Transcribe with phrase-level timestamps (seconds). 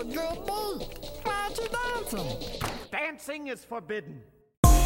[0.00, 0.88] a good beat.
[1.24, 2.26] Why aren't you dancing?
[2.90, 4.22] Dancing is forbidden.
[4.62, 4.80] Dancing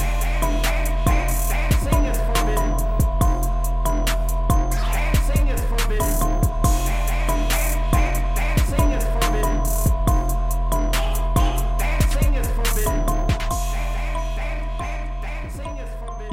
[2.04, 2.76] is forbidden.
[4.72, 6.43] Dancing is forbidden.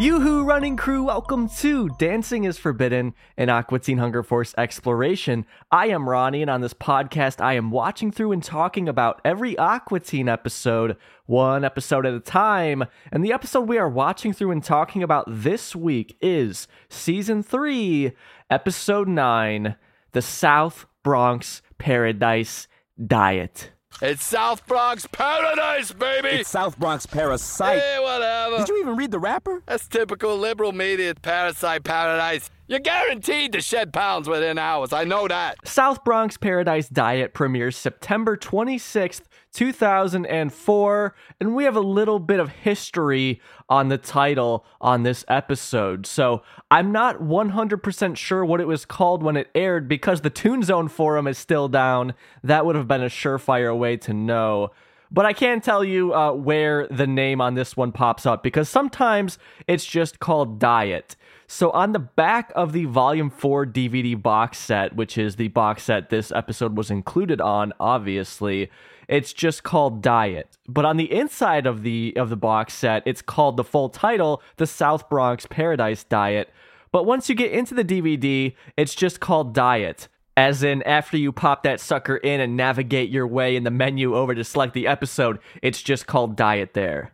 [0.02, 5.45] Yoo-hoo, running crew, welcome to Dancing is Forbidden, an Aqua Teen Hunger Force exploration.
[5.71, 9.55] I am Ronnie, and on this podcast, I am watching through and talking about every
[9.59, 12.85] Aqua Teen episode, one episode at a time.
[13.12, 18.12] And the episode we are watching through and talking about this week is Season 3,
[18.49, 19.76] Episode 9,
[20.13, 22.68] The South Bronx Paradise
[23.05, 23.70] Diet.
[24.02, 26.30] It's South Bronx Paradise, baby!
[26.30, 27.80] It's South Bronx Parasite.
[27.80, 28.58] Hey, whatever.
[28.58, 29.62] Did you even read the rapper?
[29.68, 32.49] That's typical liberal media, Parasite Paradise.
[32.68, 34.91] You're guaranteed to shed pounds within hours.
[34.94, 35.68] I know that.
[35.68, 39.22] South Bronx Paradise Diet premieres September 26th,
[39.54, 46.05] 2004, and we have a little bit of history on the title on this episode.
[46.05, 50.63] So I'm not 100% sure what it was called when it aired because the Toon
[50.63, 52.13] Zone forum is still down.
[52.43, 54.71] That would have been a surefire way to know.
[55.13, 58.70] But I can tell you uh, where the name on this one pops up because
[58.70, 61.18] sometimes it's just called Diet.
[61.48, 65.84] So on the back of the Volume 4 DVD box set, which is the box
[65.84, 68.72] set this episode was included on, obviously,
[69.12, 70.57] it's just called Diet.
[70.67, 74.41] But on the inside of the of the box set, it's called the full title,
[74.56, 76.50] The South Bronx Paradise Diet.
[76.91, 80.07] But once you get into the DVD, it's just called Diet.
[80.38, 84.16] As in, after you pop that sucker in and navigate your way in the menu
[84.16, 87.12] over to select the episode, it's just called Diet there.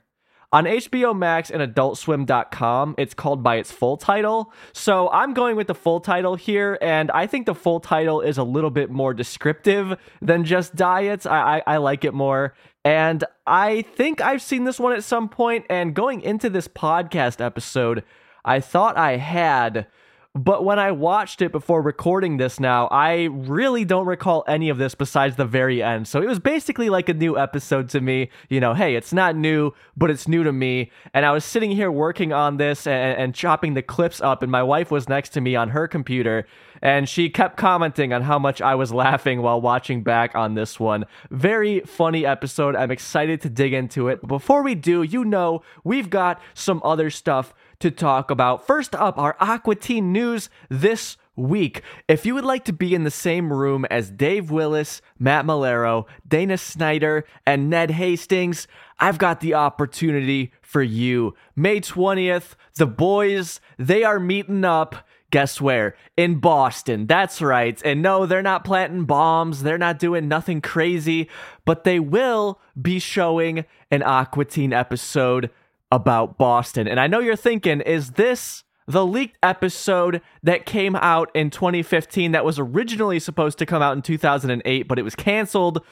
[0.53, 4.53] On HBO Max and AdultSwim.com, it's called by its full title.
[4.71, 8.37] So I'm going with the full title here, and I think the full title is
[8.37, 11.25] a little bit more descriptive than just diets.
[11.25, 12.53] I, I, I like it more.
[12.85, 17.43] And I think I've seen this one at some point, and going into this podcast
[17.43, 18.05] episode,
[18.45, 19.87] I thought I had.
[20.37, 24.77] But when I watched it before recording this now, I really don't recall any of
[24.77, 26.07] this besides the very end.
[26.07, 28.29] So it was basically like a new episode to me.
[28.47, 30.91] You know, hey, it's not new, but it's new to me.
[31.11, 34.51] And I was sitting here working on this and, and chopping the clips up, and
[34.51, 36.45] my wife was next to me on her computer.
[36.83, 40.79] And she kept commenting on how much I was laughing while watching back on this
[40.79, 41.05] one.
[41.31, 42.75] Very funny episode.
[42.75, 44.21] I'm excited to dig into it.
[44.21, 48.65] But before we do, you know, we've got some other stuff to talk about.
[48.65, 51.83] First up, our Aqua Teen news this week.
[52.07, 56.05] If you would like to be in the same room as Dave Willis, Matt Maiellaro,
[56.27, 58.67] Dana Snyder, and Ned Hastings,
[58.99, 61.35] I've got the opportunity for you.
[61.55, 65.07] May 20th, the boys, they are meeting up.
[65.29, 65.95] Guess where?
[66.15, 67.05] In Boston.
[67.05, 67.79] That's right.
[67.83, 69.61] And no, they're not planting bombs.
[69.61, 71.29] They're not doing nothing crazy,
[71.65, 75.51] but they will be showing an Aqua Teen episode
[75.91, 76.87] about Boston.
[76.87, 82.31] And I know you're thinking, is this the leaked episode that came out in 2015
[82.31, 85.83] that was originally supposed to come out in 2008, but it was canceled?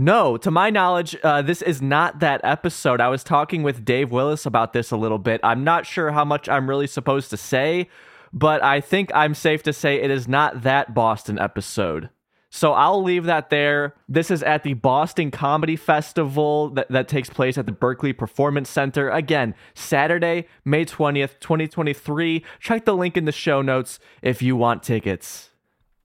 [0.00, 3.00] No, to my knowledge, uh, this is not that episode.
[3.00, 5.40] I was talking with Dave Willis about this a little bit.
[5.42, 7.88] I'm not sure how much I'm really supposed to say,
[8.32, 12.10] but I think I'm safe to say it is not that Boston episode.
[12.50, 13.94] So I'll leave that there.
[14.08, 18.70] This is at the Boston Comedy Festival that, that takes place at the Berklee Performance
[18.70, 19.10] Center.
[19.10, 22.44] Again, Saturday, May 20th, 2023.
[22.60, 25.50] Check the link in the show notes if you want tickets.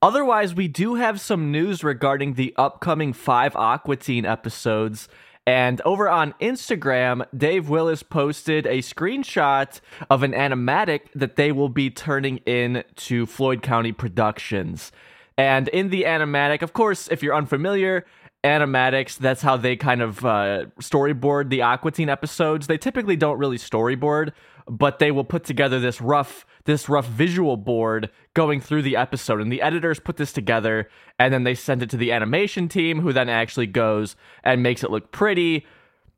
[0.02, 5.08] Otherwise, we do have some news regarding the upcoming five Aqua Teen episodes.
[5.48, 9.80] And over on Instagram, Dave Willis posted a screenshot
[10.10, 14.92] of an animatic that they will be turning in to Floyd County Productions.
[15.38, 18.06] And in the animatic, of course, if you're unfamiliar,
[18.44, 22.68] animatics, that's how they kind of uh, storyboard the Aqua Teen episodes.
[22.68, 24.32] They typically don't really storyboard,
[24.68, 29.42] but they will put together this rough this rough visual board going through the episode
[29.42, 30.90] and the editors put this together
[31.20, 34.82] and then they send it to the animation team who then actually goes and makes
[34.82, 35.66] it look pretty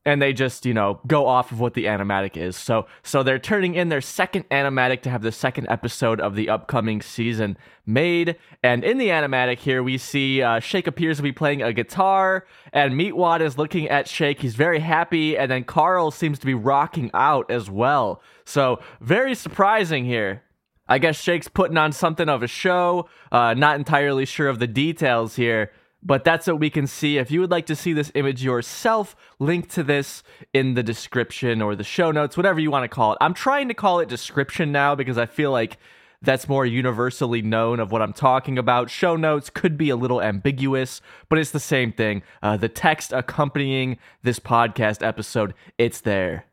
[0.06, 2.56] and they just you know go off of what the animatic is.
[2.56, 6.50] So so they're turning in their second animatic to have the second episode of the
[6.50, 8.38] upcoming season made.
[8.64, 12.46] And in the animatic here we see uh, shake appears to be playing a guitar
[12.72, 14.42] and meatwad is looking at shake.
[14.42, 18.22] He's very happy and then carl seems to be rocking out as well.
[18.46, 20.44] So very surprising here.
[20.88, 23.10] I guess shake's putting on something of a show.
[23.32, 25.72] Uh, not entirely sure of the details here
[26.06, 27.18] but that's what we can see.
[27.18, 30.22] If you would like to see this image yourself, link to this
[30.54, 33.18] in the description or the show notes, whatever you want to call it.
[33.20, 35.78] I'm trying to call it description now because I feel like
[36.22, 38.90] that's more universally known of what I'm talking about.
[38.90, 42.22] Show notes could be a little ambiguous, but it's the same thing.
[42.42, 46.46] Uh, the text accompanying this podcast episode, it's there.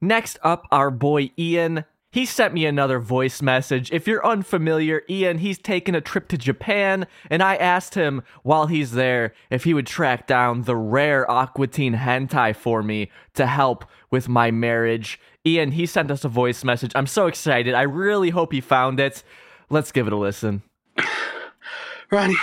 [0.00, 1.84] Next up, our boy Ian.
[2.14, 3.90] He sent me another voice message.
[3.90, 8.68] If you're unfamiliar, Ian, he's taken a trip to Japan, and I asked him while
[8.68, 13.48] he's there if he would track down the rare Aqua Teen hentai for me to
[13.48, 15.18] help with my marriage.
[15.44, 16.92] Ian, he sent us a voice message.
[16.94, 17.74] I'm so excited.
[17.74, 19.24] I really hope he found it.
[19.68, 20.62] Let's give it a listen.
[22.12, 22.36] Ronnie,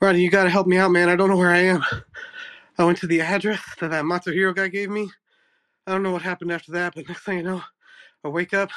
[0.00, 1.10] Ronnie, you gotta help me out, man.
[1.10, 1.84] I don't know where I am.
[2.78, 5.10] I went to the address that that Matsuhiro guy gave me.
[5.86, 7.62] I don't know what happened after that, but next thing you know,
[8.24, 8.70] I wake up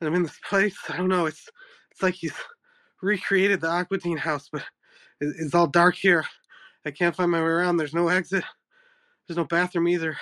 [0.00, 0.76] and I'm in this place.
[0.88, 1.26] I don't know.
[1.26, 1.48] It's
[1.90, 2.34] it's like he's
[3.02, 4.62] recreated the Aqua Teen house, but
[5.20, 6.24] it, it's all dark here.
[6.84, 7.76] I can't find my way around.
[7.76, 8.44] There's no exit.
[9.26, 10.16] There's no bathroom either.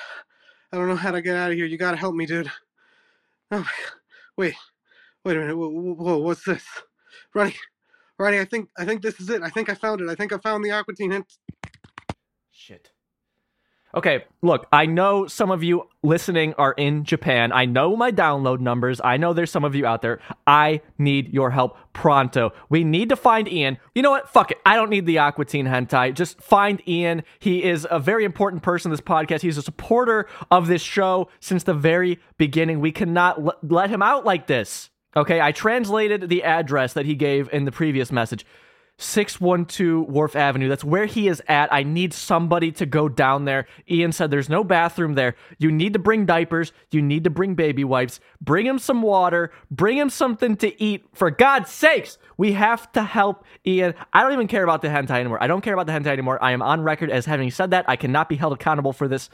[0.72, 1.66] I don't know how to get out of here.
[1.66, 2.50] You gotta help me, dude.
[3.50, 3.68] Oh,
[4.36, 4.54] wait,
[5.24, 5.56] wait a minute.
[5.56, 6.64] Whoa, whoa, what's this?
[7.34, 7.54] Ronnie,
[8.18, 9.42] Ronnie, I think I think this is it.
[9.42, 10.08] I think I found it.
[10.08, 11.26] I think I found the Aqua Teen hint.
[12.50, 12.90] Shit.
[13.96, 17.50] Okay, look, I know some of you listening are in Japan.
[17.50, 19.00] I know my download numbers.
[19.02, 20.20] I know there's some of you out there.
[20.46, 22.52] I need your help pronto.
[22.68, 23.78] We need to find Ian.
[23.94, 24.28] You know what?
[24.28, 24.58] Fuck it.
[24.66, 26.12] I don't need the Aqua Teen hentai.
[26.12, 27.22] Just find Ian.
[27.38, 29.40] He is a very important person in this podcast.
[29.40, 32.80] He's a supporter of this show since the very beginning.
[32.80, 34.90] We cannot l- let him out like this.
[35.16, 38.44] Okay, I translated the address that he gave in the previous message.
[38.98, 40.68] 612 Wharf Avenue.
[40.68, 41.72] That's where he is at.
[41.72, 43.66] I need somebody to go down there.
[43.90, 45.34] Ian said there's no bathroom there.
[45.58, 46.72] You need to bring diapers.
[46.90, 48.20] You need to bring baby wipes.
[48.40, 49.52] Bring him some water.
[49.70, 51.04] Bring him something to eat.
[51.12, 53.94] For God's sakes, we have to help Ian.
[54.12, 55.42] I don't even care about the hentai anymore.
[55.42, 56.42] I don't care about the hentai anymore.
[56.42, 57.84] I am on record as having said that.
[57.88, 59.28] I cannot be held accountable for this.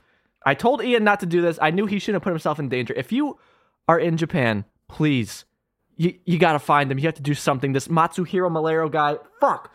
[0.44, 1.58] I told Ian not to do this.
[1.62, 2.94] I knew he shouldn't have put himself in danger.
[2.97, 3.38] If you
[3.87, 5.44] are in Japan, please
[6.02, 6.99] you you gotta find him.
[6.99, 7.72] You have to do something.
[7.72, 9.72] This Matsuhiro Maiellaro guy, fuck.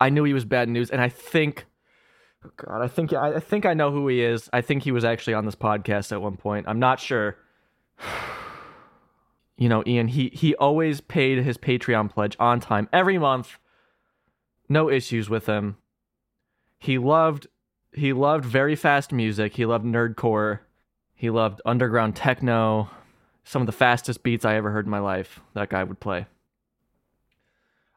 [0.00, 1.66] I knew he was bad news, and I think,
[2.44, 4.48] oh God, I think I, I think I know who he is.
[4.52, 6.66] I think he was actually on this podcast at one point.
[6.68, 7.36] I'm not sure.
[9.58, 13.58] You know, Ian, he he always paid his Patreon pledge on time every month.
[14.68, 15.76] No issues with him.
[16.78, 17.46] He loved
[17.92, 19.54] he loved very fast music.
[19.54, 20.60] He loved nerdcore.
[21.14, 22.90] He loved underground techno
[23.44, 25.40] some of the fastest beats I ever heard in my life.
[25.54, 26.26] That guy would play.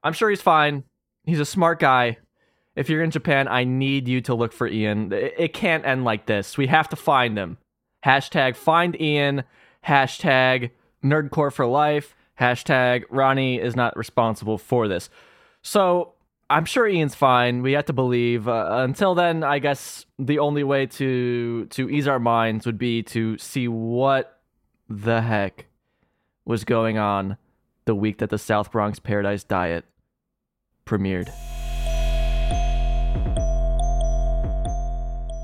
[0.04, 0.84] I'm sure he's fine.
[1.26, 2.18] He's a smart guy.
[2.76, 5.12] If you're in Japan, I need you to look for Ian.
[5.14, 6.58] It, can't end like this.
[6.58, 7.58] We have to find him.
[8.06, 9.44] Hashtag find Ian.
[9.88, 10.72] Hashtag
[11.04, 12.16] nerdcore for life.
[12.40, 15.10] Hashtag Ronnie is not responsible for this.
[15.62, 16.14] So
[16.50, 17.62] I'm sure Ian's fine.
[17.62, 18.48] We have to believe.
[18.48, 23.04] Uh, until then, I guess the only way to to ease our minds would be
[23.04, 24.35] to see what
[24.90, 25.68] the heck
[26.46, 27.38] was going on
[27.86, 29.86] the week that the South Bronx Paradise Diet
[30.86, 31.30] premiered.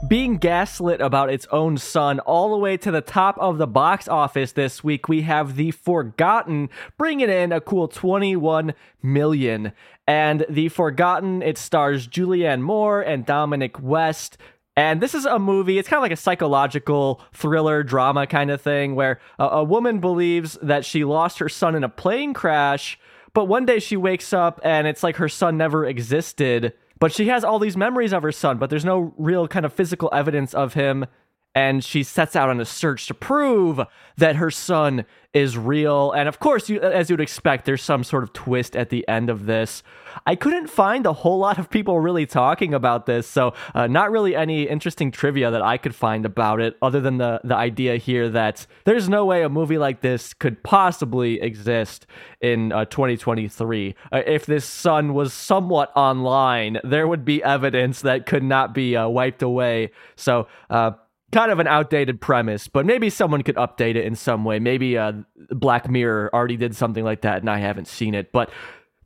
[0.08, 4.10] Being gaslit about its own son all the way to the top of the box
[4.10, 9.72] office this week, we have The Forgotten bringing in a cool 21 million.
[10.06, 14.38] And The Forgotten, it stars Julianne Moore and Dominic West.
[14.82, 18.62] And this is a movie, it's kind of like a psychological thriller drama kind of
[18.62, 22.98] thing where a, a, woman believes that she lost her son in a plane crash,
[23.36, 26.74] but one day she wakes up and it's like her son never existed.
[26.98, 29.74] But she has all these memories of her son, but there's no real kind of
[29.74, 31.06] physical evidence of him.
[31.54, 33.82] And she sets out on a search to prove
[34.18, 36.12] that her son is real.
[36.12, 39.08] And of course, you, as you would expect, there's some sort of twist at the
[39.08, 39.82] end of this.
[40.26, 44.12] I couldn't find a whole lot of people really talking about this, so uh, not
[44.12, 47.96] really any interesting trivia that I could find about it, other than the the idea
[47.96, 52.06] here that there's no way a movie like this could possibly exist
[52.42, 53.96] in uh, 2023.
[54.12, 58.98] Uh, if this son was somewhat online, there would be evidence that could not be
[58.98, 59.92] uh, wiped away.
[60.18, 60.92] So uh,
[61.32, 64.60] kind of an outdated premise, but maybe someone could update it in some way.
[64.60, 65.14] Maybe uh,
[65.50, 68.32] Black Mirror already did something like that and I haven't seen it.
[68.32, 68.52] But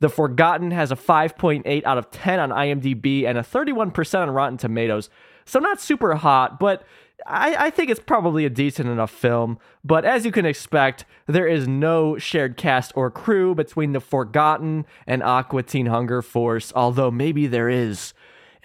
[0.00, 4.58] The Forgotten has a 5.8 out of 10 on IMDb and a 31% on Rotten
[4.58, 5.08] Tomatoes.
[5.44, 6.84] So not super hot, but
[7.24, 9.58] I, I think it's probably a decent enough film.
[9.84, 14.84] But as you can expect, there is no shared cast or crew between The Forgotten
[15.06, 18.12] and Aqua Teen Hunger Force, although maybe there is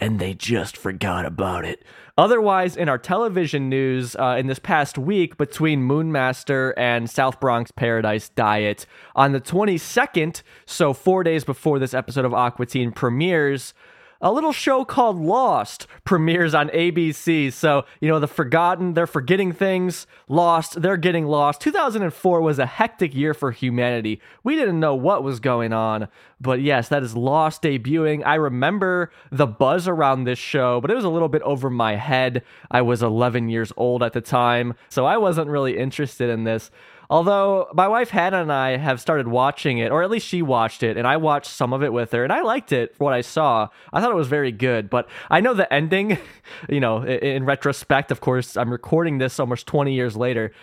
[0.02, 1.84] and they just forgot about it.
[2.22, 7.72] Otherwise, in our television news uh, in this past week between Moonmaster and South Bronx
[7.72, 8.86] Paradise Diet,
[9.16, 13.74] on the 22nd, so four days before this episode of Aqua Teen premieres,
[14.22, 17.52] a little show called Lost premieres on ABC.
[17.52, 21.62] So, you know, the forgotten, they're forgetting things, lost, they're getting lost.
[21.62, 24.22] 2004 was a hectic year for humanity.
[24.44, 26.08] We didn't know what was going on.
[26.42, 28.26] But yes, that is Lost debuting.
[28.26, 31.96] I remember the buzz around this show, but it was a little bit over my
[31.96, 32.44] head.
[32.72, 36.72] I was 11 years old at the time, so I wasn't really interested in this.
[37.12, 40.82] Although my wife Hannah and I have started watching it, or at least she watched
[40.82, 43.14] it, and I watched some of it with her, and I liked it for what
[43.14, 43.68] I saw.
[43.92, 46.18] I thought it was very good, but I know the ending,
[46.70, 50.54] you know, in, retrospect, of course, I'm recording this almost 20 years later.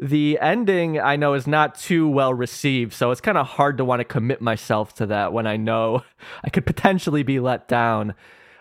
[0.00, 3.84] The ending I know is not too well received, so it's kind of hard to
[3.84, 6.04] want to commit myself to that when I know
[6.42, 8.14] I could potentially be let down.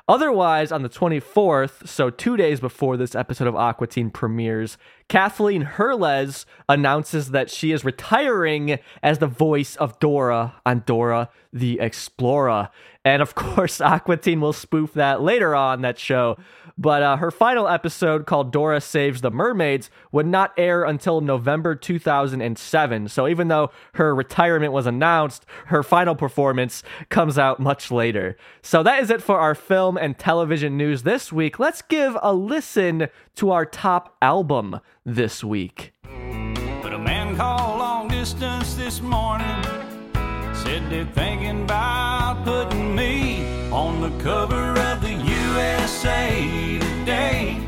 [0.09, 4.77] Otherwise, on the 24th, so two days before this episode of Aqua Teen premieres,
[5.09, 11.81] Kathleen Herles announces that she is retiring as the voice of Dora on Dora the
[11.81, 12.69] Explorer.
[13.03, 16.37] And of course, Aqua Teen will spoof that later on that show.
[16.77, 21.73] But uh, her final episode, called Dora Saves the Mermaids, would not air until November
[21.75, 23.07] 2007.
[23.07, 28.37] So even though her retirement was announced, her final performance comes out much later.
[28.61, 31.57] So that is it for our film and television news this week.
[31.57, 35.93] Let's give a listen to our top album this week.
[36.03, 39.63] But a man called long distance this morning
[40.53, 45.06] said they're thinking about putting me on the cover of the
[45.87, 47.66] USA Today.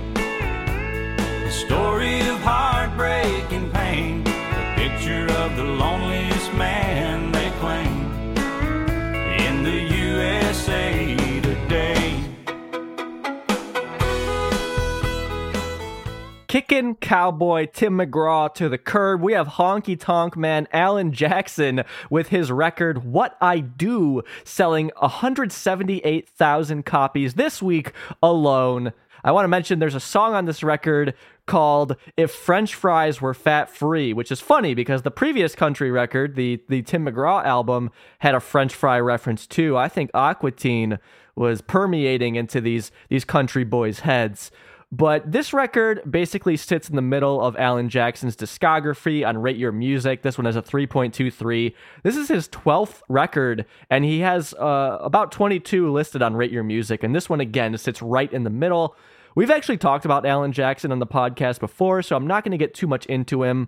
[16.70, 19.22] Cowboy Tim McGraw to the curb.
[19.22, 26.86] We have honky tonk man Alan Jackson with his record What I Do selling 178,000
[26.86, 28.94] copies this week alone.
[29.24, 31.16] I want to mention there's a song on this record
[31.48, 36.36] called If French Fries Were Fat Free, which is funny because the previous country record,
[36.36, 39.76] the, the Tim McGraw album, had a French fry reference too.
[39.76, 41.00] I think Aqua Teen
[41.36, 44.52] was permeating into these, these country boys' heads.
[44.92, 49.72] But this record basically sits in the middle of Alan Jackson's discography on Rate Your
[49.72, 50.24] Music.
[50.24, 51.76] This one has a 3.23.
[52.02, 56.64] This is his 12th record, and he has uh, about 22 listed on Rate Your
[56.64, 57.04] Music.
[57.04, 58.96] And this one, again, sits right in the middle.
[59.36, 62.58] We've actually talked about Alan Jackson on the podcast before, so I'm not going to
[62.58, 63.68] get too much into him.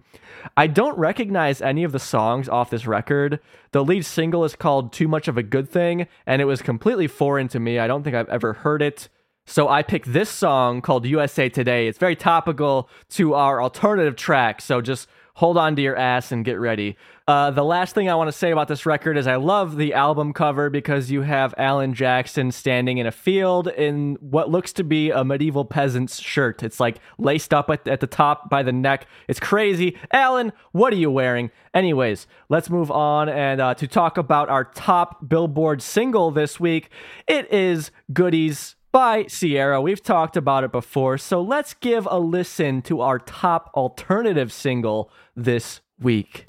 [0.58, 3.40] I don't recognize any of the songs off this record.
[3.74, 7.08] The lead single is called Too Much of a Good Thing, and it was completely
[7.08, 7.78] foreign to me.
[7.78, 9.08] I don't think I've ever heard it.
[9.52, 11.90] So I picked this song called USA Today.
[11.90, 14.62] It's very topical to our alternative track.
[14.62, 16.96] So just hold on to your ass and get ready.
[17.28, 19.94] Uh, the last thing I want to say about this record is I love the
[19.94, 24.86] album cover because you have Alan Jackson standing in a field in what looks to
[24.86, 26.64] be a medieval peasant's shirt.
[26.64, 29.06] It's like laced up at, at the top by the neck.
[29.28, 29.98] It's crazy.
[30.14, 31.52] Alan, what are you wearing?
[31.74, 36.90] Anyways, let's move on and uh, to talk about our top Billboard single this week.
[37.28, 39.82] It is Goodies by Ciara.
[39.82, 45.12] We've talked about it before, so let's give a listen to our top alternative single
[45.36, 46.46] this week.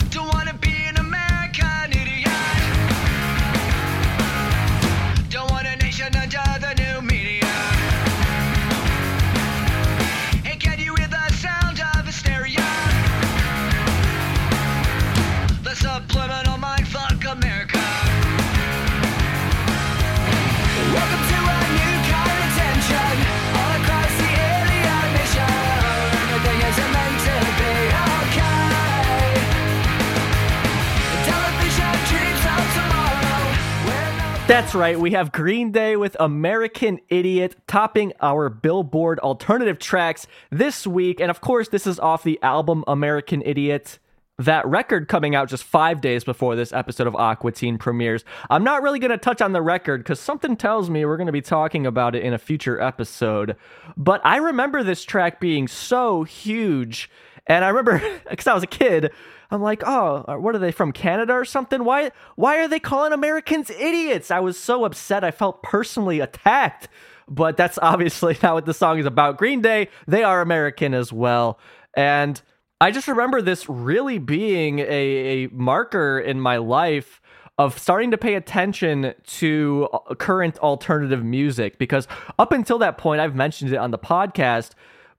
[34.48, 40.84] That's right, we have Green Day with American Idiot topping our Billboard alternative tracks this
[40.84, 41.20] week.
[41.20, 44.00] And of course, this is off the album American Idiot.
[44.38, 48.24] That record coming out just five days before this episode of Aqua Teen premieres.
[48.50, 51.26] I'm not really going to touch on the record because something tells me we're going
[51.26, 53.56] to be talking about it in a future episode.
[53.96, 57.08] But I remember this track being so huge.
[57.46, 59.12] And I remember, because I was a kid,
[59.52, 61.84] I'm like, oh, what are they from Canada or something?
[61.84, 64.30] Why, why are they calling Americans idiots?
[64.30, 65.24] I was so upset.
[65.24, 66.88] I felt personally attacked.
[67.28, 69.38] But that's obviously not what the song is about.
[69.38, 71.58] Green Day, they are American as well.
[71.96, 72.40] And
[72.80, 77.20] I just remember this really being a, a marker in my life
[77.58, 83.20] of starting to pay attention to uh, current alternative music because up until that point,
[83.20, 84.70] I've mentioned it on the podcast,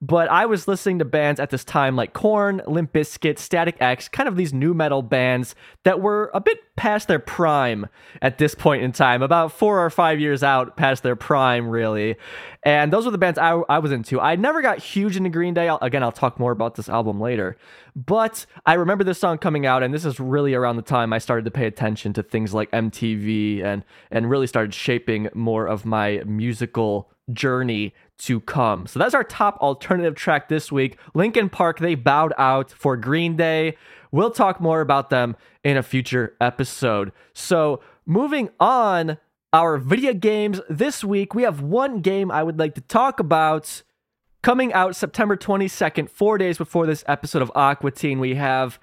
[0.03, 4.10] but I was listening to bands at this time like Korn, Limp Bizkit, Static X,
[4.10, 7.88] kind of these nu metal bands that were a bit past their prime
[8.22, 12.17] at this point in time, about four or five years out past their prime, really.
[12.63, 14.19] And those were the bands I, I was into.
[14.19, 15.69] I never got huge into Green Day.
[15.69, 17.55] I'll, again, I'll talk more about this album later.
[17.95, 21.19] But I remember this song coming out, and this is really around the time I
[21.19, 25.86] started to pay attention to things like MTV and and really started shaping more of
[25.86, 28.88] my musical journey to come.
[28.88, 30.98] So that's our top alternative track this week.
[31.13, 33.77] Linkin Park, they bowed out for Green Day.
[34.12, 37.12] We'll talk more about them in a future episode.
[37.34, 39.18] So moving on,
[39.51, 43.84] our video games this week, we have one game I would like to talk about.
[44.42, 48.77] Coming out September 22nd, four days before this episode of Aqua Teen, we have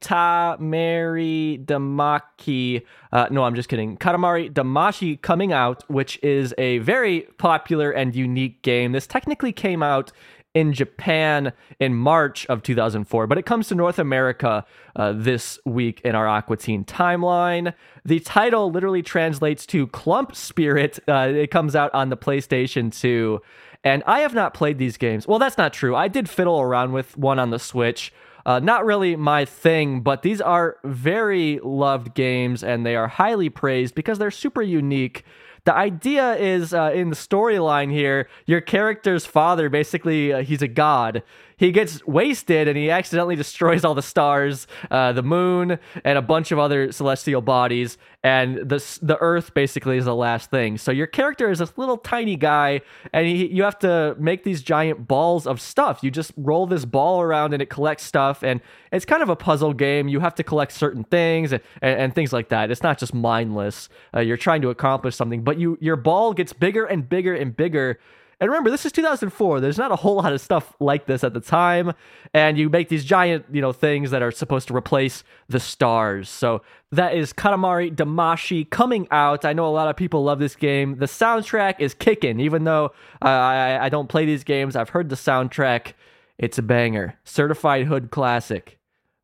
[0.00, 2.84] Katamari Damaki.
[3.12, 3.96] Uh, no, I'm just kidding.
[3.96, 8.92] Katamari Damacy coming out, which is a very popular and unique game.
[8.92, 10.12] This technically came out
[10.54, 14.64] in Japan in March of 2004, but it comes to North America
[14.96, 17.74] uh, this week in our Aqua Teen timeline.
[18.04, 20.98] The title literally translates to Clump Spirit.
[21.06, 23.40] Uh, it comes out on the PlayStation 2.
[23.84, 25.28] And I have not played these games.
[25.28, 25.94] Well, that's not true.
[25.94, 28.12] I did fiddle around with one on the Switch.
[28.48, 33.50] Uh, not really my thing, but these are very loved games and they are highly
[33.50, 35.22] praised because they're super unique.
[35.64, 40.66] The idea is uh, in the storyline here, your character's father basically, uh, he's a
[40.66, 41.22] god.
[41.58, 46.22] He gets wasted and he accidentally destroys all the stars, uh, the moon, and a
[46.22, 47.98] bunch of other celestial bodies.
[48.22, 50.78] And the, the earth basically is the last thing.
[50.78, 52.80] So your character is this little tiny guy,
[53.12, 56.02] and he, you have to make these giant balls of stuff.
[56.02, 58.42] You just roll this ball around and it collects stuff.
[58.42, 58.60] And
[58.92, 60.08] it's kind of a puzzle game.
[60.08, 62.70] You have to collect certain things and, and, and things like that.
[62.70, 63.88] It's not just mindless.
[64.14, 67.56] Uh, you're trying to accomplish something, but you your ball gets bigger and bigger and
[67.56, 67.98] bigger.
[68.40, 69.60] And remember, this is 2004.
[69.60, 71.92] There's not a whole lot of stuff like this at the time.
[72.32, 76.28] And you make these giant, you know, things that are supposed to replace the stars.
[76.28, 79.44] So that is Katamari Damacy coming out.
[79.44, 80.98] I know a lot of people love this game.
[80.98, 84.76] The soundtrack is kicking, even though uh, I, I don't play these games.
[84.76, 85.94] I've heard the soundtrack.
[86.38, 87.18] It's a banger.
[87.24, 88.77] Certified Hood Classic.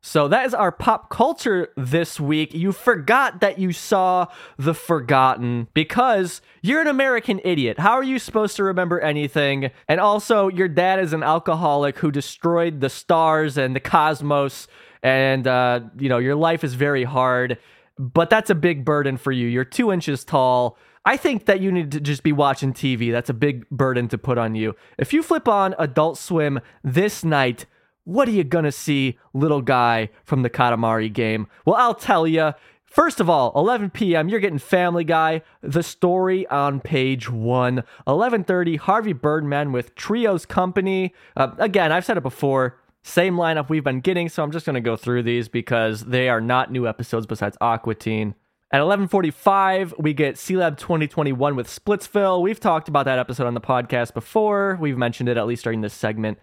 [0.07, 2.53] So that is our pop culture this week.
[2.53, 7.79] You forgot that you saw The Forgotten because you're an American idiot.
[7.79, 9.71] How are you supposed to remember anything?
[9.87, 14.67] And also, your dad is an alcoholic who destroyed the stars and the cosmos,
[15.01, 17.57] and uh, you know your life is very hard.
[17.97, 19.47] But that's a big burden for you.
[19.47, 20.77] You're two inches tall.
[21.03, 23.11] I think that you need to just be watching TV.
[23.11, 24.75] That's a big burden to put on you.
[24.99, 27.65] If you flip on Adult Swim this night,
[28.05, 31.47] what are you gonna see, little guy from the Katamari game?
[31.65, 32.53] Well, I'll tell you.
[32.85, 34.29] First of all, 11 p.m.
[34.29, 37.83] You're getting Family Guy, the story on page one.
[38.07, 41.13] 11:30, Harvey Birdman with Trio's Company.
[41.35, 42.79] Uh, again, I've said it before.
[43.03, 46.39] Same lineup we've been getting, so I'm just gonna go through these because they are
[46.39, 48.33] not new episodes besides Aqua Teen.
[48.71, 52.41] At 11:45, we get Sealab 2021 with Splitsville.
[52.41, 54.77] We've talked about that episode on the podcast before.
[54.79, 56.37] We've mentioned it at least during this segment.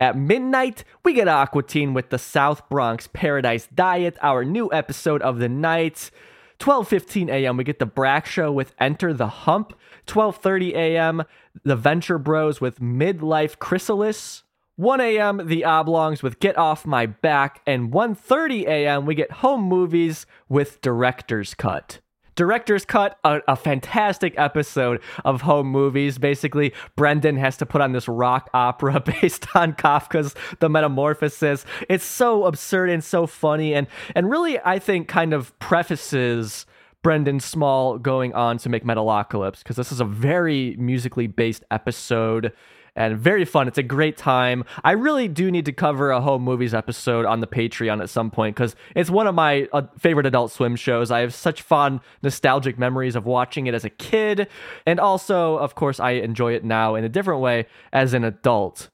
[0.00, 5.22] At midnight, we get Aqua Teen with the South Bronx Paradise Diet, our new episode
[5.22, 6.10] of the night.
[6.58, 7.56] 12:15 a.m.
[7.56, 9.74] we get the Brak Show with Enter the Hump.
[10.06, 11.22] 12:30 a.m.
[11.62, 14.42] the Venture Bros with Midlife Chrysalis.
[14.76, 15.46] 1 a.m.
[15.46, 19.06] the Oblongs with Get Off My Back, and 1:30 a.m.
[19.06, 22.00] we get Home Movies with Director's Cut.
[22.36, 26.18] Director's Cut, a, a fantastic episode of home movies.
[26.18, 31.64] Basically, Brendan has to put on this rock opera based on Kafka's The Metamorphosis.
[31.88, 36.66] It's so absurd and so funny, and and really, I think, kind of prefaces
[37.02, 42.52] Brendan Small going on to make Metalocalypse because this is a very musically based episode
[42.96, 43.68] and very fun.
[43.68, 44.64] It's a great time.
[44.82, 48.30] I really do need to cover a home movies episode on the Patreon at some
[48.30, 51.10] point because it's one of my uh, favorite Adult Swim shows.
[51.10, 54.48] I have such fond, nostalgic memories of watching it as a kid,
[54.86, 58.90] and also, of course, I enjoy it now in a different way as an adult.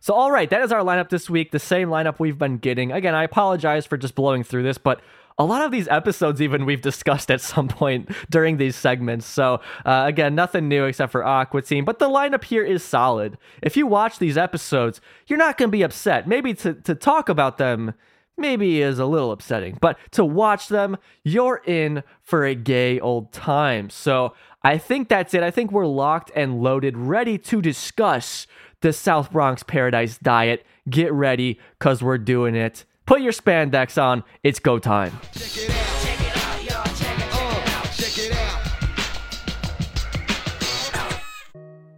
[0.00, 1.50] So, all right, that is our lineup this week.
[1.50, 2.92] The same lineup we've been getting.
[2.92, 5.00] Again, I apologize for just blowing through this, but
[5.38, 9.24] a lot of these episodes, even we've discussed at some point during these segments.
[9.24, 13.38] So, uh, again, nothing new except for Aqua Teen, but the lineup here is solid.
[13.62, 16.26] If you watch these episodes, you're not going to be upset.
[16.26, 17.94] Maybe to, to talk about them,
[18.36, 23.32] maybe is a little upsetting, but to watch them, you're in for a gay old
[23.32, 23.90] time.
[23.90, 25.44] So, I think that's it.
[25.44, 28.48] I think we're locked and loaded, ready to discuss
[28.80, 30.66] the South Bronx Paradise Diet.
[30.90, 32.84] Get ready, because we're doing it.
[33.08, 34.22] Put your spandex on.
[34.42, 35.18] It's go time.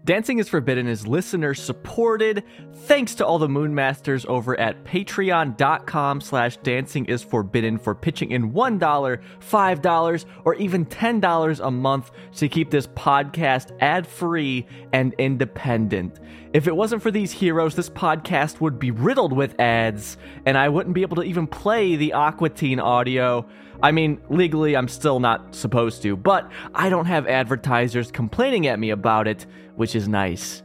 [0.05, 2.45] Dancing is Forbidden is listener supported.
[2.91, 8.51] Thanks to all the Moonmasters over at patreon.com slash dancing is forbidden for pitching in
[8.51, 16.19] $1, $5, or even $10 a month to keep this podcast ad-free and independent.
[16.53, 20.69] If it wasn't for these heroes, this podcast would be riddled with ads, and I
[20.69, 23.47] wouldn't be able to even play the Aqua Teen audio.
[23.85, 28.81] I mean, legally, I'm still not supposed to, but I don't have advertisers complaining at
[28.81, 30.65] me about it, which is nice.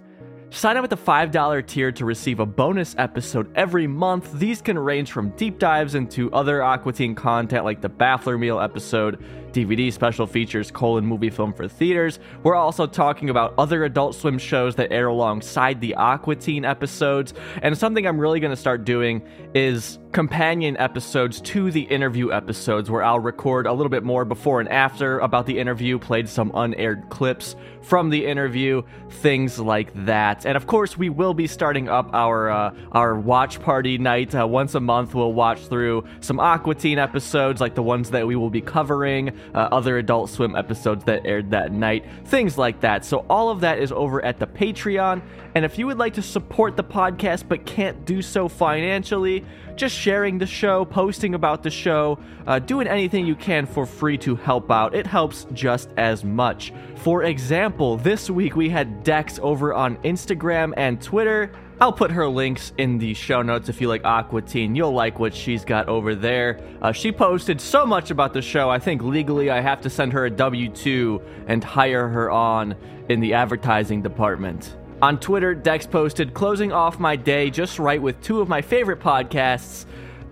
[0.52, 4.32] Sign up at the $5 tier to receive a bonus episode every month.
[4.34, 8.60] These can range from deep dives into other Aqua Teen content like the Baffler Meal
[8.60, 9.22] episode,
[9.56, 12.20] DVD special features, colon movie film for theaters.
[12.44, 17.34] We're also talking about other Adult Swim shows that air alongside the Aqua Teen episodes.
[17.62, 19.22] And something I'm really going to start doing
[19.54, 24.60] is companion episodes to the interview episodes where I'll record a little bit more before
[24.60, 30.46] and after about the interview, played some unaired clips from the interview, things like that.
[30.46, 34.48] And of course, we will be starting up our uh, our watch party night uh,
[34.48, 35.14] once a month.
[35.14, 39.38] We'll watch through some Aqua Teen episodes like the ones that we will be covering,
[39.54, 43.06] uh, other Adult Swim episodes that aired that night, things like that.
[43.06, 45.22] So all of that is over at the Patreon.
[45.54, 49.96] And if you would like to support the podcast but can't do so financially, just
[49.96, 54.36] sharing the show, posting about the show, uh, doing anything you can for free to
[54.36, 54.96] help out.
[54.96, 56.74] It helps just as much.
[56.96, 61.52] For example, this week we had Dex over on Instagram and Twitter.
[61.80, 64.76] I'll put her links in the show notes if you like Aqua Teen.
[64.76, 66.62] You'll like what she's got over there.
[66.82, 70.14] Uh, she posted so much about the show, I think legally I have to send
[70.14, 72.76] her a W 2 and hire her on
[73.10, 74.78] in the advertising department.
[75.02, 79.02] On Twitter, Dex posted, closing off my day just right with two of my favorite
[79.02, 79.86] podcasts,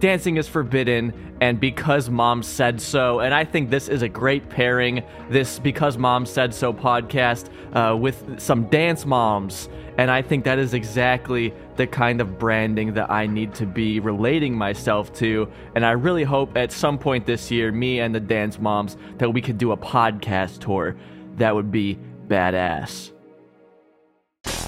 [0.04, 3.22] Dancing is Forbidden and Because Mom Said So.
[3.22, 7.96] And I think this is a great pairing, this Because Mom Said So podcast, uh,
[7.96, 9.70] with some dance moms.
[9.98, 14.02] And I think that is exactly the kind of branding that I need to be
[14.02, 15.48] relating myself to.
[15.74, 19.30] And I really hope at some point this year, me and the dance moms, that
[19.30, 20.98] we could do a podcast tour.
[21.38, 23.14] That would be badass.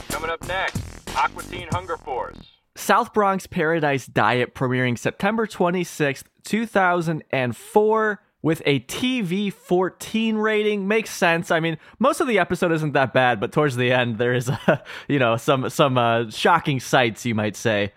[0.08, 0.82] Coming up next,
[1.14, 2.55] Aqua Teen Hunger Force.
[2.76, 11.50] South Bronx Paradise Diet premiering September 26th, 2004 with a TV 14 rating makes sense.
[11.50, 14.50] I mean, most of the episode isn't that bad, but towards the end there is
[14.50, 17.94] uh, you know, some some uh, shocking sights you might say.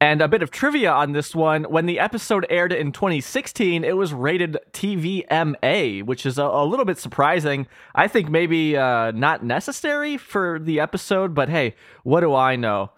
[0.00, 3.94] And a bit of trivia on this one when the episode aired in 2016, it
[3.94, 7.66] was rated TVMA, which is a, a little bit surprising.
[7.94, 12.92] I think maybe uh, not necessary for the episode, but hey, what do I know?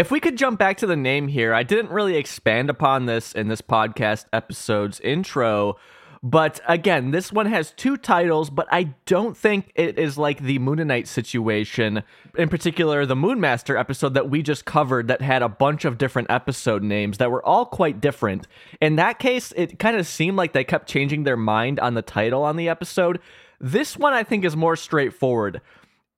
[0.00, 3.32] If we could jump back to the name here, I didn't really expand upon this
[3.32, 5.76] in this podcast episode's intro.
[6.22, 10.58] But again, this one has two titles, but I don't think it is like the
[10.58, 12.02] Moonanite situation.
[12.34, 16.30] In particular, the Moonmaster episode that we just covered that had a bunch of different
[16.30, 18.48] episode names that were all quite different.
[18.80, 22.00] In that case, it kind of seemed like they kept changing their mind on the
[22.00, 23.20] title on the episode.
[23.60, 25.60] This one, I think, is more straightforward.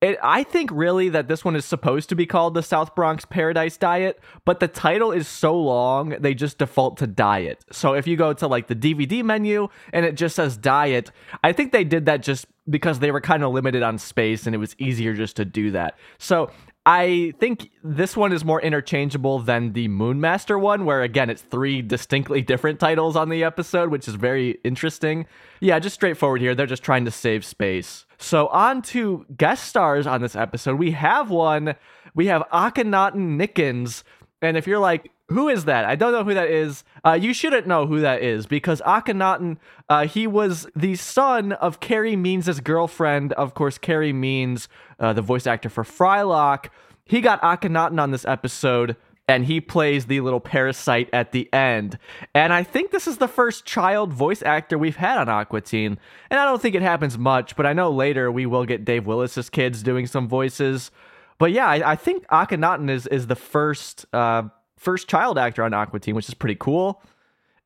[0.02, 3.24] It, I think really that this one is supposed to be called the South Bronx
[3.24, 7.64] Paradise Diet, but the title is so long they just default to diet.
[7.70, 11.12] So if you go to like the DVD menu and it just says diet,
[11.44, 14.56] I think they did that just because they were kind of limited on space and
[14.56, 15.96] it was easier just to do that.
[16.18, 16.50] So
[16.84, 21.80] I think this one is more interchangeable than the Moonmaster one, where again, it's three
[21.80, 25.26] distinctly different titles on the episode, which is very interesting.
[25.60, 26.56] Yeah, just straightforward here.
[26.56, 28.04] They're just trying to save space.
[28.18, 30.76] So, on to guest stars on this episode.
[30.76, 31.76] We have one.
[32.14, 34.02] We have Akhenaten Nickens.
[34.40, 35.84] And if you're like, who is that?
[35.84, 36.84] I don't know who that is.
[37.04, 41.80] Uh, you shouldn't know who that is because Akhenaten, uh, he was the son of
[41.80, 43.32] Carey Means' girlfriend.
[43.34, 44.68] Of course, Carey Means,
[44.98, 46.66] uh, the voice actor for Frylock.
[47.04, 48.96] He got Akhenaten on this episode
[49.28, 51.98] and he plays the little parasite at the end.
[52.34, 55.98] And I think this is the first child voice actor we've had on Aqua Teen.
[56.30, 59.06] And I don't think it happens much, but I know later we will get Dave
[59.06, 60.90] Willis's kids doing some voices.
[61.38, 64.44] But yeah, I, I think Akhenaten is is the first uh,
[64.82, 67.02] first child actor on Aqua Teen, which is pretty cool.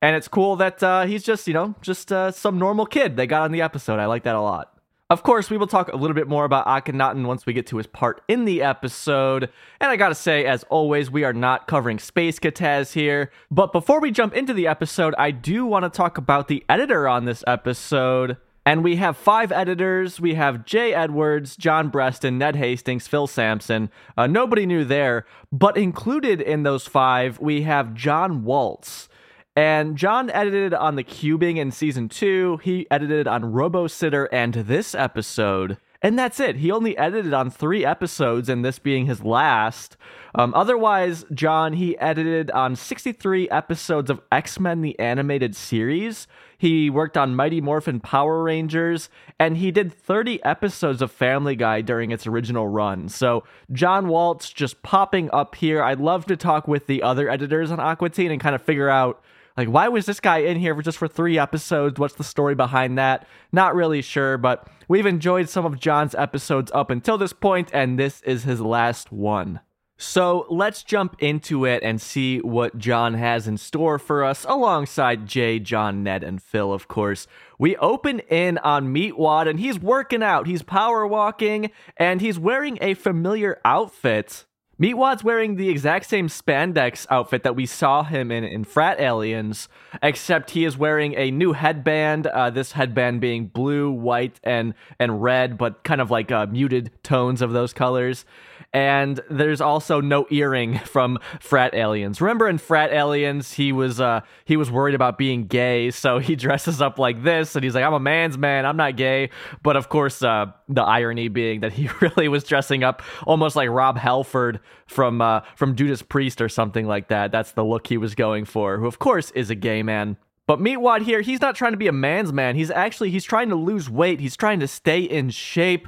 [0.01, 3.27] And it's cool that uh, he's just you know just uh, some normal kid they
[3.27, 3.99] got on the episode.
[3.99, 4.73] I like that a lot.
[5.09, 7.77] Of course, we will talk a little bit more about Akhenaten once we get to
[7.77, 9.49] his part in the episode.
[9.79, 13.31] And I gotta say, as always, we are not covering Space Katz here.
[13.49, 17.07] But before we jump into the episode, I do want to talk about the editor
[17.07, 18.35] on this episode.
[18.67, 20.19] And we have five editors.
[20.19, 23.89] We have Jay Edwards, John Breston, Ned Hastings, Phil Sampson.
[24.17, 25.25] Uh, nobody new there.
[25.53, 29.07] But included in those five, we have John Waltz.
[29.55, 32.59] And John edited on The Cubing in season two.
[32.61, 35.77] He edited on Robo Sitter and this episode.
[36.01, 36.57] And that's it.
[36.57, 39.97] He only edited on three episodes, and this being his last.
[40.35, 46.27] Um, otherwise, John, he edited on 63 episodes of X Men the Animated Series.
[46.57, 51.81] He worked on Mighty Morphin Power Rangers, and he did 30 episodes of Family Guy
[51.81, 53.09] during its original run.
[53.09, 55.81] So, John Waltz just popping up here.
[55.83, 58.89] I'd love to talk with the other editors on Aqua Teen and kind of figure
[58.89, 59.23] out
[59.57, 61.99] like, why was this guy in here for just for three episodes?
[61.99, 63.27] What's the story behind that?
[63.51, 67.97] Not really sure, but we've enjoyed some of John's episodes up until this point, and
[67.97, 69.61] this is his last one.
[69.99, 75.25] So let's jump into it and see what John has in store for us, alongside
[75.25, 77.25] Jay, John, Ned, and Phil, of course.
[77.57, 80.45] We open in on Meatwad, and he's working out.
[80.45, 84.45] He's power walking, and he's wearing a familiar outfit.
[84.79, 89.67] Meatwad's wearing the exact same spandex outfit that we saw him in in Frat Aliens,
[90.03, 92.27] except he is wearing a new headband.
[92.27, 96.91] Uh, this headband being blue, white, and and red, but kind of like uh, muted
[97.01, 98.23] tones of those colors.
[98.73, 102.19] And there's also no earring from Frat Aliens.
[102.19, 106.35] Remember in Frat Aliens, he was uh, he was worried about being gay, so he
[106.47, 108.65] dresses up like this, and he's like, "I'm a man's man.
[108.65, 109.29] I'm not gay."
[109.63, 113.69] But of course, uh, the irony being that he really was dressing up almost like
[113.69, 117.31] Rob Halford from uh, from Judas Priest or something like that.
[117.31, 118.77] That's the look he was going for.
[118.77, 120.17] Who of course is a gay man.
[120.47, 122.55] But Meatwad here, he's not trying to be a man's man.
[122.55, 124.21] He's actually he's trying to lose weight.
[124.21, 125.87] He's trying to stay in shape.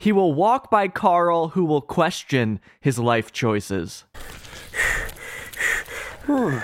[0.00, 4.04] He will walk by Carl, who will question his life choices.
[6.26, 6.62] Oh,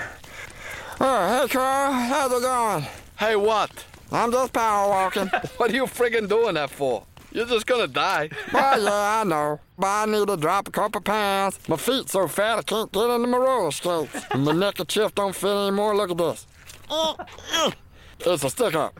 [0.99, 1.93] hey, Carl.
[1.93, 2.85] How's it going?
[3.19, 3.85] Hey, what?
[4.11, 5.27] I'm just power walking.
[5.57, 7.03] What are you friggin' doing that for?
[7.31, 8.29] You're just gonna die.
[8.51, 9.59] well, yeah, I know.
[9.77, 11.59] But I need to drop a couple pounds.
[11.67, 14.25] My feet so fat I can't get into my roller skates.
[14.31, 15.95] And my neckerchief don't fit anymore.
[15.95, 16.47] Look at this.
[18.21, 18.99] It's a stick up.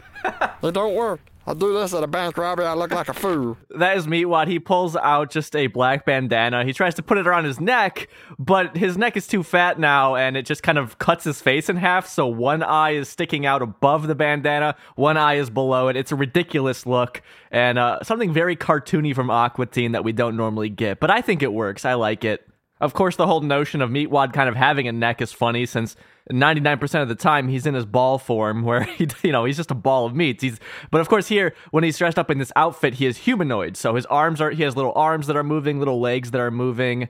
[0.61, 1.19] It don't work.
[1.47, 2.65] I do this at a bank robbery.
[2.65, 3.57] I look like a fool.
[3.77, 4.47] That is Meatwad.
[4.47, 6.65] He pulls out just a black bandana.
[6.65, 10.15] He tries to put it around his neck, but his neck is too fat now,
[10.15, 12.07] and it just kind of cuts his face in half.
[12.07, 15.95] So one eye is sticking out above the bandana, one eye is below it.
[15.95, 20.35] It's a ridiculous look, and uh, something very cartoony from Aqua Teen that we don't
[20.35, 20.99] normally get.
[20.99, 21.85] But I think it works.
[21.85, 22.45] I like it.
[22.81, 25.95] Of course, the whole notion of Meatwad kind of having a neck is funny since
[26.31, 29.71] 99% of the time he's in his ball form where he, you know, he's just
[29.71, 30.41] a ball of meat.
[30.41, 30.59] He's,
[30.91, 33.77] but of course here, when he's dressed up in this outfit, he is humanoid.
[33.77, 36.51] So his arms are, he has little arms that are moving, little legs that are
[36.51, 37.09] moving.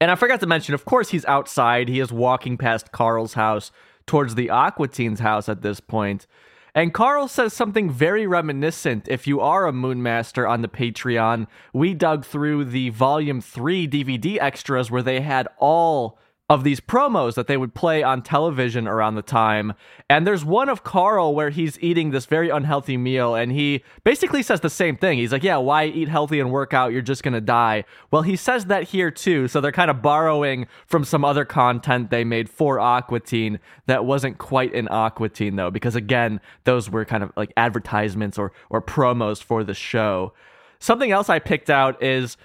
[0.00, 1.88] And I forgot to mention, of course, he's outside.
[1.88, 3.72] He is walking past Carl's house
[4.06, 6.26] towards the Aqua Teen's house at this point.
[6.74, 9.08] And Carl says something very reminiscent.
[9.08, 14.38] If you are a Moonmaster on the Patreon, we dug through the Volume 3 DVD
[14.40, 19.16] extras where they had all of these promos that they would play on television around
[19.16, 19.74] the time.
[20.08, 24.42] And there's one of Carl where he's eating this very unhealthy meal and he basically
[24.42, 25.18] says the same thing.
[25.18, 26.92] He's like, Yeah, why eat healthy and work out?
[26.92, 27.84] You're just gonna die.
[28.10, 29.46] Well, he says that here too.
[29.46, 34.06] So they're kind of borrowing from some other content they made for Aqua Teen that
[34.06, 38.52] wasn't quite in Aqua Teen though, because again, those were kind of like advertisements or
[38.70, 40.32] or promos for the show.
[40.78, 42.36] Something else I picked out is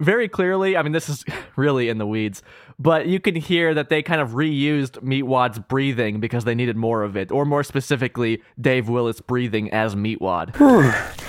[0.00, 1.24] very clearly, I mean, this is
[1.56, 2.42] really in the weeds,
[2.78, 7.02] but you can hear that they kind of reused Meatwad's breathing because they needed more
[7.02, 10.54] of it, or more specifically, Dave Willis breathing as Meatwad.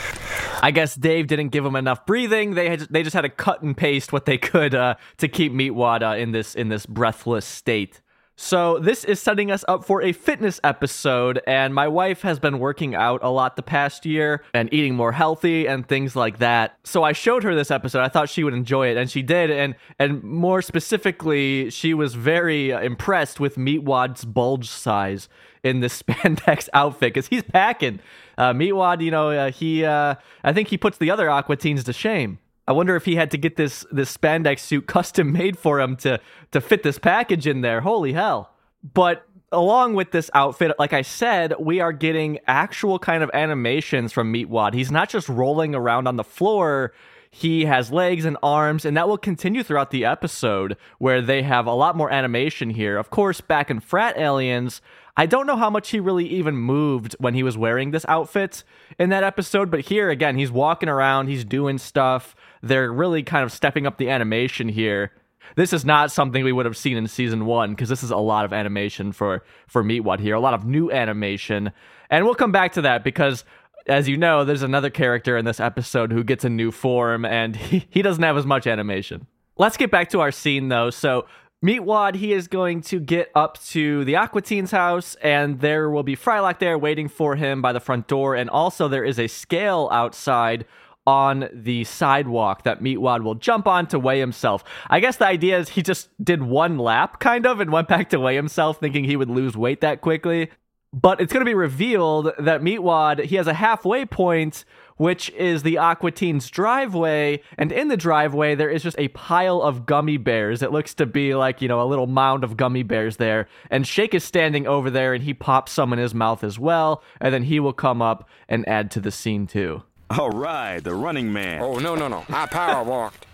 [0.61, 2.55] I guess Dave didn't give him enough breathing.
[2.55, 5.53] They had, they just had to cut and paste what they could uh, to keep
[5.53, 8.01] Meatwad uh, in this in this breathless state.
[8.41, 12.57] So, this is setting us up for a fitness episode, and my wife has been
[12.57, 16.79] working out a lot the past year and eating more healthy and things like that.
[16.85, 17.99] So, I showed her this episode.
[17.99, 19.51] I thought she would enjoy it, and she did.
[19.51, 25.27] And and more specifically, she was very uh, impressed with Meatwad's bulge size
[25.61, 27.99] in this spandex outfit because he's packing.
[28.37, 31.83] Uh, Meatwad, you know, uh, he uh, I think he puts the other Aqua Teens
[31.83, 32.39] to shame.
[32.69, 35.95] I wonder if he had to get this this spandex suit custom made for him
[35.97, 36.19] to
[36.51, 37.81] to fit this package in there.
[37.81, 38.51] Holy hell.
[38.93, 44.13] But along with this outfit, like I said, we are getting actual kind of animations
[44.13, 44.75] from Meatwad.
[44.75, 46.93] He's not just rolling around on the floor.
[47.31, 51.65] He has legs and arms, and that will continue throughout the episode where they have
[51.65, 52.97] a lot more animation here.
[52.97, 54.79] Of course, back in Frat Aliens,
[55.19, 58.63] I don't know how much he really even moved when he was wearing this outfit
[58.97, 62.37] in that episode, but here again, he's walking around, he's doing stuff.
[62.63, 65.11] They're really kind of stepping up the animation here.
[65.57, 68.15] This is not something we would have seen in season one because this is a
[68.15, 71.73] lot of animation for for Meatwad here, a lot of new animation,
[72.09, 73.43] and we'll come back to that because.
[73.87, 77.55] As you know, there's another character in this episode who gets a new form and
[77.69, 79.25] he, he doesn't have as much animation.
[79.57, 80.91] Let's get back to our scene though.
[80.91, 81.25] So
[81.63, 86.03] Meatwad, he is going to get up to the Aqua Teen's house, and there will
[86.03, 88.33] be Frylock there waiting for him by the front door.
[88.33, 90.65] And also, there is a scale outside
[91.05, 94.63] on the sidewalk that Meatwad will jump on to weigh himself.
[94.89, 98.09] I guess the idea is he just did one lap, kind of, and went back
[98.11, 100.51] to weigh himself, thinking he would lose weight that quickly.
[100.93, 104.63] But it's going to be revealed that Meatwad, he has a halfway point,
[104.99, 107.41] which is the Aqua Teen's driveway.
[107.57, 110.61] And in the driveway, there is just a pile of gummy bears.
[110.61, 113.47] It looks to be like, you know, a little mound of gummy bears there.
[113.71, 117.01] And Shake is standing over there and he pops some in his mouth as well.
[117.21, 119.83] And then he will come up and add to the scene too.
[120.09, 121.61] All right, the running man.
[121.61, 122.25] Oh, no, no, no.
[122.27, 123.25] I power walked.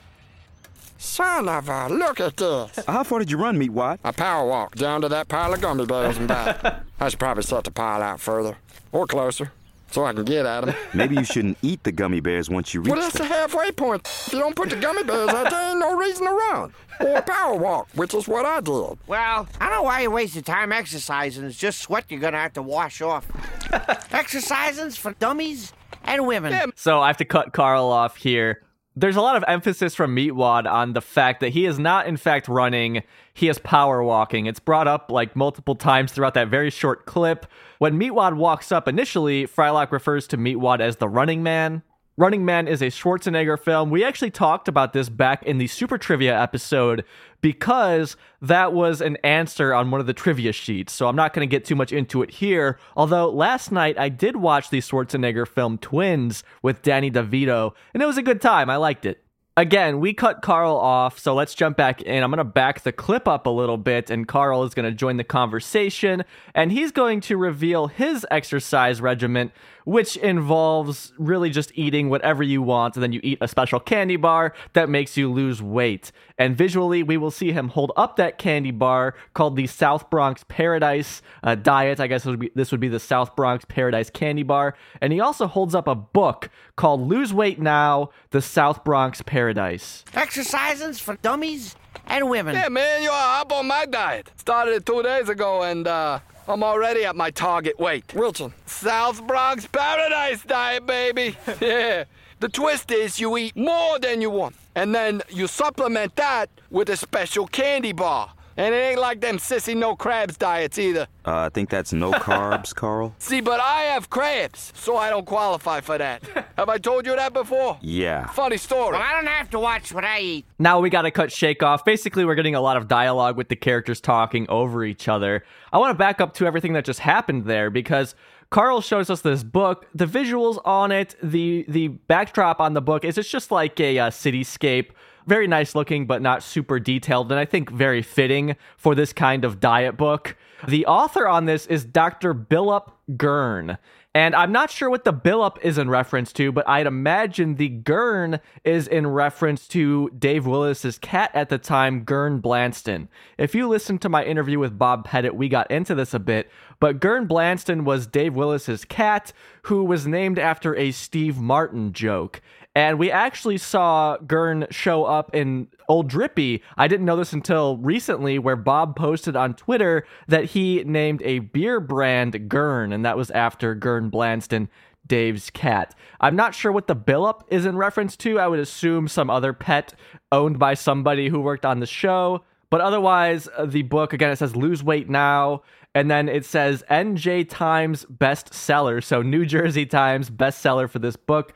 [1.00, 2.86] Son of a, look at this.
[2.86, 3.98] How far did you run, Meatwad?
[4.04, 6.64] I power walked down to that pile of gummy bears and back.
[7.00, 8.58] I should probably set the pile out further
[8.92, 9.52] or closer
[9.96, 10.76] so I can get at them.
[10.94, 13.28] Maybe you shouldn't eat the gummy bears once you reach Well, that's the them.
[13.30, 14.02] halfway point.
[14.28, 16.74] If you don't put the gummy bears out, there ain't no reason to run.
[17.00, 18.98] Or power walk, which is what I did.
[19.08, 21.46] Well, I don't know why you waste your time exercising.
[21.46, 23.26] It's just sweat you're gonna have to wash off.
[24.12, 25.72] Exercising's for dummies
[26.04, 26.72] and women.
[26.76, 28.62] So I have to cut Carl off here.
[28.98, 32.16] There's a lot of emphasis from Meatwad on the fact that he is not, in
[32.16, 33.04] fact, running.
[33.34, 34.46] He is power walking.
[34.46, 37.46] It's brought up like multiple times throughout that very short clip.
[37.78, 41.84] When Meatwad walks up initially, Frylock refers to Meatwad as the running man.
[42.18, 43.90] Running Man is a Schwarzenegger film.
[43.90, 47.04] We actually talked about this back in the Super Trivia episode
[47.42, 50.94] because that was an answer on one of the trivia sheets.
[50.94, 52.80] So I'm not going to get too much into it here.
[52.96, 58.06] Although last night I did watch the Schwarzenegger film Twins with Danny DeVito, and it
[58.06, 58.70] was a good time.
[58.70, 59.22] I liked it.
[59.58, 62.24] Again, we cut Carl off, so let's jump back in.
[62.24, 64.94] I'm going to back the clip up a little bit, and Carl is going to
[64.94, 69.54] join the conversation, and he's going to reveal his exercise regimen,
[69.86, 74.18] which involves really just eating whatever you want, and then you eat a special candy
[74.18, 76.12] bar that makes you lose weight.
[76.38, 80.44] And visually, we will see him hold up that candy bar called the South Bronx
[80.48, 82.00] Paradise uh, Diet.
[82.00, 84.76] I guess this would, be, this would be the South Bronx Paradise Candy Bar.
[85.02, 90.04] And he also holds up a book called Lose Weight Now The South Bronx Paradise.
[90.14, 91.76] Exercising's for dummies
[92.08, 92.56] and women.
[92.56, 94.32] Yeah, man, you are up on my diet.
[94.38, 98.14] Started it two days ago, and uh, I'm already at my target weight.
[98.14, 98.54] Wilson.
[98.66, 101.38] South Bronx Paradise diet, baby.
[101.62, 102.06] yeah.
[102.40, 106.90] The twist is you eat more than you want, and then you supplement that with
[106.90, 108.34] a special candy bar.
[108.58, 111.08] And it ain't like them sissy no crabs diets either.
[111.26, 113.14] Uh, I think that's no carbs, Carl.
[113.20, 116.24] See, but I have crabs, so I don't qualify for that.
[116.58, 117.78] have I told you that before?
[117.82, 118.28] Yeah.
[118.28, 118.94] Funny story.
[118.94, 120.46] Well, I don't have to watch what I eat.
[120.58, 121.84] Now we got to cut Shake off.
[121.84, 125.44] Basically, we're getting a lot of dialogue with the characters talking over each other.
[125.74, 128.16] I want to back up to everything that just happened there because
[128.52, 129.86] Carl shows us this book.
[129.94, 134.00] The visuals on it, the the backdrop on the book is it's just like a
[134.00, 134.92] uh, cityscape.
[135.28, 139.44] Very nice looking, but not super detailed, and I think very fitting for this kind
[139.44, 140.38] of diet book.
[140.68, 142.34] The author on this is Dr.
[142.34, 143.78] Billup Gurn.
[144.16, 147.68] And I'm not sure what the Billup is in reference to, but I'd imagine the
[147.68, 153.10] Gurn is in reference to Dave Willis's cat at the time, Gurn Blanston.
[153.38, 156.50] If you listen to my interview with Bob Pettit, we got into this a bit,
[156.80, 159.34] but Gurn Blanston was Dave Willis's cat,
[159.64, 162.42] who was named after a Steve Martin joke.
[162.76, 166.62] And we actually saw Gurn show up in Old Drippy.
[166.76, 171.40] I didn't know this until recently, where Bob posted on Twitter that he named a
[171.40, 174.68] beer brand Gurn, and that was after Gurn Blanston,
[175.08, 175.96] Dave's cat.
[176.20, 178.40] I'm not sure what the Billup is in reference to.
[178.40, 179.94] I would assume some other pet
[180.32, 182.44] owned by somebody who worked on the show.
[182.70, 185.62] But otherwise, uh, the book, again, it says Lose Weight Now.
[185.94, 189.02] And then it says NJ Times bestseller.
[189.02, 191.54] So New Jersey Times bestseller for this book.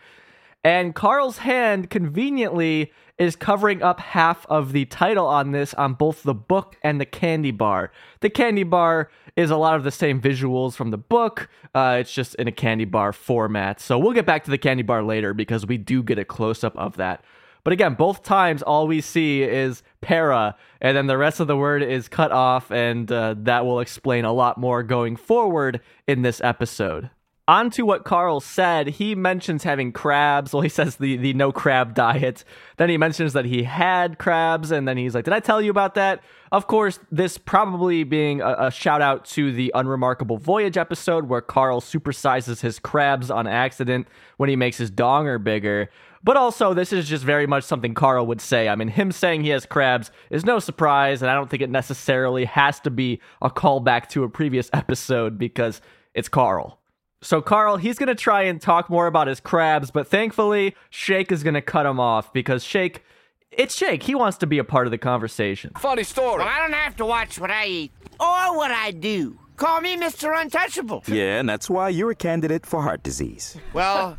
[0.63, 6.23] And Carl's hand conveniently is covering up half of the title on this on both
[6.23, 7.91] the book and the candy bar.
[8.21, 12.13] The candy bar is a lot of the same visuals from the book, uh, it's
[12.13, 13.79] just in a candy bar format.
[13.79, 16.63] So we'll get back to the candy bar later because we do get a close
[16.63, 17.23] up of that.
[17.63, 21.57] But again, both times all we see is para, and then the rest of the
[21.57, 26.21] word is cut off, and uh, that will explain a lot more going forward in
[26.21, 27.09] this episode.
[27.49, 30.53] On to what Carl said, he mentions having crabs.
[30.53, 32.43] Well, he says the, the no crab diet.
[32.77, 35.71] Then he mentions that he had crabs, and then he's like, Did I tell you
[35.71, 36.21] about that?
[36.51, 41.41] Of course, this probably being a, a shout out to the Unremarkable Voyage episode where
[41.41, 44.07] Carl supersizes his crabs on accident
[44.37, 45.89] when he makes his donger bigger.
[46.23, 48.69] But also, this is just very much something Carl would say.
[48.69, 51.71] I mean, him saying he has crabs is no surprise, and I don't think it
[51.71, 55.81] necessarily has to be a callback to a previous episode because
[56.13, 56.78] it's Carl.
[57.21, 61.31] So, Carl, he's going to try and talk more about his crabs, but thankfully, Shake
[61.31, 63.03] is going to cut him off because Shake,
[63.51, 64.03] it's Shake.
[64.03, 65.71] He wants to be a part of the conversation.
[65.77, 66.39] Funny story.
[66.39, 69.37] Well, I don't have to watch what I eat or what I do.
[69.57, 70.39] Call me Mr.
[70.39, 71.03] Untouchable.
[71.07, 73.57] Yeah, and that's why you're a candidate for heart disease.
[73.73, 74.17] Well,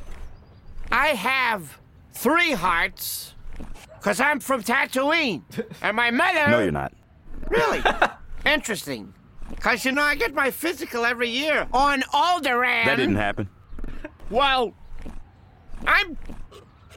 [0.92, 1.78] I have
[2.12, 3.34] three hearts
[3.96, 5.42] because I'm from Tatooine.
[5.82, 6.50] And my mother.
[6.50, 6.92] No, you're not.
[7.48, 7.82] Really?
[8.44, 9.14] Interesting.
[9.50, 12.84] Because, you know, I get my physical every year on Alderaan.
[12.86, 13.48] That didn't happen.
[14.30, 14.74] Well,
[15.86, 16.16] I'm.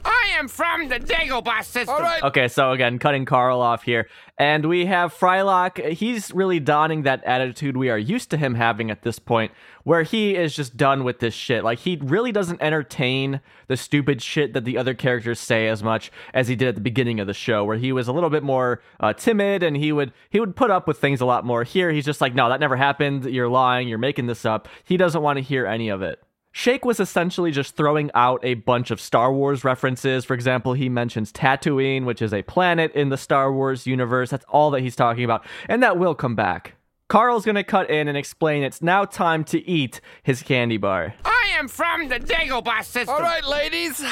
[0.04, 1.94] I am from the Dagobah system.
[1.94, 2.22] All right.
[2.22, 4.08] Okay, so again, cutting Carl off here.
[4.36, 5.92] And we have Frylock.
[5.92, 9.52] He's really donning that attitude we are used to him having at this point,
[9.84, 11.62] where he is just done with this shit.
[11.62, 16.10] Like, he really doesn't entertain the stupid shit that the other characters say as much
[16.32, 18.42] as he did at the beginning of the show, where he was a little bit
[18.42, 21.62] more uh, timid and he would he would put up with things a lot more.
[21.62, 23.24] Here, he's just like, no, that never happened.
[23.26, 23.88] You're lying.
[23.88, 24.68] You're making this up.
[24.82, 26.20] He doesn't want to hear any of it.
[26.56, 30.24] Shake was essentially just throwing out a bunch of Star Wars references.
[30.24, 34.30] For example, he mentions Tatooine, which is a planet in the Star Wars universe.
[34.30, 36.74] That's all that he's talking about, and that will come back.
[37.08, 41.14] Carl's gonna cut in and explain it's now time to eat his candy bar.
[41.24, 43.16] I am from the Dagobah system.
[43.16, 44.04] All right, ladies.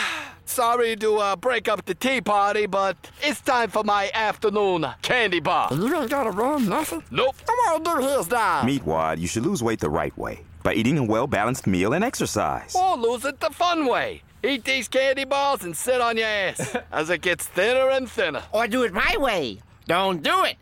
[0.45, 5.39] Sorry to uh, break up the tea party, but it's time for my afternoon candy
[5.39, 5.73] bar.
[5.73, 7.05] You ain't gotta run nothing.
[7.13, 7.37] Nope.
[7.49, 8.67] I wanna do his diet.
[8.67, 12.05] Meatwad, you should lose weight the right way by eating a well balanced meal and
[12.05, 12.75] exercise.
[12.75, 14.23] Or lose it the fun way.
[14.45, 18.43] Eat these candy bars and sit on your ass as it gets thinner and thinner.
[18.53, 19.61] Or do it my way.
[19.87, 20.57] Don't do it.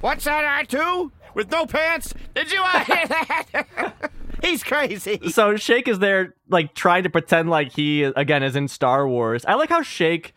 [0.00, 1.10] What's that, R2?
[1.34, 2.14] With no pants?
[2.34, 3.92] Did you hear that?
[4.42, 5.20] He's crazy.
[5.30, 9.44] So Shake is there, like trying to pretend like he again is in Star Wars.
[9.44, 10.34] I like how Shake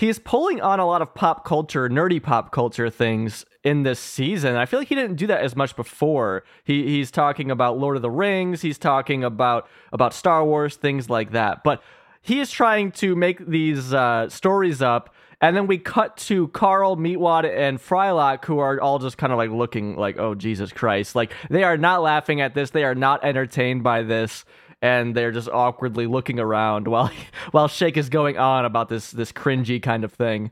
[0.00, 4.56] he's pulling on a lot of pop culture, nerdy pop culture things in this season.
[4.56, 6.42] I feel like he didn't do that as much before.
[6.64, 11.10] He he's talking about Lord of the Rings, he's talking about about Star Wars, things
[11.10, 11.62] like that.
[11.62, 11.82] But
[12.22, 15.14] he is trying to make these uh, stories up.
[15.42, 19.38] And then we cut to Carl, Meatwad, and Frylock, who are all just kind of
[19.38, 21.14] like looking like, oh, Jesus Christ.
[21.14, 22.70] Like, they are not laughing at this.
[22.70, 24.44] They are not entertained by this.
[24.82, 27.10] And they're just awkwardly looking around while
[27.50, 30.50] while Shake is going on about this this cringy kind of thing.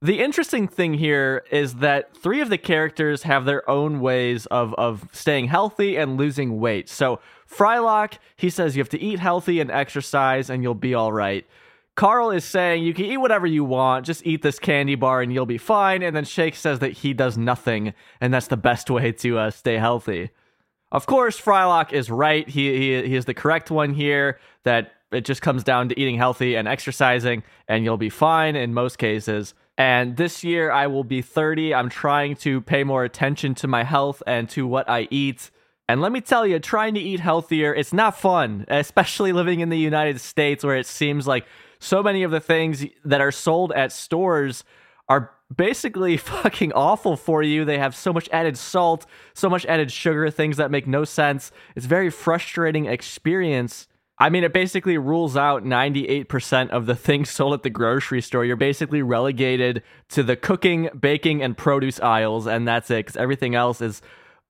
[0.00, 4.72] The interesting thing here is that three of the characters have their own ways of,
[4.74, 6.88] of staying healthy and losing weight.
[6.88, 7.18] So,
[7.50, 11.44] Frylock, he says you have to eat healthy and exercise and you'll be all right.
[11.96, 15.32] Carl is saying you can eat whatever you want, just eat this candy bar and
[15.32, 16.00] you'll be fine.
[16.04, 19.50] And then Shake says that he does nothing, and that's the best way to uh,
[19.50, 20.30] stay healthy.
[20.90, 22.48] Of course, Frylock is right.
[22.48, 24.38] He, he he is the correct one here.
[24.64, 28.74] That it just comes down to eating healthy and exercising, and you'll be fine in
[28.74, 29.54] most cases.
[29.76, 31.72] And this year, I will be 30.
[31.74, 35.50] I'm trying to pay more attention to my health and to what I eat.
[35.88, 39.68] And let me tell you, trying to eat healthier, it's not fun, especially living in
[39.68, 41.46] the United States where it seems like
[41.78, 44.64] so many of the things that are sold at stores
[45.08, 47.64] are basically fucking awful for you.
[47.64, 51.50] They have so much added salt, so much added sugar, things that make no sense.
[51.76, 53.88] It's very frustrating experience.
[54.20, 58.44] I mean, it basically rules out 98% of the things sold at the grocery store.
[58.44, 63.54] You're basically relegated to the cooking, baking, and produce aisles, and that's it, because everything
[63.54, 64.02] else is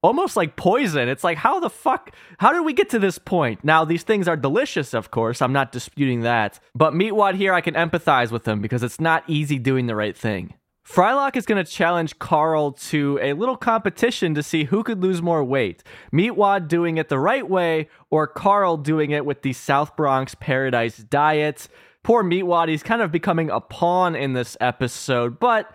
[0.02, 1.08] almost like poison.
[1.08, 3.62] It's like, how the fuck, how did we get to this point?
[3.64, 5.42] Now, these things are delicious, of course.
[5.42, 6.60] I'm not disputing that.
[6.74, 10.16] But Meatwad here, I can empathize with them because it's not easy doing the right
[10.16, 10.54] thing.
[10.88, 15.20] Frylock is going to challenge Carl to a little competition to see who could lose
[15.20, 15.82] more weight.
[16.10, 20.96] Meatwad doing it the right way, or Carl doing it with the South Bronx Paradise
[20.96, 21.68] diet.
[22.02, 25.70] Poor Meatwad, he's kind of becoming a pawn in this episode, but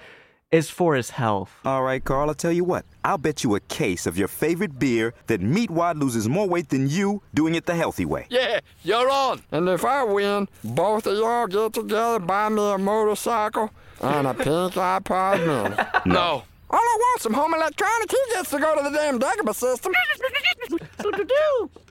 [0.51, 1.59] is for his health.
[1.63, 2.83] All right, Carl, I'll tell you what.
[3.03, 6.89] I'll bet you a case of your favorite beer that Meatwad loses more weight than
[6.89, 8.25] you doing it the healthy way.
[8.31, 9.43] Yeah, you're on.
[9.51, 13.69] And if I win, both of y'all get together, buy me a motorcycle
[14.03, 15.75] and a pink iPod mini.
[16.13, 16.43] No.
[16.69, 18.11] All I want some home electronics.
[18.11, 19.93] He gets to go to the damn Dagobah system.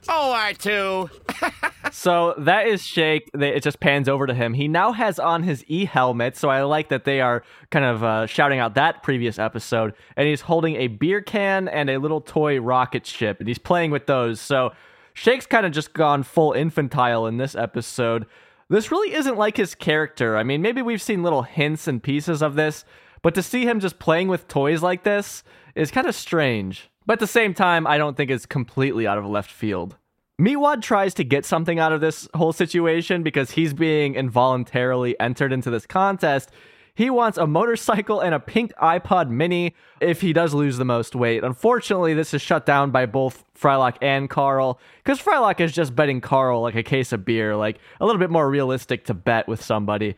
[0.09, 1.09] Oh, R2.
[1.91, 3.29] So that is Shake.
[3.33, 4.55] It just pans over to him.
[4.55, 8.03] He now has on his e helmet, so I like that they are kind of
[8.03, 9.93] uh, shouting out that previous episode.
[10.17, 13.91] And he's holding a beer can and a little toy rocket ship, and he's playing
[13.91, 14.41] with those.
[14.41, 14.71] So
[15.13, 18.25] Shake's kind of just gone full infantile in this episode.
[18.73, 20.35] This really isn't like his character.
[20.35, 22.85] I mean, maybe we've seen little hints and pieces of this,
[23.21, 25.43] but to see him just playing with toys like this
[25.75, 26.89] is kind of strange.
[27.05, 29.97] But at the same time, I don't think it's completely out of left field.
[30.41, 35.53] Meatwad tries to get something out of this whole situation because he's being involuntarily entered
[35.53, 36.49] into this contest.
[36.95, 41.15] He wants a motorcycle and a pink iPod mini if he does lose the most
[41.15, 41.43] weight.
[41.43, 46.21] Unfortunately, this is shut down by both Frylock and Carl because Frylock is just betting
[46.21, 49.63] Carl like a case of beer, like a little bit more realistic to bet with
[49.63, 50.15] somebody.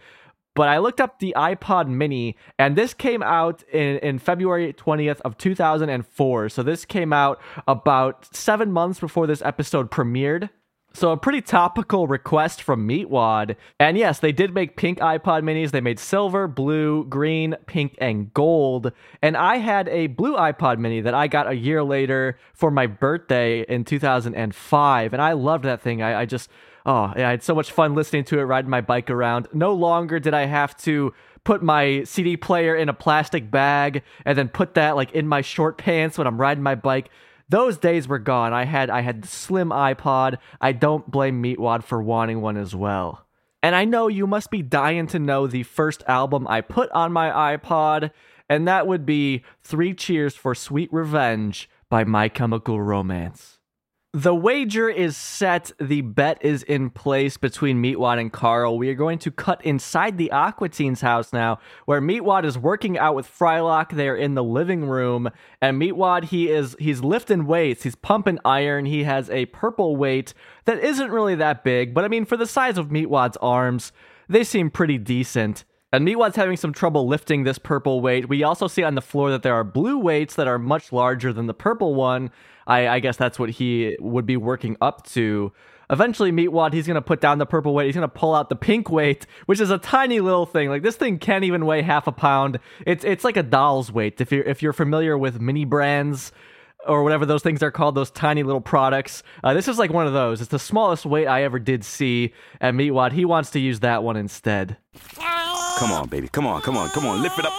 [0.54, 5.22] But I looked up the iPod mini and this came out in, in February 20th
[5.22, 6.50] of 2004.
[6.50, 10.50] So this came out about seven months before this episode premiered.
[10.96, 13.58] So a pretty topical request from Meatwad.
[13.82, 15.72] And yes, they did make pink iPod minis.
[15.72, 18.94] They made silver, blue, green, pink, and gold.
[19.22, 22.88] And I had a blue iPod mini that I got a year later for my
[22.88, 25.14] birthday in 2005.
[25.14, 26.02] And I loved that thing.
[26.02, 26.50] I, I just,
[26.86, 29.50] oh, yeah, I had so much fun listening to it, riding my bike around.
[29.52, 34.38] No longer did I have to put my CD player in a plastic bag and
[34.38, 37.10] then put that like in my short pants when I'm riding my bike.
[37.48, 38.54] Those days were gone.
[38.54, 40.38] I had I had the slim iPod.
[40.60, 43.26] I don't blame Meatwad for wanting one as well.
[43.62, 47.12] And I know you must be dying to know the first album I put on
[47.12, 48.12] my iPod,
[48.48, 53.55] and that would be Three Cheers for Sweet Revenge by My Chemical Romance.
[54.16, 55.74] The wager is set.
[55.78, 58.78] The bet is in place between Meatwad and Carl.
[58.78, 62.98] We are going to cut inside the Aqua Teen's house now, where Meatwad is working
[62.98, 63.92] out with Frylock.
[63.92, 65.30] They are in the living room,
[65.62, 67.84] and Meatwad he is he's lifting weights.
[67.84, 68.86] He's pumping iron.
[68.86, 72.48] He has a purple weight that isn't really that big, but I mean for the
[72.48, 73.92] size of Meatwad's arms,
[74.30, 75.66] they seem pretty decent.
[75.92, 78.28] And Meatwad's having some trouble lifting this purple weight.
[78.28, 81.32] We also see on the floor that there are blue weights that are much larger
[81.32, 82.32] than the purple one.
[82.68, 85.54] I, I guess that's what he would be working up to.
[85.90, 87.86] Eventually, Meatwad, he's going to put down the purple weight.
[87.86, 90.70] He's going to pull out the pink weight, which is a tiny little thing.
[90.70, 92.60] Like this thing can't even weigh half a pound.
[92.86, 94.20] It's it's like a doll's weight.
[94.20, 96.32] If you're if you're familiar with mini brands
[96.88, 99.24] or whatever those things are called, those tiny little products.
[99.44, 100.42] Uh, this is like one of those.
[100.42, 102.34] It's the smallest weight I ever did see.
[102.60, 104.78] And Meatwad, he wants to use that one instead.
[105.78, 106.28] Come on, baby.
[106.28, 107.22] Come on, come on, come on.
[107.22, 107.54] Lift it up.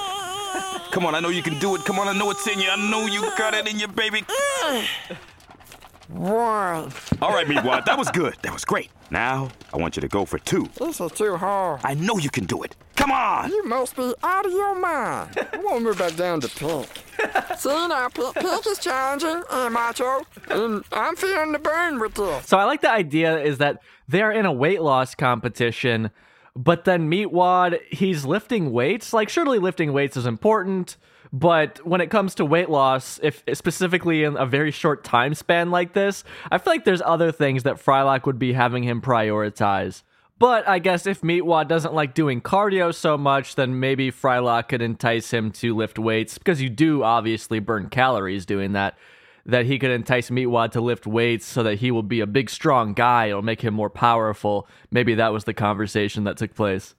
[0.91, 1.85] Come on, I know you can do it.
[1.85, 2.69] Come on, I know it's in you.
[2.71, 4.25] I know you got it in you, baby.
[6.09, 6.93] One.
[7.21, 8.37] All right, Meatwad, that was good.
[8.43, 8.91] That was great.
[9.11, 10.69] Now, I want you to go for two.
[10.79, 11.81] This is too hard.
[11.85, 12.75] I know you can do it.
[12.97, 13.51] Come on.
[13.51, 15.37] You must be out of your mind.
[15.53, 16.89] I want to move back down to pink.
[17.59, 22.47] See now, pink, pink is challenging, and macho, and I'm feeling the burn with this.
[22.47, 26.11] So I like the idea is that they're in a weight loss competition,
[26.57, 29.13] but then Meatwad, he's lifting weights.
[29.13, 30.97] Like, surely lifting weights is important,
[31.33, 35.71] but when it comes to weight loss, if specifically in a very short time span
[35.71, 40.03] like this, I feel like there's other things that Frylock would be having him prioritize.
[40.39, 44.83] But I guess if Meatwad doesn't like doing cardio so much, then maybe Frylock could
[44.83, 48.99] entice him to lift weights because you do obviously burn calories doing that.
[49.47, 52.51] That he could entice Meatwad to lift weights so that he will be a big,
[52.51, 53.26] strong guy.
[53.26, 54.66] It'll make him more powerful.
[54.90, 56.97] Maybe that was the conversation that took place.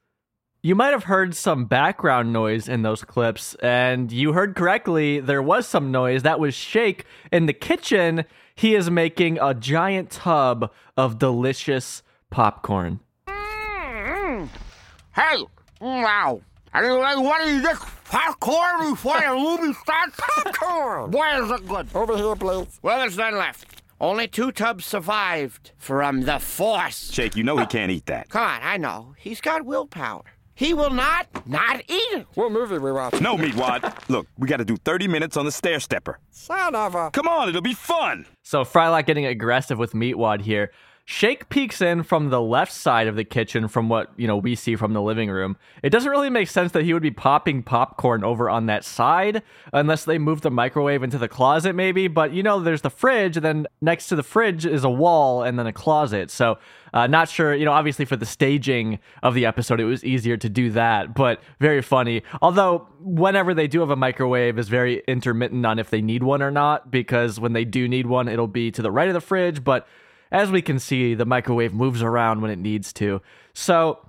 [0.64, 5.20] You might have heard some background noise in those clips, and you heard correctly.
[5.20, 6.24] There was some noise.
[6.24, 8.26] That was Shake in the kitchen.
[8.56, 13.02] He is making a giant tub of delicious popcorn.
[13.28, 15.44] Hey,
[15.80, 16.42] wow.
[16.74, 17.80] I didn't like what is this
[18.10, 20.18] popcorn before the movie starts?
[20.18, 21.12] Popcorn.
[21.12, 21.88] Why is it good?
[21.94, 22.80] Over here, please.
[22.82, 23.82] Well, there's none left.
[24.00, 27.12] Only two tubs survived from the force.
[27.12, 28.30] Shake, you know he can't eat that.
[28.30, 29.16] Come on, I know.
[29.18, 30.24] He's got willpower.
[30.54, 32.26] He will not not eat it.
[32.34, 33.22] What movie we watching?
[33.22, 33.94] No, Meatwad.
[34.10, 36.20] Look, we got to do 30 minutes on the stair stepper.
[36.32, 37.12] Son of a.
[37.12, 38.26] Come on, it'll be fun.
[38.44, 40.72] So Frylock getting aggressive with Meatwad here.
[41.10, 44.56] Shake peeks in from the left side of the kitchen from what, you know, we
[44.56, 45.56] see from the living room.
[45.82, 49.42] It doesn't really make sense that he would be popping popcorn over on that side
[49.72, 53.38] unless they move the microwave into the closet maybe, but you know there's the fridge
[53.38, 56.30] and then next to the fridge is a wall and then a closet.
[56.30, 56.58] So,
[56.94, 60.36] uh, not sure, you know, obviously for the staging of the episode it was easier
[60.36, 62.24] to do that, but very funny.
[62.42, 66.42] Although whenever they do have a microwave is very intermittent on if they need one
[66.42, 69.22] or not because when they do need one it'll be to the right of the
[69.22, 69.88] fridge, but
[70.32, 73.22] as we can see, the microwave moves around when it needs to.
[73.54, 74.00] So,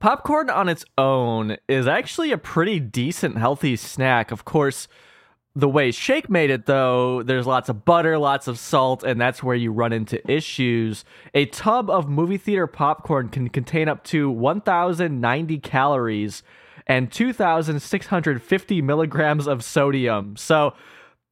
[0.00, 4.30] popcorn on its own is actually a pretty decent, healthy snack.
[4.30, 4.88] Of course,
[5.54, 9.42] the way Shake made it, though, there's lots of butter, lots of salt, and that's
[9.42, 11.04] where you run into issues.
[11.34, 16.42] A tub of movie theater popcorn can contain up to 1,090 calories
[16.86, 20.36] and 2,650 milligrams of sodium.
[20.36, 20.72] So,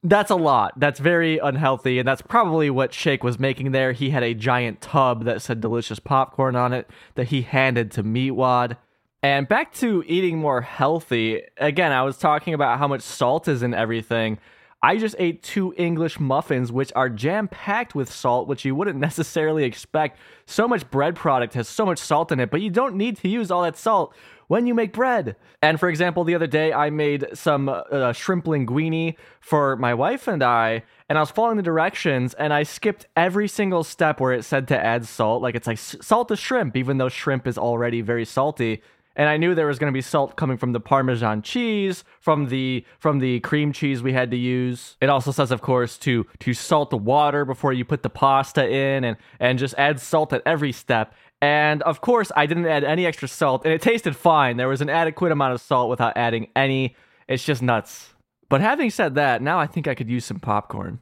[0.03, 0.79] that's a lot.
[0.79, 3.91] That's very unhealthy, and that's probably what Shake was making there.
[3.91, 8.03] He had a giant tub that said delicious popcorn on it that he handed to
[8.03, 8.77] Meatwad.
[9.23, 11.43] And back to eating more healthy.
[11.57, 14.39] Again, I was talking about how much salt is in everything.
[14.83, 18.99] I just ate two English muffins, which are jam packed with salt, which you wouldn't
[18.99, 20.17] necessarily expect.
[20.47, 23.27] So much bread product has so much salt in it, but you don't need to
[23.27, 24.15] use all that salt
[24.51, 25.37] when you make bread.
[25.61, 30.27] And for example, the other day I made some uh, shrimp linguine for my wife
[30.27, 34.33] and I, and I was following the directions and I skipped every single step where
[34.33, 35.41] it said to add salt.
[35.41, 38.81] Like it's like salt to shrimp, even though shrimp is already very salty.
[39.15, 42.47] and I knew there was going to be salt coming from the Parmesan cheese, from
[42.47, 44.97] the from the cream cheese we had to use.
[45.01, 48.67] It also says, of course, to to salt the water before you put the pasta
[48.69, 51.13] in, and and just add salt at every step.
[51.41, 54.57] And of course, I didn't add any extra salt, and it tasted fine.
[54.57, 56.95] There was an adequate amount of salt without adding any.
[57.27, 58.13] It's just nuts.
[58.47, 60.99] But having said that, now I think I could use some popcorn.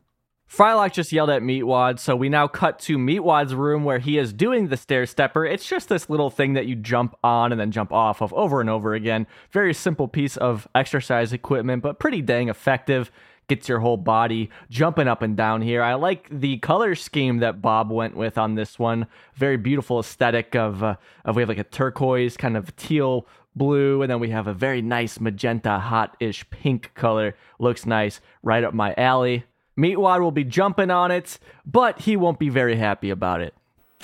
[0.49, 4.33] Frylock just yelled at Meatwad, so we now cut to Meatwad's room where he is
[4.33, 5.45] doing the stair stepper.
[5.45, 8.59] It's just this little thing that you jump on and then jump off of over
[8.59, 9.27] and over again.
[9.51, 13.11] Very simple piece of exercise equipment, but pretty dang effective.
[13.49, 15.81] Gets your whole body jumping up and down here.
[15.81, 19.07] I like the color scheme that Bob went with on this one.
[19.33, 23.25] Very beautiful aesthetic of, uh, of we have like a turquoise kind of teal
[23.55, 27.35] blue, and then we have a very nice magenta, hot-ish pink color.
[27.57, 29.45] Looks nice, right up my alley.
[29.75, 33.55] Meatwad will be jumping on it, but he won't be very happy about it.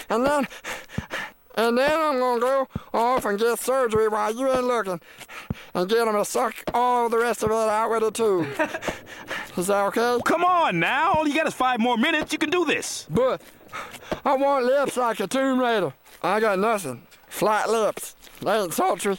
[0.09, 0.47] And then,
[1.55, 4.99] and then I'm gonna go off and get surgery while you ain't looking,
[5.73, 8.47] and get him to suck all the rest of it out with a tube.
[9.57, 10.19] Is that okay?
[10.25, 11.13] Come on now.
[11.13, 12.33] All you got is five more minutes.
[12.33, 13.07] You can do this.
[13.09, 13.41] But
[14.23, 15.93] I want lips like a Tomb Raider.
[16.21, 17.03] I got nothing.
[17.35, 18.15] Flat lips.
[18.39, 18.73] They ain't.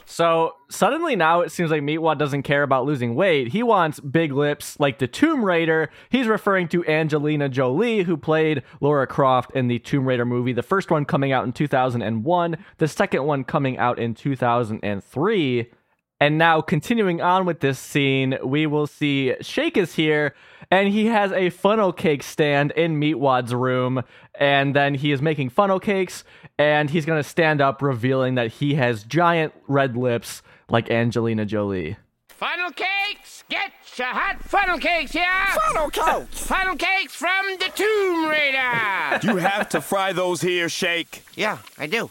[0.06, 3.48] So suddenly now it seems like Meatwad doesn't care about losing weight.
[3.48, 5.90] He wants big lips like the Tomb Raider.
[6.08, 10.54] He's referring to Angelina Jolie, who played Laura Croft in the Tomb Raider movie.
[10.54, 15.70] The first one coming out in 2001, the second one coming out in 2003.
[16.18, 20.34] And now, continuing on with this scene, we will see Shake is here,
[20.70, 24.02] and he has a funnel cake stand in Meatwad's room.
[24.38, 26.22] And then he is making funnel cakes,
[26.58, 31.46] and he's going to stand up, revealing that he has giant red lips like Angelina
[31.46, 31.96] Jolie.
[32.28, 33.44] Funnel cakes!
[33.48, 35.24] Get your hot funnel cakes here!
[35.54, 36.46] Funnel cakes!
[36.46, 39.20] Funnel cakes from the Tomb Raider!
[39.22, 41.24] You have to fry those here, Shake.
[41.34, 42.10] yeah, I do.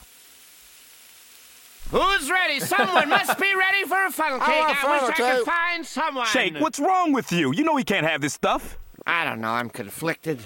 [1.96, 2.60] Who's ready?
[2.60, 4.50] Someone must be ready for a funnel cake.
[4.50, 6.26] want I, funnel wish I could find someone.
[6.26, 7.54] Shake, what's wrong with you?
[7.54, 8.78] You know he can't have this stuff.
[9.08, 9.52] I don't know.
[9.52, 10.40] I'm conflicted.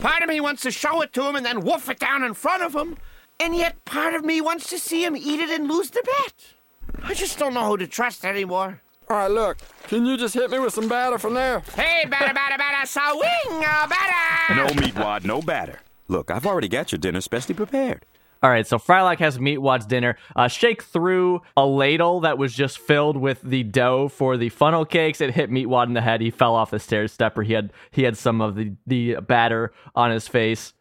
[0.00, 2.34] Part of me wants to show it to him and then woof it down in
[2.34, 2.98] front of him.
[3.40, 7.02] And yet part of me wants to see him eat it and lose the bet.
[7.02, 8.82] I just don't know who to trust anymore.
[9.08, 9.56] All right, look.
[9.84, 11.60] Can you just hit me with some batter from there?
[11.74, 14.54] Hey, batter, batter, batter, swing, uh, batter!
[14.56, 15.80] No meatwad, no batter.
[16.08, 18.04] Look, I've already got your dinner specially prepared.
[18.42, 20.16] All right, so Frylock has Meatwad's dinner.
[20.34, 24.84] Uh, Shake threw a ladle that was just filled with the dough for the funnel
[24.84, 25.20] cakes.
[25.20, 26.20] It hit Meatwad in the head.
[26.20, 27.42] He fell off the stairs stepper.
[27.42, 30.72] He had he had some of the the batter on his face.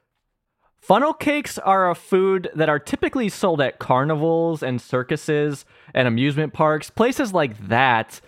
[0.80, 6.54] Funnel cakes are a food that are typically sold at carnivals and circuses and amusement
[6.54, 8.20] parks, places like that.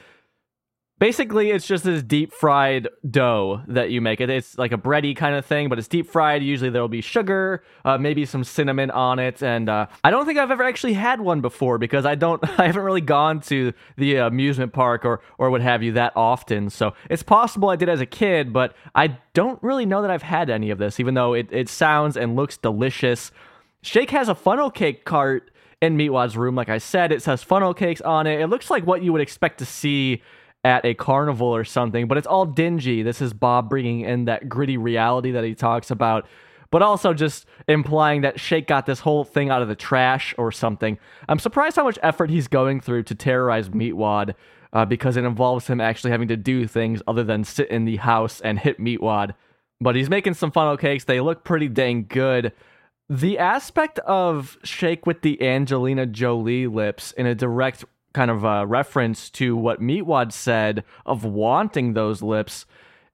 [1.04, 4.22] Basically, it's just this deep fried dough that you make.
[4.22, 6.42] It it's like a bready kind of thing, but it's deep fried.
[6.42, 10.26] Usually there will be sugar, uh, maybe some cinnamon on it, and uh, I don't
[10.26, 12.42] think I've ever actually had one before because I don't.
[12.58, 16.70] I haven't really gone to the amusement park or or what have you that often.
[16.70, 20.24] So it's possible I did as a kid, but I don't really know that I've
[20.24, 23.30] had any of this, even though it it sounds and looks delicious.
[23.82, 25.52] Shake has a funnel cake cart
[25.82, 26.56] in Meatwad's room.
[26.56, 28.40] Like I said, it says funnel cakes on it.
[28.40, 30.22] It looks like what you would expect to see
[30.64, 33.04] at a carnival or something, but it's all dingy.
[33.04, 36.26] This is Bob bringing in that gritty reality that he talks about,
[36.72, 40.52] but also just implying that Shake got this whole thing out of the trash or
[40.52, 40.98] something.
[41.28, 44.36] I'm surprised how much effort he's going through to terrorize Meatwad.
[44.72, 47.98] Uh, because it involves him actually having to do things other than sit in the
[47.98, 49.36] house and hit Meatwad.
[49.80, 51.04] But he's making some funnel cakes.
[51.04, 52.54] They look pretty dang good.
[53.08, 58.66] The aspect of Shake with the Angelina Jolie lips in a direct kind of uh,
[58.68, 62.66] reference to what Meatwad said of wanting those lips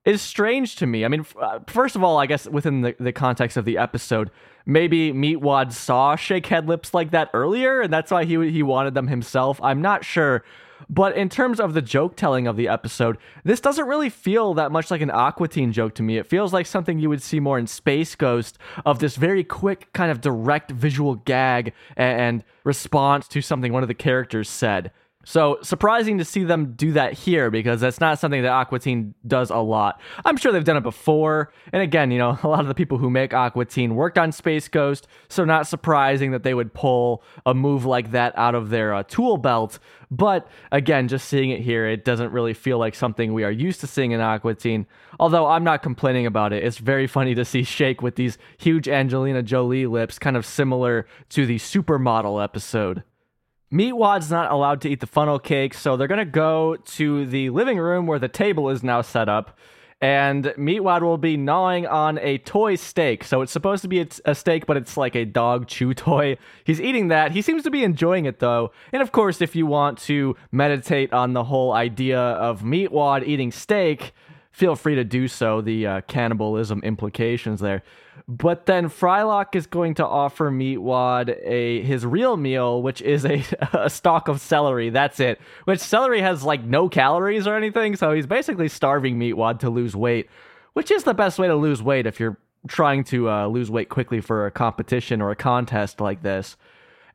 [0.05, 1.05] is strange to me.
[1.05, 3.77] I mean, f- uh, first of all, I guess within the, the context of the
[3.77, 4.31] episode,
[4.65, 8.93] maybe Meatwad saw Shake had lips like that earlier, and that's why he he wanted
[8.93, 9.59] them himself.
[9.61, 10.43] I'm not sure.
[10.87, 14.71] But in terms of the joke telling of the episode, this doesn't really feel that
[14.71, 16.17] much like an Aqua Teen joke to me.
[16.17, 19.91] It feels like something you would see more in Space Ghost of this very quick,
[19.93, 24.91] kind of direct visual gag and response to something one of the characters said.
[25.29, 29.13] So surprising to see them do that here because that's not something that Aqua Teen
[29.27, 30.01] does a lot.
[30.25, 31.53] I'm sure they've done it before.
[31.71, 34.31] And again, you know, a lot of the people who make Aqua Teen worked on
[34.31, 38.71] Space Ghost, so not surprising that they would pull a move like that out of
[38.71, 39.77] their uh, tool belt.
[40.09, 43.81] But again, just seeing it here, it doesn't really feel like something we are used
[43.81, 44.87] to seeing in Aqua Teen.
[45.19, 46.63] Although I'm not complaining about it.
[46.63, 51.05] It's very funny to see Shake with these huge Angelina Jolie lips, kind of similar
[51.29, 53.03] to the Supermodel episode.
[53.71, 57.77] Meatwad's not allowed to eat the funnel cake, so they're gonna go to the living
[57.77, 59.57] room where the table is now set up.
[60.01, 63.21] and Meatwad will be gnawing on a toy steak.
[63.25, 66.37] So it's supposed to be a, a steak, but it's like a dog chew toy.
[66.63, 67.33] He's eating that.
[67.33, 68.71] He seems to be enjoying it though.
[68.93, 73.51] And of course, if you want to meditate on the whole idea of Meatwad eating
[73.51, 74.13] steak,
[74.53, 75.59] feel free to do so.
[75.59, 77.83] The uh, cannibalism implications there.
[78.29, 83.43] But then Frylock is going to offer Meatwad a his real meal, which is a,
[83.73, 84.91] a stalk of celery.
[84.91, 85.41] That's it.
[85.65, 89.95] Which celery has like no calories or anything, so he's basically starving Meatwad to lose
[89.95, 90.29] weight,
[90.73, 93.89] which is the best way to lose weight if you're trying to uh, lose weight
[93.89, 96.55] quickly for a competition or a contest like this.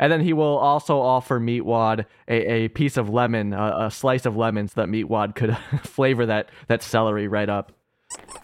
[0.01, 4.27] And then he will also offer Meatwad a, a piece of lemon, a, a slice
[4.27, 7.71] of lemon, so that Meatwad could flavor that, that celery right up.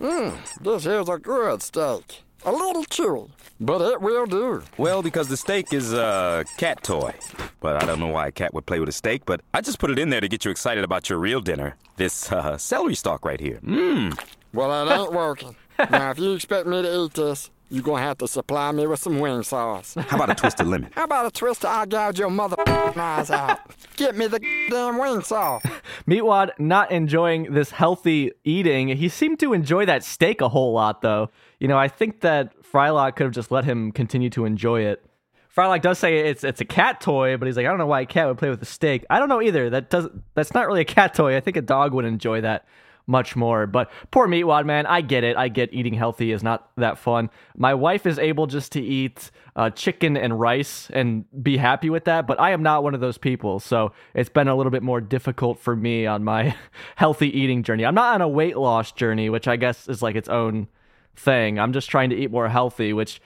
[0.01, 2.23] Mmm, this here's a good steak.
[2.47, 3.29] A little chewy,
[3.61, 4.63] but it will do.
[4.79, 7.13] Well, because the steak is a cat toy.
[7.61, 9.79] But I don't know why a cat would play with a steak, but I just
[9.79, 11.77] put it in there to get you excited about your real dinner.
[11.97, 13.61] This uh, celery stalk right here.
[13.63, 14.19] Mmm.
[14.55, 15.55] Well, it ain't working.
[15.91, 19.01] now, if you expect me to eat this, you're gonna have to supply me with
[19.01, 19.95] some wing sauce.
[19.95, 20.91] How about a twist of lemon?
[20.95, 23.61] How about a twist I'll gouge your mother eyes out?
[23.97, 24.41] Get me the
[24.71, 25.63] damn wing sauce.
[26.07, 28.89] Meatwad not enjoying this healthy eating.
[28.89, 31.31] He seemed to enjoy that steak a whole lot, though.
[31.61, 35.05] You know, I think that Frylock could have just let him continue to enjoy it.
[35.57, 38.01] Frylock does say it's it's a cat toy, but he's like, I don't know why
[38.01, 39.05] a cat would play with a steak.
[39.11, 39.71] I don't know either.
[39.71, 41.37] That does that's not really a cat toy.
[41.37, 42.67] I think a dog would enjoy that
[43.11, 43.67] much more.
[43.67, 45.37] But poor Meatwad, man, I get it.
[45.37, 47.29] I get eating healthy is not that fun.
[47.57, 52.05] My wife is able just to eat uh, chicken and rice and be happy with
[52.05, 53.59] that, but I am not one of those people.
[53.59, 56.55] So it's been a little bit more difficult for me on my
[56.97, 57.85] healthy eating journey.
[57.85, 60.69] I'm not on a weight loss journey, which I guess is like its own
[61.17, 61.59] thing.
[61.59, 63.21] I'm just trying to eat more healthy, which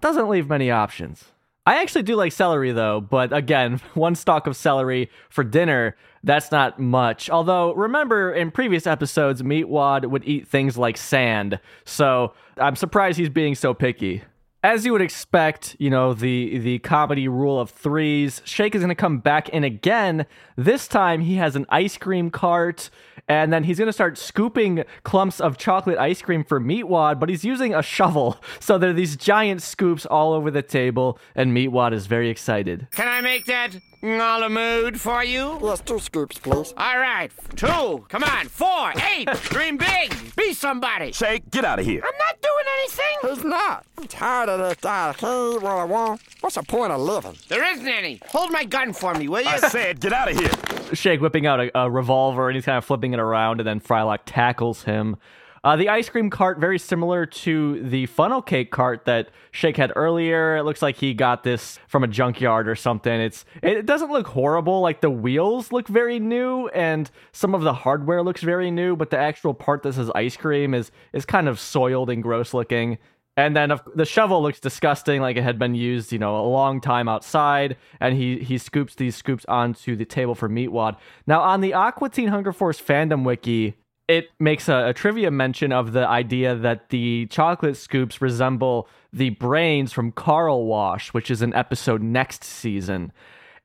[0.00, 1.24] doesn't leave many options.
[1.66, 6.50] I actually do like celery though, but again, one stalk of celery for dinner, that's
[6.50, 7.30] not much.
[7.30, 13.30] Although, remember in previous episodes, Meatwad would eat things like sand, so I'm surprised he's
[13.30, 14.22] being so picky.
[14.62, 18.90] As you would expect, you know, the the comedy rule of threes, Shake is going
[18.90, 20.26] to come back in again.
[20.54, 22.90] This time he has an ice cream cart
[23.26, 27.30] and then he's going to start scooping clumps of chocolate ice cream for Meatwad, but
[27.30, 28.38] he's using a shovel.
[28.60, 32.88] So there are these giant scoops all over the table and Meatwad is very excited.
[32.90, 35.58] Can I make that a mood for you?
[35.62, 36.72] Yes, two scoops, please.
[36.76, 38.04] All right, two.
[38.08, 39.28] Come on, four, eight.
[39.44, 40.14] Dream big.
[40.36, 41.12] Be somebody.
[41.12, 42.02] Shake, get out of here.
[42.04, 43.30] I'm not doing anything.
[43.30, 43.86] He's not.
[43.98, 45.16] I'm tired of this diet.
[45.16, 46.20] I can't eat what I want.
[46.40, 47.36] What's the point of living?
[47.48, 48.20] There isn't any.
[48.28, 49.48] Hold my gun for me, will you?
[49.48, 50.94] I said, get out of here.
[50.94, 53.80] Shake whipping out a, a revolver and he's kind of flipping it around, and then
[53.80, 55.16] Frylock tackles him.
[55.62, 59.92] Uh, the ice cream cart, very similar to the funnel cake cart that Shake had
[59.94, 60.56] earlier.
[60.56, 63.12] It looks like he got this from a junkyard or something.
[63.12, 64.80] It's it doesn't look horrible.
[64.80, 69.10] Like the wheels look very new, and some of the hardware looks very new, but
[69.10, 72.96] the actual part that says ice cream is is kind of soiled and gross looking.
[73.36, 76.80] And then the shovel looks disgusting, like it had been used, you know, a long
[76.80, 77.76] time outside.
[78.00, 80.96] And he he scoops these scoops onto the table for Meatwad.
[81.26, 83.76] Now on the Aqua Teen Hunger Force fandom wiki,
[84.10, 89.30] it makes a, a trivia mention of the idea that the chocolate scoops resemble the
[89.30, 93.12] brains from Carl Wash, which is an episode next season.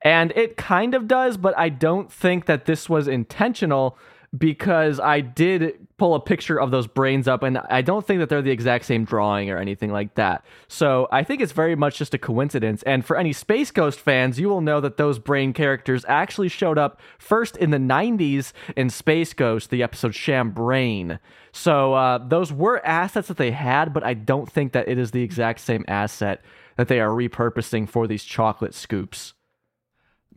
[0.03, 3.97] And it kind of does, but I don't think that this was intentional
[4.37, 8.27] because I did pull a picture of those brains up and I don't think that
[8.27, 10.43] they're the exact same drawing or anything like that.
[10.67, 12.83] So I think it's very much just a coincidence.
[12.83, 16.77] And for any Space Ghost fans, you will know that those brain characters actually showed
[16.77, 21.19] up first in the 90s in Space Ghost, the episode Sham Brain.
[21.53, 25.11] So uh, those were assets that they had, but I don't think that it is
[25.11, 26.43] the exact same asset
[26.75, 29.33] that they are repurposing for these chocolate scoops.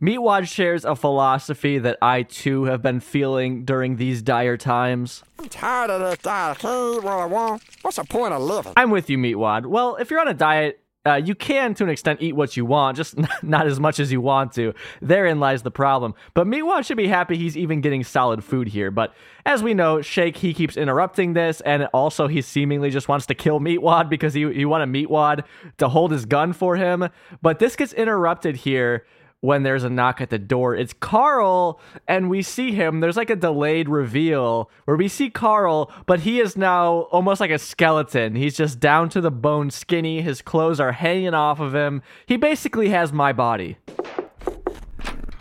[0.01, 5.23] Meatwad shares a philosophy that I too have been feeling during these dire times.
[5.37, 6.57] I'm tired of this diet.
[6.57, 7.63] I can't eat what I want.
[7.81, 8.71] What's the point of living?
[8.77, 9.65] I'm with you, Meatwad.
[9.65, 12.63] Well, if you're on a diet, uh, you can, to an extent, eat what you
[12.65, 14.73] want, just not as much as you want to.
[15.01, 16.13] Therein lies the problem.
[16.33, 18.91] But Meatwad should be happy he's even getting solid food here.
[18.91, 19.13] But
[19.45, 23.35] as we know, Shake, he keeps interrupting this, and also he seemingly just wants to
[23.35, 25.43] kill Meatwad because he, he wanted Meatwad
[25.77, 27.09] to hold his gun for him.
[27.41, 29.05] But this gets interrupted here
[29.41, 30.75] when there's a knock at the door.
[30.75, 32.99] It's Carl, and we see him.
[32.99, 37.51] There's like a delayed reveal where we see Carl, but he is now almost like
[37.51, 38.35] a skeleton.
[38.35, 40.21] He's just down to the bone, skinny.
[40.21, 42.01] His clothes are hanging off of him.
[42.25, 43.77] He basically has my body.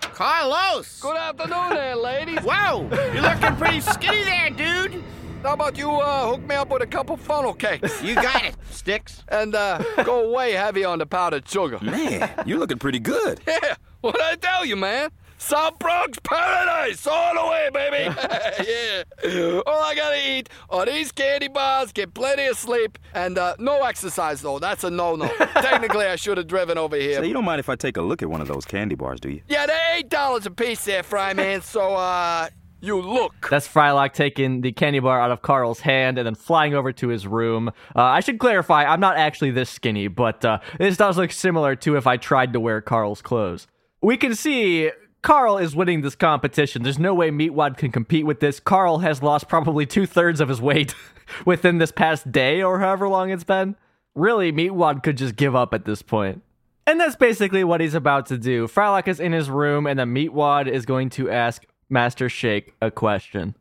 [0.00, 1.00] Carlos!
[1.00, 2.38] Good afternoon there, ladies.
[2.44, 5.02] Wow, you're looking pretty skinny there, dude.
[5.42, 8.02] How about you uh, hook me up with a couple funnel cakes?
[8.02, 9.22] You got it, Sticks.
[9.28, 11.78] And uh, go way heavy on the powdered sugar.
[11.80, 13.40] Man, you're looking pretty good.
[13.48, 15.10] Yeah, what'd I tell you, man?
[15.40, 18.04] South Bronx paradise all the way, baby.
[19.24, 19.60] yeah.
[19.66, 23.82] All I gotta eat are these candy bars, get plenty of sleep, and uh, no
[23.84, 24.58] exercise though.
[24.58, 25.28] That's a no-no.
[25.38, 27.16] Technically, I should have driven over here.
[27.16, 29.20] So you don't mind if I take a look at one of those candy bars,
[29.20, 29.42] do you?
[29.48, 31.62] Yeah, they're eight dollars a piece there, Fry Man.
[31.62, 32.48] So uh,
[32.80, 33.48] you look.
[33.48, 37.08] That's Frylock taking the candy bar out of Carl's hand and then flying over to
[37.08, 37.68] his room.
[37.94, 41.76] Uh, I should clarify, I'm not actually this skinny, but uh, this does look similar
[41.76, 43.66] to if I tried to wear Carl's clothes.
[44.00, 44.90] We can see
[45.22, 46.82] Carl is winning this competition.
[46.82, 48.60] There's no way Meatwad can compete with this.
[48.60, 50.94] Carl has lost probably two thirds of his weight
[51.44, 53.76] within this past day or however long it's been.
[54.14, 56.42] Really, Meatwad could just give up at this point.
[56.86, 58.66] And that's basically what he's about to do.
[58.66, 62.90] Frylock is in his room, and then Meatwad is going to ask Master Shake a
[62.90, 63.54] question.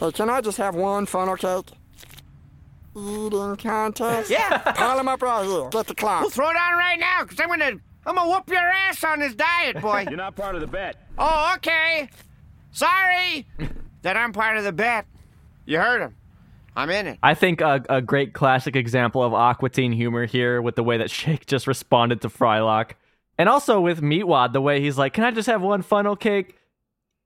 [0.00, 1.70] Hey, can I just have one funnel cake?
[2.96, 4.30] Eating contest?
[4.30, 4.58] Yeah.
[4.58, 5.68] Pile them up right here.
[5.70, 6.22] Get the clock.
[6.22, 9.18] We'll throw it on right now, because I'm gonna I'm gonna whoop your ass on
[9.18, 10.06] this diet, boy.
[10.08, 10.96] You're not part of the bet.
[11.18, 12.08] oh, okay.
[12.70, 13.46] Sorry
[14.02, 15.06] that I'm part of the bet.
[15.64, 16.14] You heard him.
[16.76, 17.18] I'm in it.
[17.22, 20.98] I think a, a great classic example of Aqua Teen humor here with the way
[20.98, 22.92] that Shake just responded to Frylock.
[23.38, 26.54] And also with Meatwad, the way he's like, Can I just have one funnel cake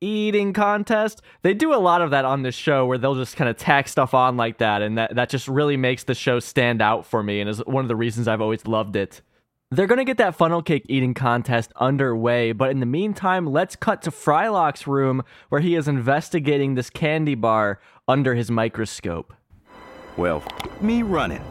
[0.01, 1.21] eating contest?
[1.43, 3.87] They do a lot of that on this show where they'll just kind of tack
[3.87, 4.81] stuff on like that.
[4.81, 7.85] And that, that just really makes the show stand out for me and is one
[7.85, 9.21] of the reasons I've always loved it.
[9.73, 13.77] They're going to get that funnel cake eating contest underway, but in the meantime, let's
[13.77, 19.33] cut to Frylock's room where he is investigating this candy bar under his microscope.
[20.17, 20.43] Well,
[20.81, 21.45] me running.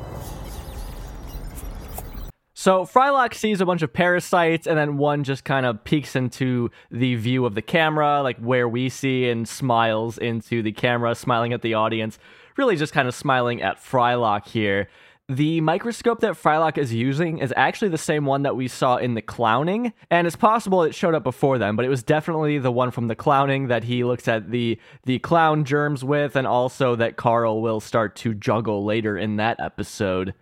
[2.53, 6.72] So Frylock sees a bunch of parasites, and then one just kind of peeks into
[6.91, 11.53] the view of the camera, like where we see, and smiles into the camera, smiling
[11.53, 12.20] at the audience.
[12.57, 14.89] Really, just kind of smiling at Frylock here.
[15.30, 19.14] The microscope that Frylock is using is actually the same one that we saw in
[19.14, 22.72] the clowning, and it's possible it showed up before then, but it was definitely the
[22.72, 26.96] one from the clowning that he looks at the the clown germs with, and also
[26.96, 30.34] that Carl will start to juggle later in that episode.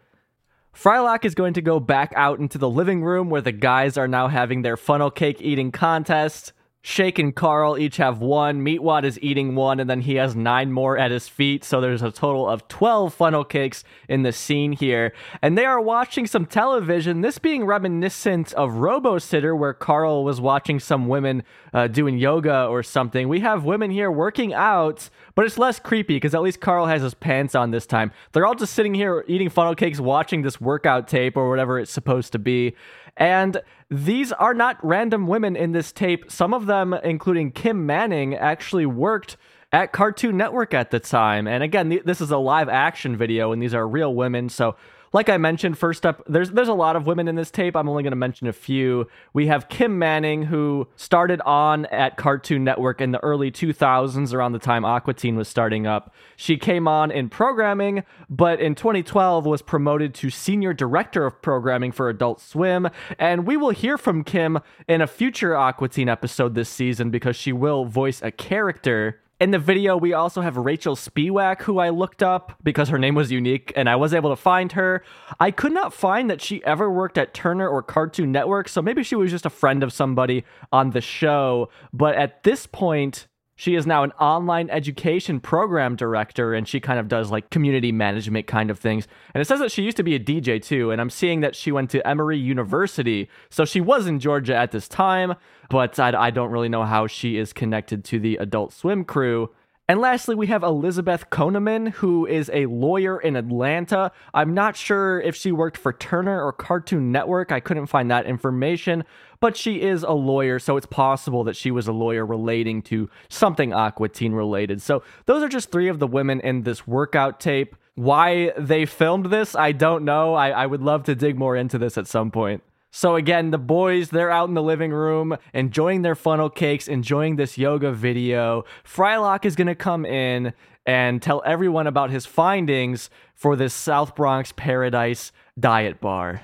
[0.74, 4.08] Frylock is going to go back out into the living room where the guys are
[4.08, 6.54] now having their funnel cake eating contest.
[6.90, 8.62] Shake and Carl each have one.
[8.62, 11.66] Meatwad is eating one, and then he has nine more at his feet.
[11.66, 15.12] So there's a total of 12 funnel cakes in the scene here.
[15.42, 20.40] And they are watching some television, this being reminiscent of Robo Sitter, where Carl was
[20.40, 23.28] watching some women uh, doing yoga or something.
[23.28, 27.02] We have women here working out, but it's less creepy because at least Carl has
[27.02, 28.14] his pants on this time.
[28.32, 31.92] They're all just sitting here eating funnel cakes, watching this workout tape or whatever it's
[31.92, 32.76] supposed to be.
[33.18, 36.30] And these are not random women in this tape.
[36.30, 39.38] Some of them, including Kim Manning, actually worked
[39.72, 41.48] at Cartoon Network at the time.
[41.48, 44.50] And again, th- this is a live action video, and these are real women.
[44.50, 44.76] So,
[45.18, 47.76] like I mentioned, first up, there's there's a lot of women in this tape.
[47.76, 49.08] I'm only going to mention a few.
[49.34, 54.52] We have Kim Manning, who started on at Cartoon Network in the early 2000s, around
[54.52, 56.14] the time Aqua Teen was starting up.
[56.36, 61.92] She came on in programming, but in 2012 was promoted to senior director of programming
[61.92, 62.88] for Adult Swim.
[63.18, 67.36] And we will hear from Kim in a future Aqua Teen episode this season because
[67.36, 71.90] she will voice a character in the video, we also have Rachel Spiewak, who I
[71.90, 75.04] looked up because her name was unique and I was able to find her.
[75.40, 79.04] I could not find that she ever worked at Turner or Cartoon Network, so maybe
[79.04, 81.70] she was just a friend of somebody on the show.
[81.94, 83.28] But at this point,
[83.58, 87.92] she is now an online education program director and she kind of does like community
[87.92, 89.08] management kind of things.
[89.34, 90.92] And it says that she used to be a DJ too.
[90.92, 93.30] And I'm seeing that she went to Emory University.
[93.50, 95.34] So she was in Georgia at this time,
[95.72, 99.50] but I, I don't really know how she is connected to the Adult Swim crew.
[99.90, 104.12] And lastly, we have Elizabeth Koneman, who is a lawyer in Atlanta.
[104.34, 107.54] I'm not sure if she worked for Turner or Cartoon Network.
[107.54, 109.06] I couldn't find that information,
[109.40, 113.10] but she is a lawyer, so it's possible that she was a lawyer relating to
[113.30, 114.82] something Aqua Teen related.
[114.82, 117.76] So those are just three of the women in this workout tape.
[117.96, 120.34] Why they filmed this, I don't know.
[120.34, 122.64] I, I would love to dig more into this at some point.
[122.92, 127.36] So again, the boys, they're out in the living room enjoying their funnel cakes, enjoying
[127.36, 128.66] this yoga video.
[128.84, 130.54] Frylock is going to come in
[130.86, 136.42] and tell everyone about his findings for this South Bronx Paradise diet bar.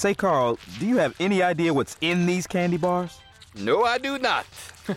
[0.00, 3.20] Say, Carl, do you have any idea what's in these candy bars?
[3.54, 4.46] No, I do not.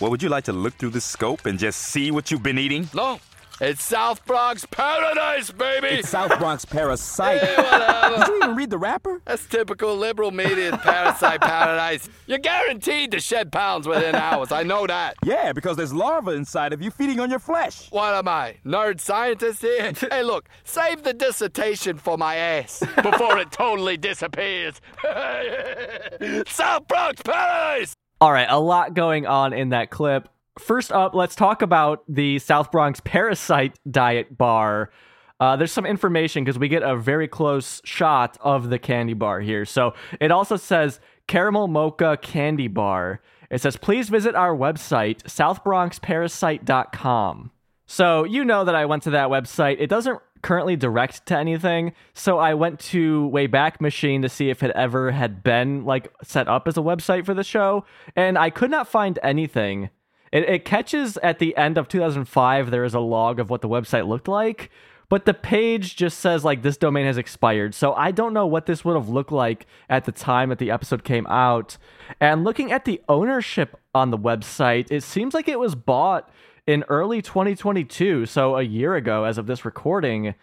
[0.00, 2.56] Well, would you like to look through the scope and just see what you've been
[2.56, 2.88] eating?
[2.94, 3.18] No,
[3.60, 5.88] It's South Bronx Paradise, baby.
[5.88, 7.40] It's South Bronx Parasite.
[7.40, 8.16] Hey, whatever.
[8.16, 9.20] Did you even read the wrapper?
[9.24, 12.08] That's typical liberal media in Parasite Paradise.
[12.28, 14.52] You're guaranteed to shed pounds within hours.
[14.52, 15.16] I know that.
[15.24, 17.90] Yeah, because there's larvae inside of you feeding on your flesh.
[17.90, 19.92] What am I, nerd scientist here?
[20.10, 24.80] hey, look, save the dissertation for my ass before it totally disappears.
[26.46, 27.92] South Bronx Paradise!
[28.20, 30.28] All right, a lot going on in that clip.
[30.58, 34.90] First up, let's talk about the South Bronx Parasite Diet Bar.
[35.40, 39.40] Uh, there's some information because we get a very close shot of the candy bar
[39.40, 39.64] here.
[39.64, 40.98] So it also says
[41.28, 43.20] caramel mocha candy bar.
[43.50, 47.50] It says, please visit our website, southbronxparasite.com.
[47.86, 49.76] So you know that I went to that website.
[49.78, 51.92] It doesn't currently direct to anything.
[52.14, 56.48] So I went to Wayback Machine to see if it ever had been like set
[56.48, 57.84] up as a website for the show,
[58.14, 59.90] and I could not find anything.
[60.32, 62.70] It, it catches at the end of 2005.
[62.70, 64.70] There is a log of what the website looked like,
[65.08, 67.74] but the page just says like this domain has expired.
[67.74, 70.70] So I don't know what this would have looked like at the time that the
[70.70, 71.76] episode came out.
[72.20, 76.30] And looking at the ownership on the website, it seems like it was bought
[76.66, 80.34] in early 2022, so a year ago as of this recording.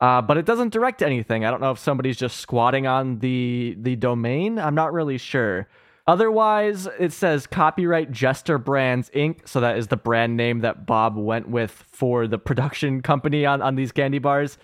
[0.00, 1.44] Uh, but it doesn't direct anything.
[1.44, 4.58] I don't know if somebody's just squatting on the the domain.
[4.58, 5.68] I'm not really sure.
[6.06, 9.48] Otherwise, it says copyright Jester Brands Inc.
[9.48, 13.62] So that is the brand name that Bob went with for the production company on,
[13.62, 14.58] on these candy bars.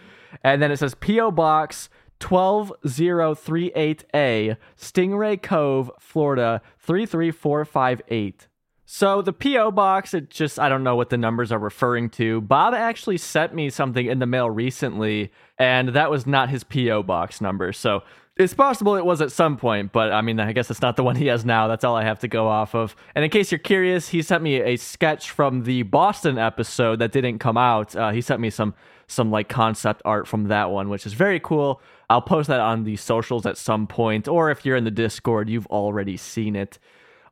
[0.45, 1.31] And then it says P.O.
[1.31, 1.89] Box
[2.21, 8.47] 12038A, Stingray Cove, Florida 33458.
[8.93, 12.41] So the PO box, it just I don't know what the numbers are referring to.
[12.41, 17.05] Bob actually sent me something in the mail recently, and that was not his PO
[17.05, 17.73] box number.
[17.73, 18.03] So
[18.41, 21.05] it's possible it was at some point, but I mean, I guess it's not the
[21.05, 21.69] one he has now.
[21.69, 22.97] That's all I have to go off of.
[23.15, 27.13] And in case you're curious, he sent me a sketch from the Boston episode that
[27.13, 27.95] didn't come out.
[27.95, 28.75] Uh, he sent me some
[29.07, 31.83] some like concept art from that one, which is very cool.
[32.09, 35.51] I'll post that on the socials at some point, or if you're in the Discord,
[35.51, 36.79] you've already seen it.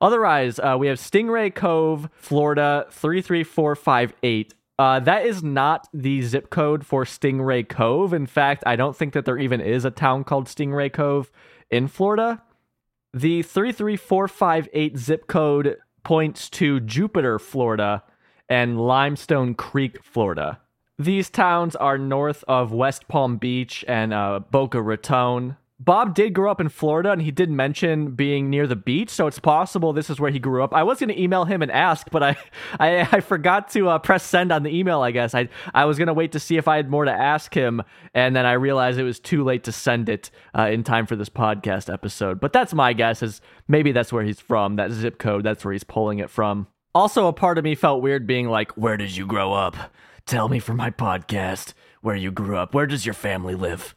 [0.00, 4.54] Otherwise, uh, we have Stingray Cove, Florida 33458.
[4.78, 8.12] Uh, that is not the zip code for Stingray Cove.
[8.12, 11.32] In fact, I don't think that there even is a town called Stingray Cove
[11.68, 12.42] in Florida.
[13.12, 18.04] The 33458 zip code points to Jupiter, Florida,
[18.48, 20.60] and Limestone Creek, Florida.
[20.96, 25.56] These towns are north of West Palm Beach and uh, Boca Raton.
[25.80, 29.28] Bob did grow up in Florida, and he did mention being near the beach, so
[29.28, 30.74] it's possible this is where he grew up.
[30.74, 32.36] I was going to email him and ask, but I,
[32.80, 35.02] I, I forgot to uh, press send on the email.
[35.02, 37.12] I guess I, I was going to wait to see if I had more to
[37.12, 37.80] ask him,
[38.12, 41.14] and then I realized it was too late to send it uh, in time for
[41.14, 42.40] this podcast episode.
[42.40, 43.22] But that's my guess.
[43.22, 44.76] Is maybe that's where he's from.
[44.76, 45.44] That zip code.
[45.44, 46.66] That's where he's pulling it from.
[46.92, 49.76] Also, a part of me felt weird being like, "Where did you grow up?
[50.26, 52.74] Tell me for my podcast where you grew up.
[52.74, 53.94] Where does your family live?"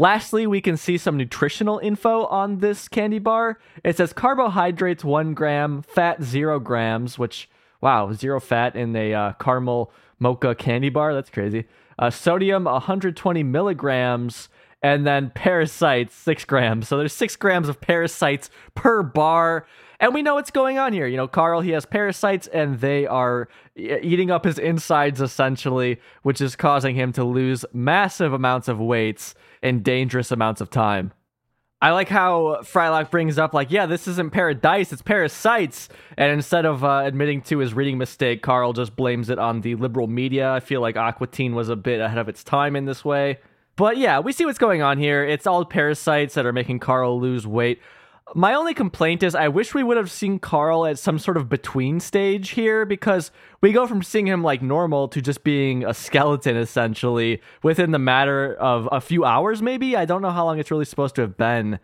[0.00, 3.58] Lastly, we can see some nutritional info on this candy bar.
[3.82, 9.32] It says carbohydrates 1 gram, fat 0 grams, which, wow, zero fat in a uh,
[9.40, 9.90] caramel
[10.20, 11.14] mocha candy bar.
[11.14, 11.64] That's crazy.
[11.98, 14.48] Uh, sodium 120 milligrams,
[14.84, 16.86] and then parasites 6 grams.
[16.86, 19.66] So there's 6 grams of parasites per bar.
[19.98, 21.08] And we know what's going on here.
[21.08, 26.40] You know, Carl, he has parasites and they are eating up his insides essentially, which
[26.40, 31.12] is causing him to lose massive amounts of weights in dangerous amounts of time.
[31.80, 35.88] I like how Frylock brings up, like, yeah, this isn't paradise, it's parasites.
[36.16, 39.76] And instead of uh, admitting to his reading mistake, Carl just blames it on the
[39.76, 40.50] liberal media.
[40.52, 43.38] I feel like Aqua Teen was a bit ahead of its time in this way.
[43.76, 45.24] But yeah, we see what's going on here.
[45.24, 47.80] It's all parasites that are making Carl lose weight.
[48.34, 51.48] My only complaint is I wish we would have seen Carl at some sort of
[51.48, 53.30] between stage here because
[53.62, 57.98] we go from seeing him like normal to just being a skeleton essentially within the
[57.98, 59.96] matter of a few hours, maybe.
[59.96, 61.78] I don't know how long it's really supposed to have been.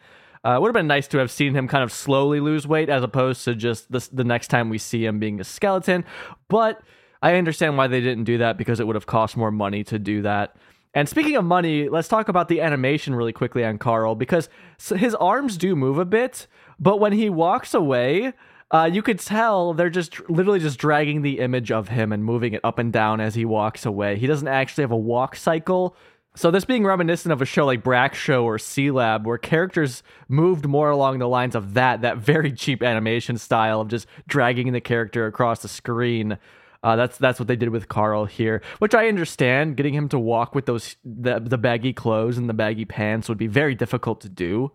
[0.44, 2.90] Uh, it would have been nice to have seen him kind of slowly lose weight
[2.90, 6.04] as opposed to just the, the next time we see him being a skeleton.
[6.48, 6.82] But
[7.22, 9.98] I understand why they didn't do that because it would have cost more money to
[9.98, 10.56] do that.
[10.94, 14.48] And speaking of money, let's talk about the animation really quickly on Carl because
[14.96, 16.46] his arms do move a bit,
[16.78, 18.32] but when he walks away,
[18.70, 22.54] uh, you could tell they're just literally just dragging the image of him and moving
[22.54, 24.16] it up and down as he walks away.
[24.16, 25.96] He doesn't actually have a walk cycle.
[26.36, 30.66] So this being reminiscent of a show like Brak Show or Sealab, where characters moved
[30.66, 34.80] more along the lines of that, that very cheap animation style of just dragging the
[34.80, 36.38] character across the screen.
[36.84, 39.76] Uh, that's that's what they did with Carl here, which I understand.
[39.76, 43.38] Getting him to walk with those the, the baggy clothes and the baggy pants would
[43.38, 44.70] be very difficult to do,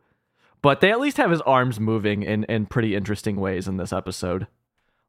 [0.63, 3.93] but they at least have his arms moving in in pretty interesting ways in this
[3.93, 4.47] episode.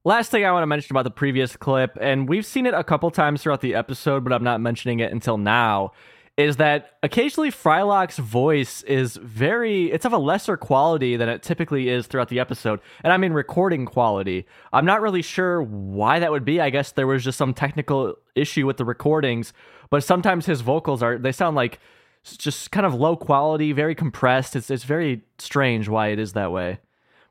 [0.04, 2.84] Last thing I want to mention about the previous clip, and we've seen it a
[2.84, 5.92] couple times throughout the episode, but I'm not mentioning it until now,
[6.40, 11.90] is that occasionally Frylock's voice is very, it's of a lesser quality than it typically
[11.90, 12.80] is throughout the episode.
[13.04, 14.46] And I mean recording quality.
[14.72, 16.58] I'm not really sure why that would be.
[16.58, 19.52] I guess there was just some technical issue with the recordings,
[19.90, 21.78] but sometimes his vocals are, they sound like
[22.24, 24.56] just kind of low quality, very compressed.
[24.56, 26.78] It's, it's very strange why it is that way.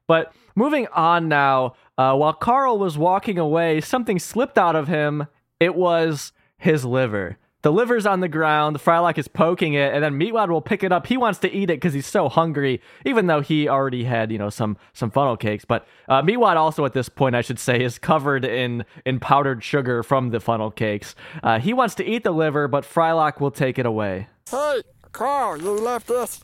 [0.05, 5.27] But moving on now, uh, while Carl was walking away, something slipped out of him.
[5.59, 7.37] It was his liver.
[7.61, 8.77] The liver's on the ground.
[8.77, 11.07] Frylock is poking it, and then Meatwad will pick it up.
[11.07, 14.37] He wants to eat it because he's so hungry, even though he already had, you
[14.37, 15.65] know, some some funnel cakes.
[15.65, 19.61] But uh, Meatwad also, at this point, I should say, is covered in in powdered
[19.61, 21.15] sugar from the funnel cakes.
[21.43, 24.27] Uh, he wants to eat the liver, but Frylock will take it away.
[24.49, 24.81] Hey,
[25.11, 26.43] Carl, you left this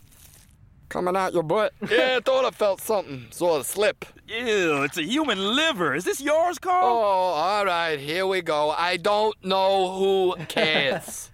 [0.90, 1.74] coming out your butt.
[1.90, 4.06] Yeah, I thought I felt something sort of slip.
[4.28, 5.94] Ew, it's a human liver.
[5.96, 6.86] Is this yours, Carl?
[6.86, 8.72] Oh, all right, here we go.
[8.72, 11.32] I don't know who cares.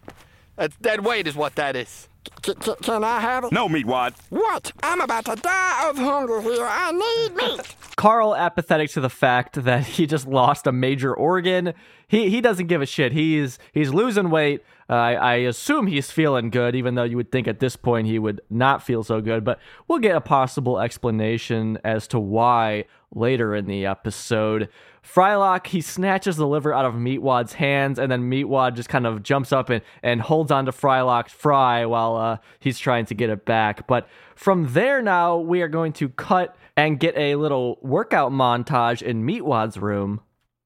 [0.55, 2.07] That's dead weight is what that is.
[2.45, 3.51] C- c- can I have it?
[3.51, 4.13] No, Meatwad.
[4.29, 4.41] What?
[4.41, 4.71] What?
[4.83, 6.65] I'm about to die of hunger here.
[6.67, 7.75] I need meat.
[7.95, 11.73] Carl apathetic to the fact that he just lost a major organ.
[12.11, 13.13] He he doesn't give a shit.
[13.13, 14.65] He's he's losing weight.
[14.89, 18.05] Uh, I, I assume he's feeling good, even though you would think at this point
[18.05, 19.45] he would not feel so good.
[19.45, 22.83] But we'll get a possible explanation as to why
[23.15, 24.67] later in the episode.
[25.01, 29.23] Frylock, he snatches the liver out of Meatwad's hands, and then Meatwad just kind of
[29.23, 33.29] jumps up and, and holds on to Frylock's fry while uh, he's trying to get
[33.29, 33.87] it back.
[33.87, 39.01] But from there now, we are going to cut and get a little workout montage
[39.01, 40.19] in Meatwad's room.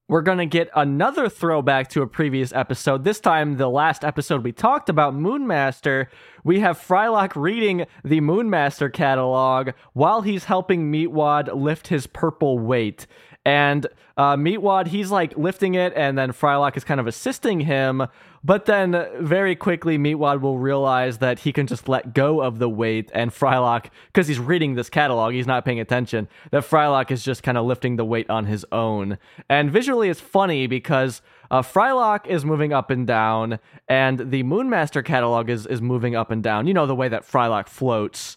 [0.08, 3.02] We're going to get another throwback to a previous episode.
[3.02, 6.06] This time, the last episode we talked about Moonmaster.
[6.44, 13.08] We have Frylock reading the Moonmaster catalog while he's helping Meatwad lift his purple weight.
[13.46, 13.86] And
[14.16, 18.08] uh, Meatwad, he's like lifting it, and then Frylock is kind of assisting him.
[18.42, 22.68] But then very quickly, Meatwad will realize that he can just let go of the
[22.68, 27.22] weight, and Frylock, because he's reading this catalog, he's not paying attention, that Frylock is
[27.22, 29.16] just kind of lifting the weight on his own.
[29.48, 35.04] And visually, it's funny because uh, Frylock is moving up and down, and the Moonmaster
[35.04, 36.66] catalog is, is moving up and down.
[36.66, 38.36] You know, the way that Frylock floats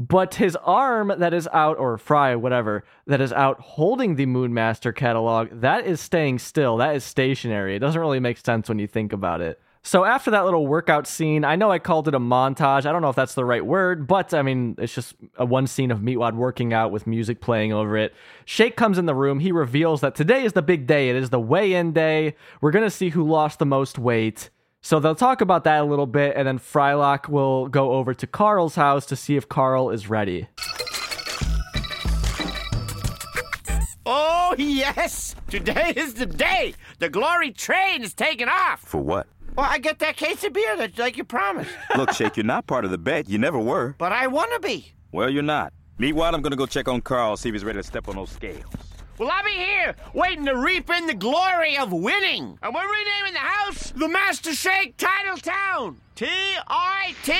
[0.00, 4.92] but his arm that is out or fry whatever that is out holding the moonmaster
[4.92, 6.78] catalog that is staying still.
[6.78, 7.76] That is stationary.
[7.76, 9.60] It doesn't really make sense when you think about it.
[9.82, 12.86] So after that little workout scene i know i called it a montage.
[12.86, 15.66] I don't know if that's the right word but i mean it's just a one
[15.66, 18.14] scene of meatwad working out with music playing over it.
[18.46, 19.38] Shake comes in the room.
[19.38, 21.10] He reveals that today is the big day.
[21.10, 22.36] It is the weigh-in day.
[22.62, 24.48] We're gonna see who lost the most weight
[24.82, 28.26] so they'll talk about that a little bit, and then Frylock will go over to
[28.26, 30.48] Carl's house to see if Carl is ready.
[34.06, 35.36] Oh, yes!
[35.48, 36.74] Today is the day!
[36.98, 38.80] The glory train is taking off!
[38.80, 39.26] For what?
[39.56, 41.70] Well, I get that case of beer that, like you promised.
[41.96, 43.28] Look, Shake, you're not part of the bet.
[43.28, 43.94] You never were.
[43.98, 44.92] But I want to be.
[45.12, 45.72] Well, you're not.
[45.98, 48.30] Meanwhile, I'm gonna go check on Carl, see if he's ready to step on those
[48.30, 48.64] scales.
[49.20, 52.58] Well, I'll be here, waiting to reap in the glory of winning.
[52.62, 55.98] And we're renaming the house the Master Shake Title Town.
[56.14, 56.26] T
[56.66, 57.34] I T.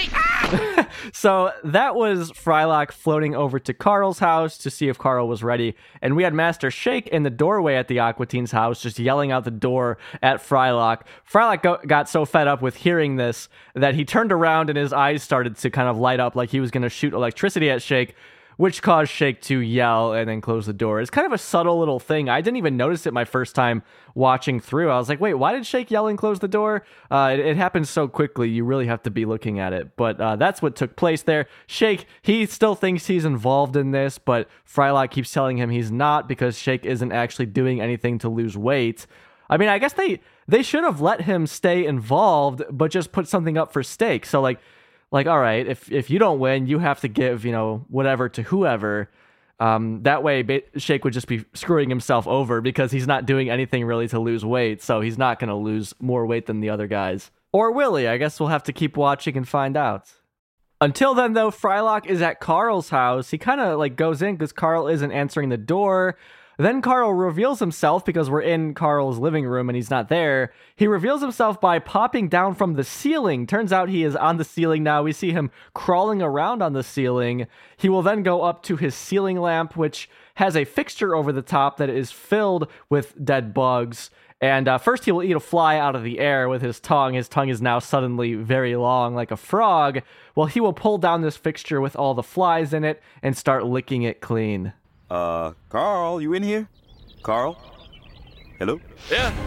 [1.14, 5.74] So that was Frylock floating over to Carl's house to see if Carl was ready,
[6.02, 9.32] and we had Master Shake in the doorway at the Aqua Teen's house, just yelling
[9.32, 11.02] out the door at Frylock.
[11.30, 14.92] Frylock go- got so fed up with hearing this that he turned around and his
[14.92, 17.80] eyes started to kind of light up like he was going to shoot electricity at
[17.80, 18.14] Shake.
[18.60, 21.00] Which caused Shake to yell and then close the door.
[21.00, 22.28] It's kind of a subtle little thing.
[22.28, 23.82] I didn't even notice it my first time
[24.14, 24.90] watching through.
[24.90, 26.84] I was like, wait, why did Shake yell and close the door?
[27.10, 29.96] Uh, it, it happens so quickly, you really have to be looking at it.
[29.96, 31.46] But uh, that's what took place there.
[31.66, 36.28] Shake, he still thinks he's involved in this, but Frylock keeps telling him he's not
[36.28, 39.06] because Shake isn't actually doing anything to lose weight.
[39.48, 43.26] I mean, I guess they they should have let him stay involved, but just put
[43.26, 44.26] something up for stake.
[44.26, 44.60] So like
[45.12, 48.28] like all right if if you don't win you have to give you know whatever
[48.28, 49.10] to whoever.
[49.58, 53.50] Um, that way ba- shake would just be screwing himself over because he's not doing
[53.50, 56.70] anything really to lose weight so he's not going to lose more weight than the
[56.70, 57.30] other guys.
[57.52, 58.06] Or will he?
[58.06, 60.10] I guess we'll have to keep watching and find out.
[60.80, 63.30] Until then though frylock is at carl's house.
[63.30, 66.16] He kind of like goes in because carl isn't answering the door
[66.64, 70.52] then Carl reveals himself because we're in Carl's living room and he's not there.
[70.74, 73.46] He reveals himself by popping down from the ceiling.
[73.46, 75.02] Turns out he is on the ceiling now.
[75.02, 77.46] We see him crawling around on the ceiling.
[77.76, 81.42] He will then go up to his ceiling lamp, which has a fixture over the
[81.42, 84.10] top that is filled with dead bugs.
[84.40, 87.12] And uh, first, he will eat a fly out of the air with his tongue.
[87.14, 90.00] His tongue is now suddenly very long, like a frog.
[90.34, 93.66] Well, he will pull down this fixture with all the flies in it and start
[93.66, 94.72] licking it clean.
[95.10, 96.68] Uh, Carl, you in here?
[97.22, 97.56] Carl?
[98.58, 98.80] Hello?
[99.10, 99.32] Yeah.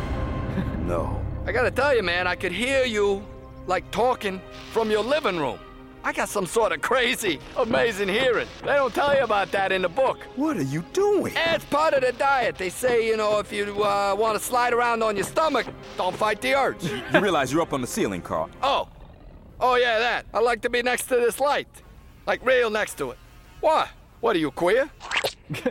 [0.84, 1.24] No.
[1.48, 3.24] I gotta tell you, man, I could hear you,
[3.68, 4.42] like, talking
[4.74, 5.58] from your living room.
[6.04, 8.50] I got some sort of crazy, amazing hearing.
[8.64, 10.20] They don't tell you about that in the book.
[10.36, 11.32] What are you doing?
[11.38, 12.58] It's part of the diet.
[12.58, 15.66] They say, you know, if you uh, want to slide around on your stomach,
[15.96, 16.84] don't fight the urge.
[17.14, 18.50] You realize you're up on the ceiling, Carl.
[18.62, 18.90] Oh.
[19.62, 20.26] Oh, yeah, that.
[20.34, 21.70] I like to be next to this light.
[22.28, 23.18] Like, real next to it.
[23.62, 23.88] What?
[24.24, 24.90] What are you, queer?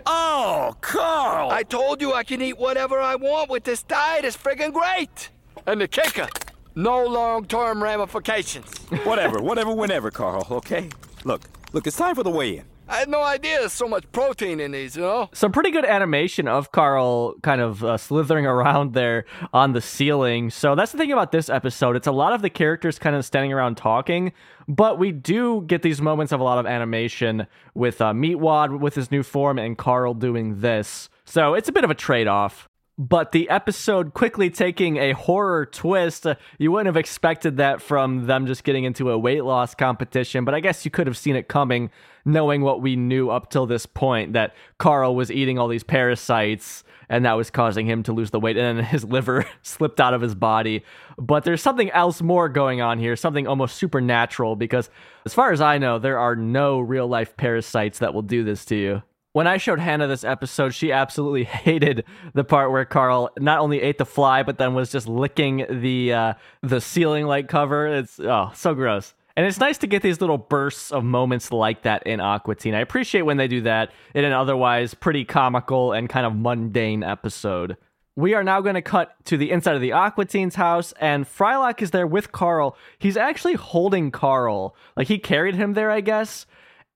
[0.06, 1.50] Oh, Carl!
[1.50, 4.26] I told you I can eat whatever I want with this diet.
[4.26, 5.30] It's friggin' great.
[5.66, 6.28] And the kicker,
[6.74, 8.76] no long-term ramifications.
[9.04, 10.90] whatever, whatever, whenever, Carl, okay?
[11.24, 11.40] Look,
[11.72, 12.64] look, it's time for the weigh-in.
[12.92, 15.30] I had no idea there's so much protein in these, you know?
[15.32, 19.24] Some pretty good animation of Carl kind of uh, slithering around there
[19.54, 20.50] on the ceiling.
[20.50, 21.96] So that's the thing about this episode.
[21.96, 24.34] It's a lot of the characters kind of standing around talking,
[24.68, 28.94] but we do get these moments of a lot of animation with uh, Meatwad with
[28.94, 31.08] his new form and Carl doing this.
[31.24, 32.68] So it's a bit of a trade off.
[32.98, 36.26] But the episode quickly taking a horror twist.
[36.26, 40.44] Uh, you wouldn't have expected that from them just getting into a weight loss competition,
[40.44, 41.90] but I guess you could have seen it coming,
[42.24, 46.84] knowing what we knew up till this point that Carl was eating all these parasites
[47.12, 50.14] and that was causing him to lose the weight, and then his liver slipped out
[50.14, 50.82] of his body.
[51.18, 54.88] But there's something else more going on here, something almost supernatural, because
[55.26, 58.64] as far as I know, there are no real life parasites that will do this
[58.66, 59.02] to you.
[59.32, 62.04] When I showed Hannah this episode, she absolutely hated
[62.34, 66.12] the part where Carl not only ate the fly, but then was just licking the
[66.12, 67.86] uh, the ceiling light cover.
[67.86, 69.14] It's oh so gross.
[69.34, 72.74] And it's nice to get these little bursts of moments like that in Aqua Teen.
[72.74, 77.02] I appreciate when they do that in an otherwise pretty comical and kind of mundane
[77.02, 77.78] episode.
[78.14, 81.24] We are now going to cut to the inside of the Aqua Teen's house, and
[81.24, 82.76] Frylock is there with Carl.
[82.98, 84.76] He's actually holding Carl.
[84.98, 86.44] Like he carried him there, I guess.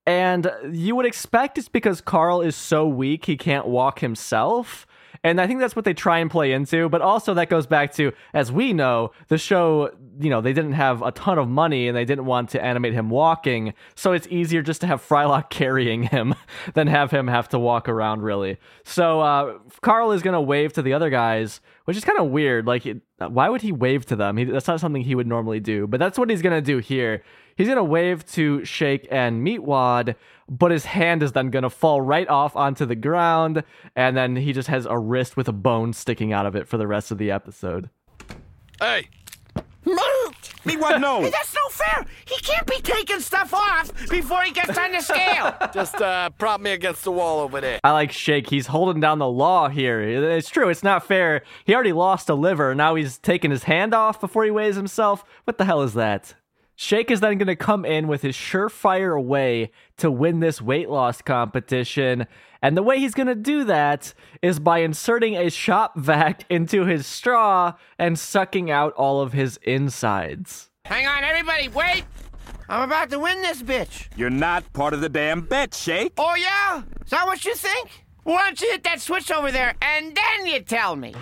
[0.07, 4.87] And you would expect it's because Carl is so weak he can't walk himself.
[5.25, 6.89] And I think that's what they try and play into.
[6.89, 10.75] But also, that goes back to, as we know, the show, you know, they didn't
[10.75, 13.75] have a ton of money and they didn't want to animate him walking.
[13.97, 16.37] So it's easier just to have Frylock carrying him
[16.75, 18.59] than have him have to walk around, really.
[18.85, 22.27] So uh, Carl is going to wave to the other guys, which is kind of
[22.27, 22.67] weird.
[22.67, 22.87] Like,
[23.19, 24.37] why would he wave to them?
[24.37, 25.89] He, that's not something he would normally do.
[25.89, 27.25] But that's what he's going to do here.
[27.57, 30.15] He's going to wave to Shake and Meatwad,
[30.49, 33.65] but his hand is then going to fall right off onto the ground,
[33.95, 36.77] and then he just has a wrist with a bone sticking out of it for
[36.77, 37.89] the rest of the episode.
[38.81, 39.09] Hey,
[40.67, 41.01] Me what?
[41.07, 41.23] No.
[41.23, 42.05] Hey, that's no fair.
[42.27, 45.55] He can't be taking stuff off before he gets on the scale.
[45.73, 47.79] just uh, prop me against the wall over there.
[47.85, 48.51] I like Shake.
[48.51, 50.01] He's holding down the law here.
[50.01, 50.69] It's true.
[50.69, 51.43] It's not fair.
[51.65, 52.75] He already lost a liver.
[52.75, 55.25] Now he's taking his hand off before he weighs himself.
[55.45, 56.35] What the hell is that?
[56.79, 60.91] Shake is then going to come in with his surefire way to win this weight
[60.91, 62.27] loss competition.
[62.61, 64.13] And the way he's going to do that
[64.43, 69.59] is by inserting a shop vac into his straw and sucking out all of his
[69.63, 70.69] insides.
[70.85, 72.05] Hang on, everybody, wait.
[72.69, 74.09] I'm about to win this bitch.
[74.17, 76.13] You're not part of the damn bet, Shake.
[76.19, 76.83] Oh, yeah?
[77.05, 78.05] Is that what you think?
[78.25, 81.15] Why don't you hit that switch over there and then you tell me?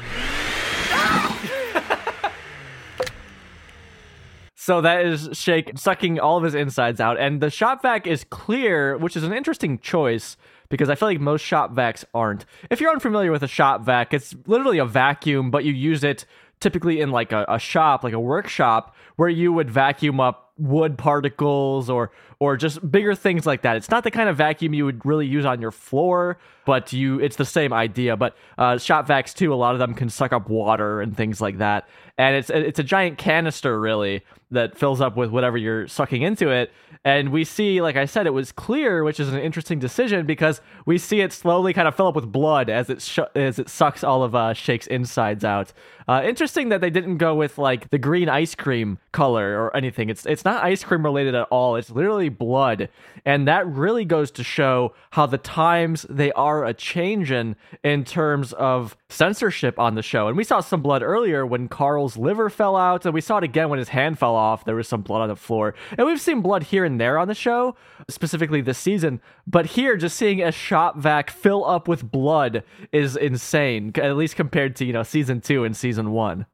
[4.64, 8.24] So that is Shake sucking all of his insides out, and the shop vac is
[8.24, 10.38] clear, which is an interesting choice
[10.70, 12.46] because I feel like most shop vacs aren't.
[12.70, 16.24] If you're unfamiliar with a shop vac, it's literally a vacuum, but you use it
[16.60, 20.96] typically in like a, a shop, like a workshop, where you would vacuum up wood
[20.96, 23.76] particles or or just bigger things like that.
[23.76, 27.20] It's not the kind of vacuum you would really use on your floor, but you
[27.20, 28.16] it's the same idea.
[28.16, 31.40] But uh, shop vacs too, a lot of them can suck up water and things
[31.40, 31.88] like that.
[32.16, 36.48] And it's it's a giant canister really that fills up with whatever you're sucking into
[36.48, 36.72] it.
[37.06, 40.62] And we see, like I said, it was clear, which is an interesting decision because
[40.86, 43.68] we see it slowly kind of fill up with blood as it sh- as it
[43.68, 45.72] sucks all of uh, Shake's insides out.
[46.08, 50.08] Uh, interesting that they didn't go with like the green ice cream color or anything.
[50.08, 51.76] It's it's not ice cream related at all.
[51.76, 52.88] It's literally blood,
[53.24, 58.52] and that really goes to show how the times they are a changing in terms
[58.54, 60.28] of censorship on the show.
[60.28, 63.44] And we saw some blood earlier when Carl's liver fell out, and we saw it
[63.44, 64.64] again when his hand fell off.
[64.64, 67.28] There was some blood on the floor, and we've seen blood here and there on
[67.28, 67.76] the show,
[68.08, 69.20] specifically this season.
[69.46, 74.36] But here, just seeing a shop vac fill up with blood is insane, at least
[74.36, 76.46] compared to you know season two and season one.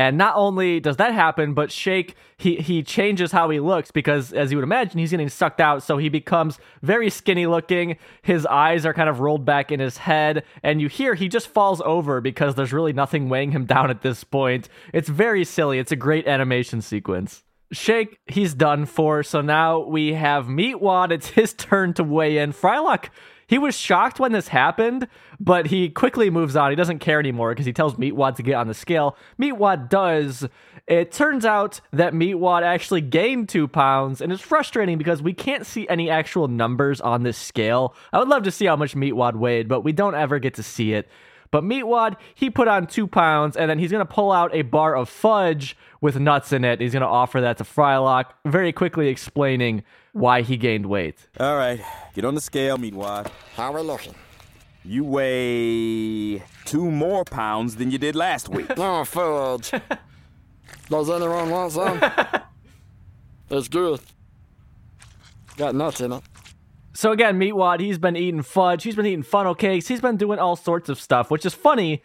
[0.00, 4.32] And not only does that happen, but Shake he he changes how he looks because
[4.32, 7.98] as you would imagine, he's getting sucked out, so he becomes very skinny looking.
[8.22, 11.48] His eyes are kind of rolled back in his head, and you hear he just
[11.48, 14.70] falls over because there's really nothing weighing him down at this point.
[14.94, 15.78] It's very silly.
[15.78, 17.42] It's a great animation sequence.
[17.70, 21.12] Shake, he's done for, so now we have Meatwad.
[21.12, 22.54] It's his turn to weigh in.
[22.54, 23.10] Frylock,
[23.50, 25.08] He was shocked when this happened,
[25.40, 26.70] but he quickly moves on.
[26.70, 29.16] He doesn't care anymore because he tells Meatwad to get on the scale.
[29.40, 30.46] Meatwad does.
[30.86, 35.66] It turns out that Meatwad actually gained two pounds, and it's frustrating because we can't
[35.66, 37.96] see any actual numbers on this scale.
[38.12, 40.62] I would love to see how much Meatwad weighed, but we don't ever get to
[40.62, 41.08] see it.
[41.50, 44.94] But Meatwad, he put on two pounds, and then he's to pull out a bar
[44.94, 46.80] of fudge with nuts in it.
[46.80, 49.82] He's to offer that to Frylock, very quickly explaining
[50.12, 51.28] why he gained weight.
[51.38, 51.80] All right,
[52.14, 53.30] get on the scale, Meatwad.
[53.54, 54.14] How we looking?
[54.84, 58.76] You weigh two more pounds than you did last week.
[58.76, 59.70] No oh, fudge.
[60.88, 62.00] Does anyone want some?
[63.50, 64.00] it's good.
[65.56, 66.22] Got nuts in it.
[66.92, 70.38] So again, Meatwad, he's been eating fudge, he's been eating funnel cakes, he's been doing
[70.38, 72.02] all sorts of stuff, which is funny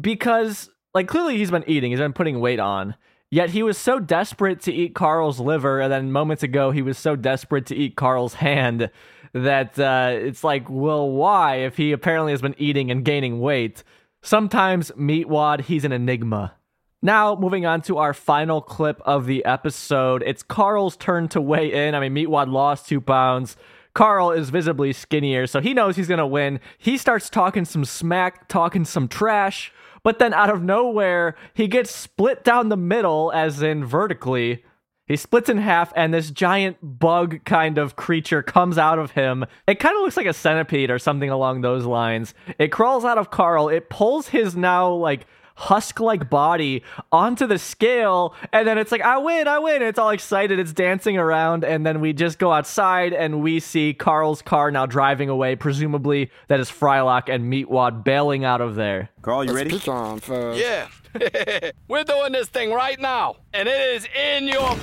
[0.00, 2.96] because like clearly he's been eating, he's been putting weight on.
[3.30, 6.96] Yet he was so desperate to eat Carl's liver, and then moments ago he was
[6.96, 8.90] so desperate to eat Carl's hand
[9.32, 11.56] that uh, it's like, well, why?
[11.56, 13.82] If he apparently has been eating and gaining weight,
[14.22, 16.54] sometimes Meatwad, he's an enigma.
[17.02, 21.72] Now, moving on to our final clip of the episode, it's Carl's turn to weigh
[21.72, 21.94] in.
[21.94, 23.56] I mean, Meatwad lost two pounds.
[23.92, 26.60] Carl is visibly skinnier, so he knows he's gonna win.
[26.78, 29.72] He starts talking some smack, talking some trash,
[30.06, 34.62] but then out of nowhere, he gets split down the middle, as in vertically.
[35.08, 39.44] He splits in half, and this giant bug kind of creature comes out of him.
[39.66, 42.34] It kind of looks like a centipede or something along those lines.
[42.56, 43.68] It crawls out of Carl.
[43.68, 45.26] It pulls his now, like,
[45.56, 49.98] husk like body onto the scale and then it's like i win i win it's
[49.98, 54.42] all excited it's dancing around and then we just go outside and we see carl's
[54.42, 59.44] car now driving away presumably that is frylock and meatwad bailing out of there Carl,
[59.44, 59.70] you ready?
[59.70, 60.56] Pecan fudge.
[60.56, 60.86] Yeah.
[61.88, 64.76] We're doing this thing right now, and it is in your.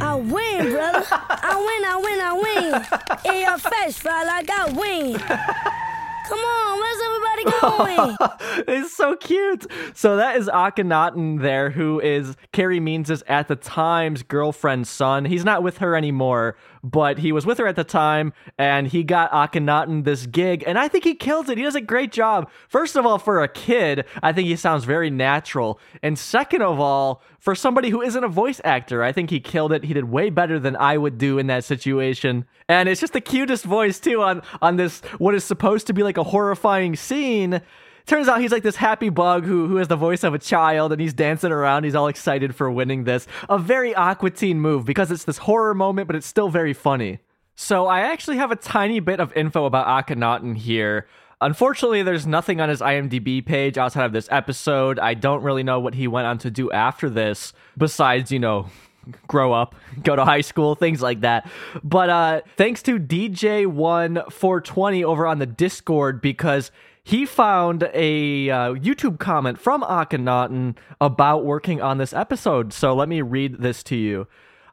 [0.00, 1.04] I win, brother.
[1.10, 3.34] I win, I win, I win.
[3.34, 5.20] In your face, Frylock I win.
[6.28, 8.16] Come on, where's everybody going?
[8.68, 9.66] it's so cute.
[9.94, 15.24] So that is Akhenaten there, who is Carey Means' at the time's girlfriend's son.
[15.24, 19.02] He's not with her anymore, but he was with her at the time, and he
[19.02, 21.58] got Akhenaten this gig, and I think he kills it.
[21.58, 22.50] He does a great job.
[22.68, 26.80] First of all, for a kid, I think he sounds very natural, and second of
[26.80, 29.84] all, for somebody who isn't a voice actor, I think he killed it.
[29.84, 32.44] He did way better than I would do in that situation.
[32.68, 36.02] And it's just the cutest voice too on on this what is supposed to be
[36.02, 37.62] like a horrifying scene.
[38.08, 40.92] Turns out he's like this happy bug who who has the voice of a child
[40.92, 41.84] and he's dancing around.
[41.84, 43.26] He's all excited for winning this.
[43.50, 47.18] A very Aqua Teen move because it's this horror moment, but it's still very funny.
[47.54, 51.06] So I actually have a tiny bit of info about Akhenaten here.
[51.42, 54.98] Unfortunately, there's nothing on his IMDb page outside of this episode.
[54.98, 58.70] I don't really know what he went on to do after this, besides, you know,
[59.26, 61.46] grow up, go to high school, things like that.
[61.84, 66.70] But uh, thanks to DJ1420 over on the Discord because
[67.08, 72.70] he found a uh, YouTube comment from Akhenaten about working on this episode.
[72.70, 74.26] So let me read this to you.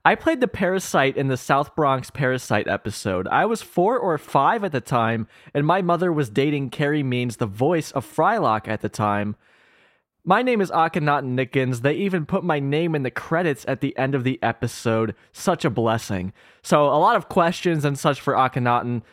[0.04, 3.26] I played the Parasite in the South Bronx Parasite episode.
[3.30, 7.38] I was four or five at the time, and my mother was dating Carey Means,
[7.38, 9.38] the voice of Frylock at the time.
[10.26, 11.84] My name is Akhenaten Nickens.
[11.84, 15.16] They even put my name in the credits at the end of the episode.
[15.32, 16.34] Such a blessing.
[16.62, 19.04] So, a lot of questions and such for Akhenaten.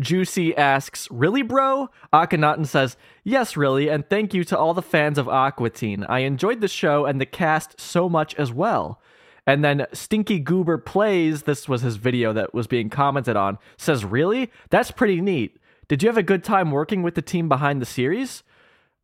[0.00, 1.88] Juicy asks, Really, bro?
[2.12, 6.04] Akhenaten says, Yes, really, and thank you to all the fans of Aqua Teen.
[6.04, 9.00] I enjoyed the show and the cast so much as well.
[9.46, 14.04] And then Stinky Goober Plays, this was his video that was being commented on, says,
[14.04, 14.50] Really?
[14.70, 15.58] That's pretty neat.
[15.86, 18.42] Did you have a good time working with the team behind the series?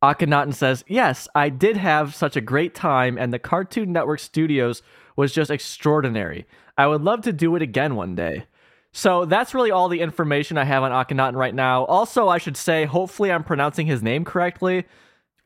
[0.03, 4.83] Akhenaten says, Yes, I did have such a great time, and the Cartoon Network Studios
[5.15, 6.47] was just extraordinary.
[6.77, 8.47] I would love to do it again one day.
[8.93, 11.85] So that's really all the information I have on Akhenaten right now.
[11.85, 14.85] Also, I should say, hopefully, I'm pronouncing his name correctly.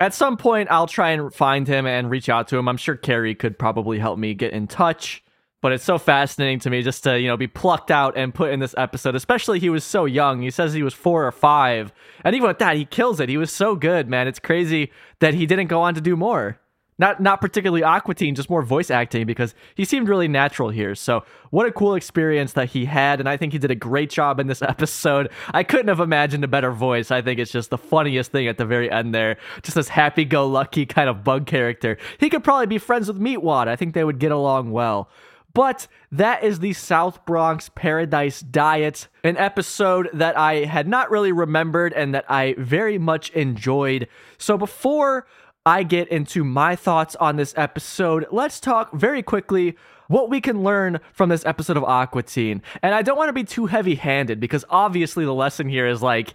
[0.01, 2.69] At some point, I'll try and find him and reach out to him.
[2.69, 5.23] I'm sure Carey could probably help me get in touch.
[5.61, 8.51] But it's so fascinating to me just to, you know, be plucked out and put
[8.51, 10.43] in this episode, especially he was so young.
[10.43, 11.91] He says he was four or five.
[12.23, 13.31] And even with that, he kills it.
[13.31, 14.29] He was so good, man.
[14.29, 16.61] It's crazy that he didn't go on to do more.
[16.97, 20.95] Not not particularly Aqua Teen, just more voice acting because he seemed really natural here.
[20.95, 24.11] So what a cool experience that he had, and I think he did a great
[24.11, 25.31] job in this episode.
[25.53, 27.11] I couldn't have imagined a better voice.
[27.11, 29.39] I think it's just the funniest thing at the very end there.
[29.63, 31.99] Just this happy-go-lucky kind of bug character.
[32.19, 33.67] He could probably be friends with Meatwad.
[33.67, 35.09] I think they would get along well.
[35.55, 41.31] But that is the South Bronx Paradise Diet, an episode that I had not really
[41.31, 44.09] remembered and that I very much enjoyed.
[44.37, 45.27] So before
[45.67, 49.77] I get into my thoughts on this episode, let's talk very quickly
[50.09, 52.61] what we can learn from this episode of Aqua Teen.
[52.83, 56.03] And I don't want to be too heavy handed because obviously the lesson here is
[56.03, 56.35] like,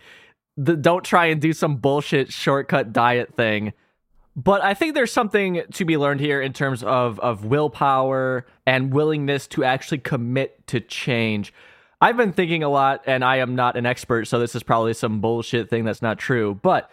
[0.57, 3.73] the, don't try and do some bullshit shortcut diet thing.
[4.35, 8.91] But I think there's something to be learned here in terms of, of willpower and
[8.91, 11.53] willingness to actually commit to change.
[12.01, 14.93] I've been thinking a lot, and I am not an expert, so this is probably
[14.93, 16.57] some bullshit thing that's not true.
[16.63, 16.89] But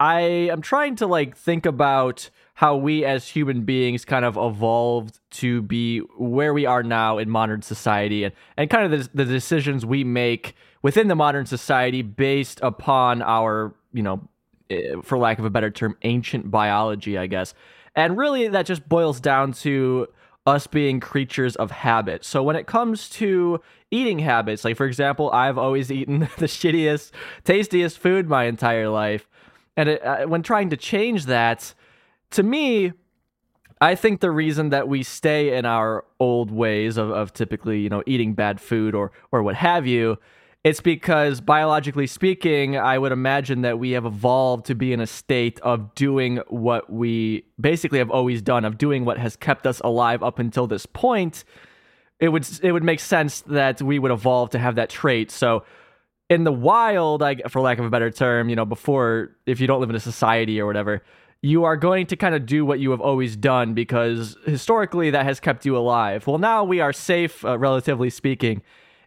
[0.00, 5.20] I am trying to like think about how we as human beings kind of evolved
[5.30, 9.30] to be where we are now in modern society and, and kind of the, the
[9.30, 14.26] decisions we make within the modern society based upon our, you know,
[14.70, 17.54] eh, for lack of a better term, ancient biology, I guess.
[17.94, 20.08] And really, that just boils down to
[20.46, 22.24] us being creatures of habit.
[22.24, 23.60] So when it comes to
[23.90, 27.10] eating habits, like for example, I've always eaten the shittiest,
[27.44, 29.28] tastiest food my entire life.
[29.80, 31.74] And it, uh, when trying to change that,
[32.32, 32.92] to me,
[33.80, 37.88] I think the reason that we stay in our old ways of, of typically, you
[37.88, 40.18] know, eating bad food or or what have you,
[40.64, 45.06] it's because biologically speaking, I would imagine that we have evolved to be in a
[45.06, 49.80] state of doing what we basically have always done, of doing what has kept us
[49.82, 51.44] alive up until this point.
[52.18, 55.30] It would it would make sense that we would evolve to have that trait.
[55.30, 55.64] So
[56.30, 59.66] in the wild, I, for lack of a better term, you know, before if you
[59.66, 61.02] don't live in a society or whatever,
[61.42, 65.24] you are going to kind of do what you have always done because historically that
[65.24, 66.26] has kept you alive.
[66.26, 68.62] Well, now we are safe, uh, relatively speaking,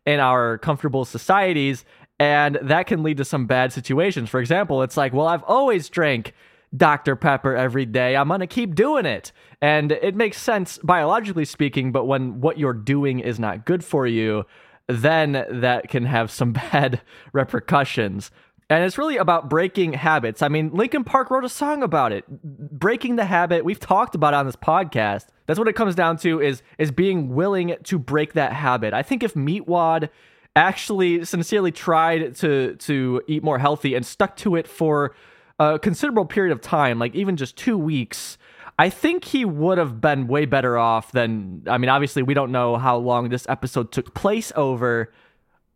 [0.06, 1.86] in our comfortable societies,
[2.20, 4.30] and that can lead to some bad situations.
[4.30, 6.34] For example, it's like, well, I've always drank
[6.76, 7.16] Dr.
[7.16, 8.18] Pepper every day.
[8.18, 9.32] I'm going to keep doing it.
[9.62, 14.06] And it makes sense biologically speaking, but when what you're doing is not good for
[14.08, 14.46] you,
[14.88, 17.02] then that can have some bad
[17.32, 18.32] repercussions.
[18.70, 20.42] And it's really about breaking habits.
[20.42, 22.26] I mean, Linkin Park wrote a song about it.
[22.28, 23.66] Breaking the habit.
[23.66, 25.28] We've talked about on this podcast.
[25.46, 28.94] That's what it comes down to is is being willing to break that habit.
[28.94, 30.10] I think if Meatwad
[30.56, 35.14] actually sincerely tried to to eat more healthy and stuck to it for
[35.60, 38.38] a considerable period of time, like even just 2 weeks,
[38.80, 42.52] I think he would have been way better off than I mean, obviously we don't
[42.52, 45.12] know how long this episode took place over,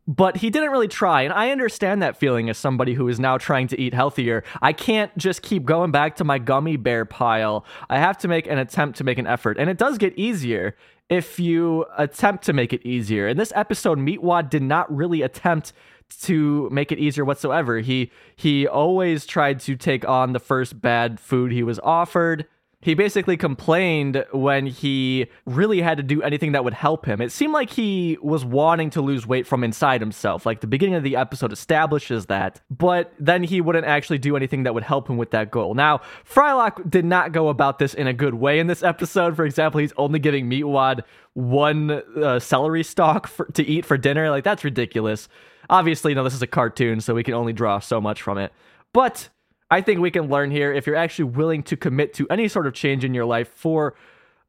[0.08, 1.22] but he didn't really try.
[1.22, 4.44] And I understand that feeling as somebody who is now trying to eat healthier.
[4.62, 7.66] I can't just keep going back to my gummy bear pile.
[7.90, 9.58] I have to make an attempt to make an effort.
[9.60, 10.76] And it does get easier
[11.10, 13.28] if you attempt to make it easier.
[13.28, 15.74] In this episode, Meatwad did not really attempt
[16.22, 17.80] to make it easier whatsoever.
[17.80, 22.48] He he always tried to take on the first bad food he was offered
[22.88, 27.20] he basically complained when he really had to do anything that would help him.
[27.20, 30.46] It seemed like he was wanting to lose weight from inside himself.
[30.46, 34.64] Like the beginning of the episode establishes that, but then he wouldn't actually do anything
[34.64, 35.74] that would help him with that goal.
[35.74, 39.36] Now, Frylock did not go about this in a good way in this episode.
[39.36, 41.02] For example, he's only giving Meatwad
[41.34, 44.30] one uh, celery stalk for, to eat for dinner.
[44.30, 45.28] Like that's ridiculous.
[45.70, 48.38] Obviously, you know, this is a cartoon, so we can only draw so much from
[48.38, 48.54] it.
[48.94, 49.28] But
[49.70, 52.68] I think we can learn here if you're actually willing to commit to any sort
[52.68, 53.96] of change in your life for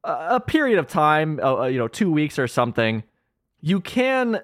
[0.04, 3.02] a period of time, uh, you know, two weeks or something,
[3.60, 4.40] you can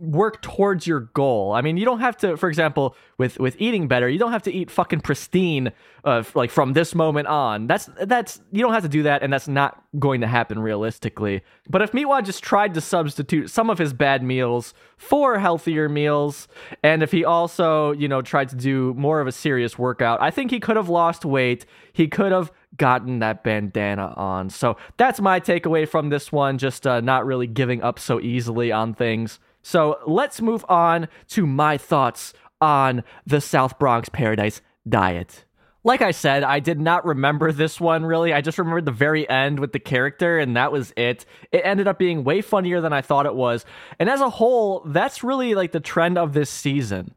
[0.00, 1.52] work towards your goal.
[1.52, 4.42] I mean, you don't have to, for example, with with eating better, you don't have
[4.44, 5.72] to eat fucking pristine,
[6.04, 7.66] uh, like from this moment on.
[7.66, 11.42] That's that's you don't have to do that, and that's not going to happen realistically.
[11.68, 16.48] But if Meatwad just tried to substitute some of his bad meals for healthier meals,
[16.82, 20.30] and if he also, you know, tried to do more of a serious workout, I
[20.30, 21.66] think he could have lost weight.
[21.92, 24.48] He could have gotten that bandana on.
[24.48, 26.56] So that's my takeaway from this one.
[26.56, 29.38] Just uh, not really giving up so easily on things.
[29.62, 35.44] So let's move on to my thoughts on the South Bronx Paradise diet.
[35.82, 38.34] Like I said, I did not remember this one really.
[38.34, 41.24] I just remembered the very end with the character, and that was it.
[41.52, 43.64] It ended up being way funnier than I thought it was.
[43.98, 47.14] And as a whole, that's really like the trend of this season.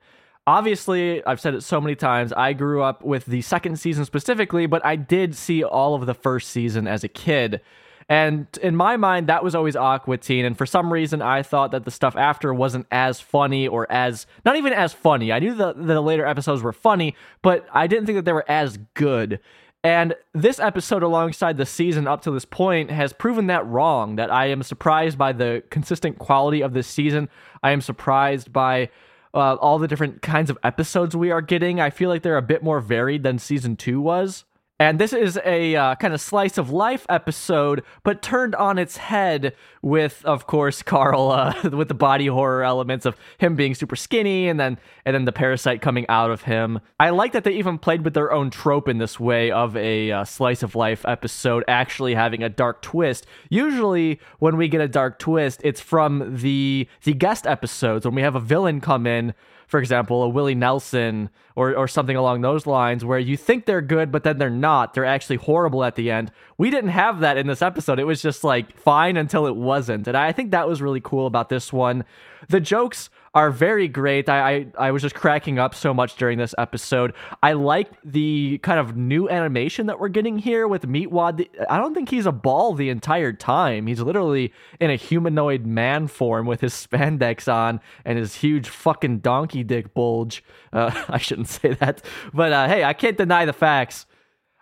[0.47, 4.65] Obviously, I've said it so many times, I grew up with the second season specifically,
[4.65, 7.61] but I did see all of the first season as a kid.
[8.09, 10.45] And in my mind, that was always Aqua Teen.
[10.45, 14.27] And for some reason, I thought that the stuff after wasn't as funny or as,
[14.45, 15.31] not even as funny.
[15.31, 18.49] I knew the, the later episodes were funny, but I didn't think that they were
[18.49, 19.39] as good.
[19.85, 24.15] And this episode, alongside the season up to this point, has proven that wrong.
[24.15, 27.27] That I am surprised by the consistent quality of this season.
[27.61, 28.89] I am surprised by
[29.33, 31.81] uh, all the different kinds of episodes we are getting.
[31.81, 34.45] I feel like they're a bit more varied than season two was.
[34.79, 38.97] And this is a uh, kind of slice of life episode, but turned on its
[38.97, 43.95] head with, of course, Carl uh, with the body horror elements of him being super
[43.95, 46.79] skinny, and then and then the parasite coming out of him.
[46.99, 50.11] I like that they even played with their own trope in this way of a
[50.11, 53.27] uh, slice of life episode actually having a dark twist.
[53.49, 58.23] Usually, when we get a dark twist, it's from the the guest episodes when we
[58.23, 59.35] have a villain come in
[59.67, 63.81] for example, a Willie Nelson or or something along those lines, where you think they're
[63.81, 64.93] good, but then they're not.
[64.93, 66.31] They're actually horrible at the end.
[66.57, 67.99] We didn't have that in this episode.
[67.99, 71.27] It was just like fine until it wasn't, and I think that was really cool
[71.27, 72.03] about this one.
[72.49, 74.29] The jokes are very great.
[74.29, 77.13] I, I I was just cracking up so much during this episode.
[77.41, 81.47] I like the kind of new animation that we're getting here with Meatwad.
[81.69, 83.87] I don't think he's a ball the entire time.
[83.87, 89.19] He's literally in a humanoid man form with his spandex on and his huge fucking
[89.19, 90.43] donkey dick bulge.
[90.71, 92.03] Uh, I shouldn't say that,
[92.33, 94.05] but uh, hey, I can't deny the facts.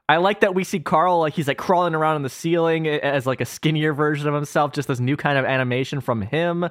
[0.07, 3.26] I like that we see Carl like he's like crawling around on the ceiling as
[3.26, 4.73] like a skinnier version of himself.
[4.73, 6.69] Just this new kind of animation from him.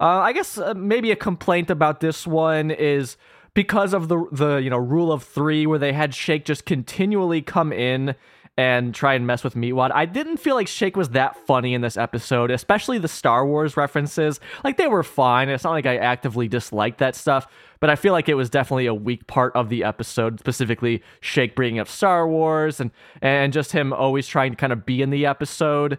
[0.00, 3.16] Uh, I guess uh, maybe a complaint about this one is
[3.54, 7.42] because of the the you know rule of three, where they had Shake just continually
[7.42, 8.14] come in
[8.56, 9.90] and try and mess with Meatwad.
[9.92, 13.76] I didn't feel like Shake was that funny in this episode, especially the Star Wars
[13.76, 14.38] references.
[14.62, 15.48] Like they were fine.
[15.48, 17.48] It's not like I actively disliked that stuff,
[17.80, 21.56] but I feel like it was definitely a weak part of the episode, specifically Shake
[21.56, 22.90] bringing up Star Wars and
[23.20, 25.98] and just him always trying to kind of be in the episode.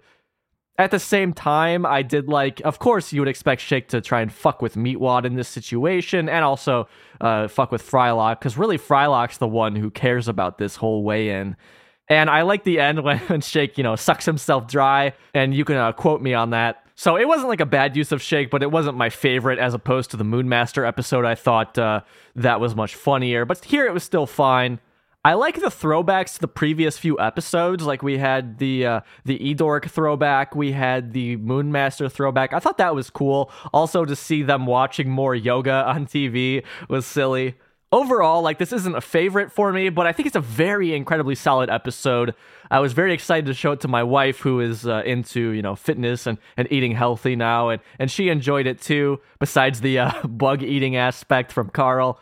[0.77, 4.19] At the same time, I did like, of course, you would expect Shake to try
[4.21, 6.89] and fuck with Meatwad in this situation, and also
[7.21, 11.29] uh, fuck with Frylock, because really Frylock's the one who cares about this whole weigh
[11.29, 11.55] in.
[12.09, 15.63] And I like the end when, when Shake, you know, sucks himself dry, and you
[15.63, 16.85] can uh, quote me on that.
[16.95, 19.73] So it wasn't like a bad use of Shake, but it wasn't my favorite as
[19.73, 21.23] opposed to the Moonmaster episode.
[21.23, 22.01] I thought uh,
[22.35, 24.79] that was much funnier, but here it was still fine.
[25.25, 27.83] I like the throwbacks to the previous few episodes.
[27.83, 32.53] Like we had the uh, the Edork throwback, we had the Moonmaster throwback.
[32.53, 33.49] I thought that was cool.
[33.73, 37.55] Also, to see them watching more yoga on TV was silly.
[37.91, 41.33] Overall, like this isn't a favorite for me, but I think it's a very incredibly
[41.33, 42.35] solid episode.
[42.69, 45.63] I was very excited to show it to my wife, who is uh, into you
[45.63, 49.19] know fitness and, and eating healthy now, and and she enjoyed it too.
[49.39, 52.19] Besides the uh, bug eating aspect from Carl.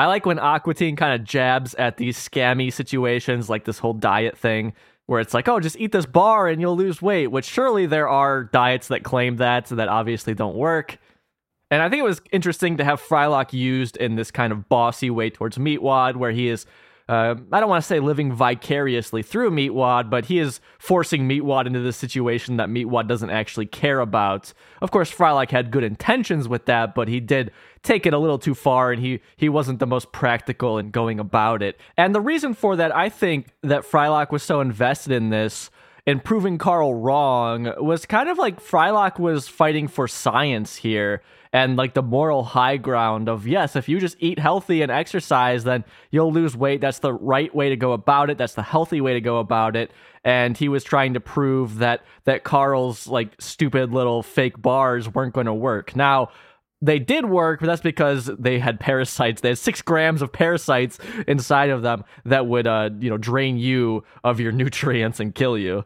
[0.00, 3.92] I like when Aqua Teen kind of jabs at these scammy situations, like this whole
[3.92, 4.72] diet thing,
[5.04, 8.08] where it's like, oh, just eat this bar and you'll lose weight, which surely there
[8.08, 10.96] are diets that claim that, so that obviously don't work.
[11.70, 15.10] And I think it was interesting to have Frylock used in this kind of bossy
[15.10, 16.64] way towards Meatwad, where he is,
[17.10, 21.66] uh, I don't want to say living vicariously through Meatwad, but he is forcing Meatwad
[21.66, 24.52] into this situation that Meatwad doesn't actually care about.
[24.80, 27.50] Of course, Frylock had good intentions with that, but he did
[27.82, 31.18] take it a little too far and he he wasn't the most practical in going
[31.18, 31.80] about it.
[31.96, 35.68] And the reason for that, I think that Frylock was so invested in this
[36.10, 41.22] in proving Carl wrong was kind of like Frylock was fighting for science here
[41.52, 45.62] and like the moral high ground of yes, if you just eat healthy and exercise,
[45.62, 46.80] then you'll lose weight.
[46.80, 48.38] That's the right way to go about it.
[48.38, 49.92] That's the healthy way to go about it.
[50.24, 55.34] And he was trying to prove that that Carl's like stupid little fake bars weren't
[55.34, 55.94] going to work.
[55.94, 56.30] Now,
[56.82, 59.42] they did work, but that's because they had parasites.
[59.42, 63.58] They had six grams of parasites inside of them that would, uh, you know, drain
[63.58, 65.84] you of your nutrients and kill you.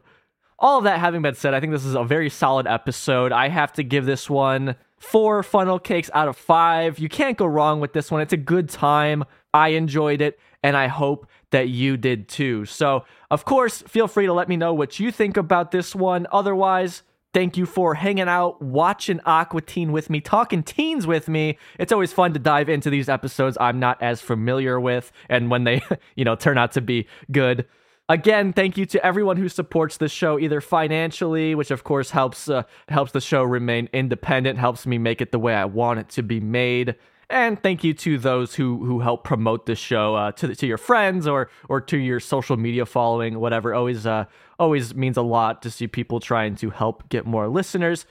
[0.57, 3.31] All of that having been said, I think this is a very solid episode.
[3.31, 6.97] I have to give this one four funnel cakes out of five.
[6.97, 8.21] You can't go wrong with this one.
[8.21, 9.23] It's a good time.
[9.53, 12.65] I enjoyed it, and I hope that you did too.
[12.65, 16.27] So, of course, feel free to let me know what you think about this one.
[16.31, 17.03] Otherwise,
[17.35, 21.57] Thank you for hanging out, watching Aqua Teen with me, talking teens with me.
[21.77, 25.65] It's always fun to dive into these episodes I'm not as familiar with, and when
[25.65, 25.81] they,
[26.15, 27.65] you know, turn out to be good.
[28.07, 32.47] Again, thank you to everyone who supports the show either financially, which of course helps
[32.47, 36.09] uh, helps the show remain independent, helps me make it the way I want it
[36.09, 36.95] to be made.
[37.31, 40.77] And thank you to those who who help promote the show uh, to to your
[40.77, 43.73] friends or or to your social media following, whatever.
[43.73, 44.25] Always uh
[44.59, 48.05] always means a lot to see people trying to help get more listeners.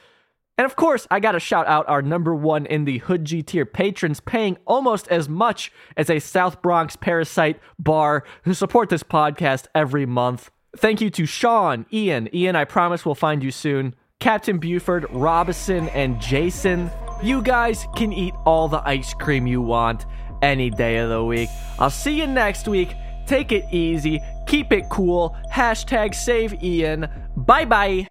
[0.56, 3.66] And of course, I gotta shout out our number one in the Hood G tier
[3.66, 9.66] patrons paying almost as much as a South Bronx parasite bar who support this podcast
[9.74, 10.50] every month.
[10.76, 15.88] Thank you to Sean, Ian, Ian, I promise we'll find you soon, Captain Buford, Robinson,
[15.90, 16.90] and Jason.
[17.22, 20.06] You guys can eat all the ice cream you want
[20.42, 21.48] any day of the week.
[21.78, 22.94] I'll see you next week.
[23.26, 24.20] Take it easy.
[24.46, 25.36] Keep it cool.
[25.52, 27.08] Hashtag save Ian.
[27.36, 28.06] Bye bye.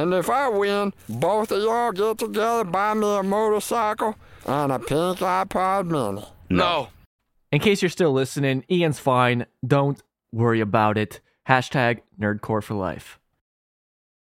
[0.00, 4.16] And if I win, both of y'all get together, buy me a motorcycle
[4.46, 6.26] and a pink iPod mini.
[6.48, 6.88] No.
[7.52, 9.44] In case you're still listening, Ian's fine.
[9.66, 10.02] Don't
[10.32, 11.20] worry about it.
[11.46, 13.19] Hashtag nerdcore for life.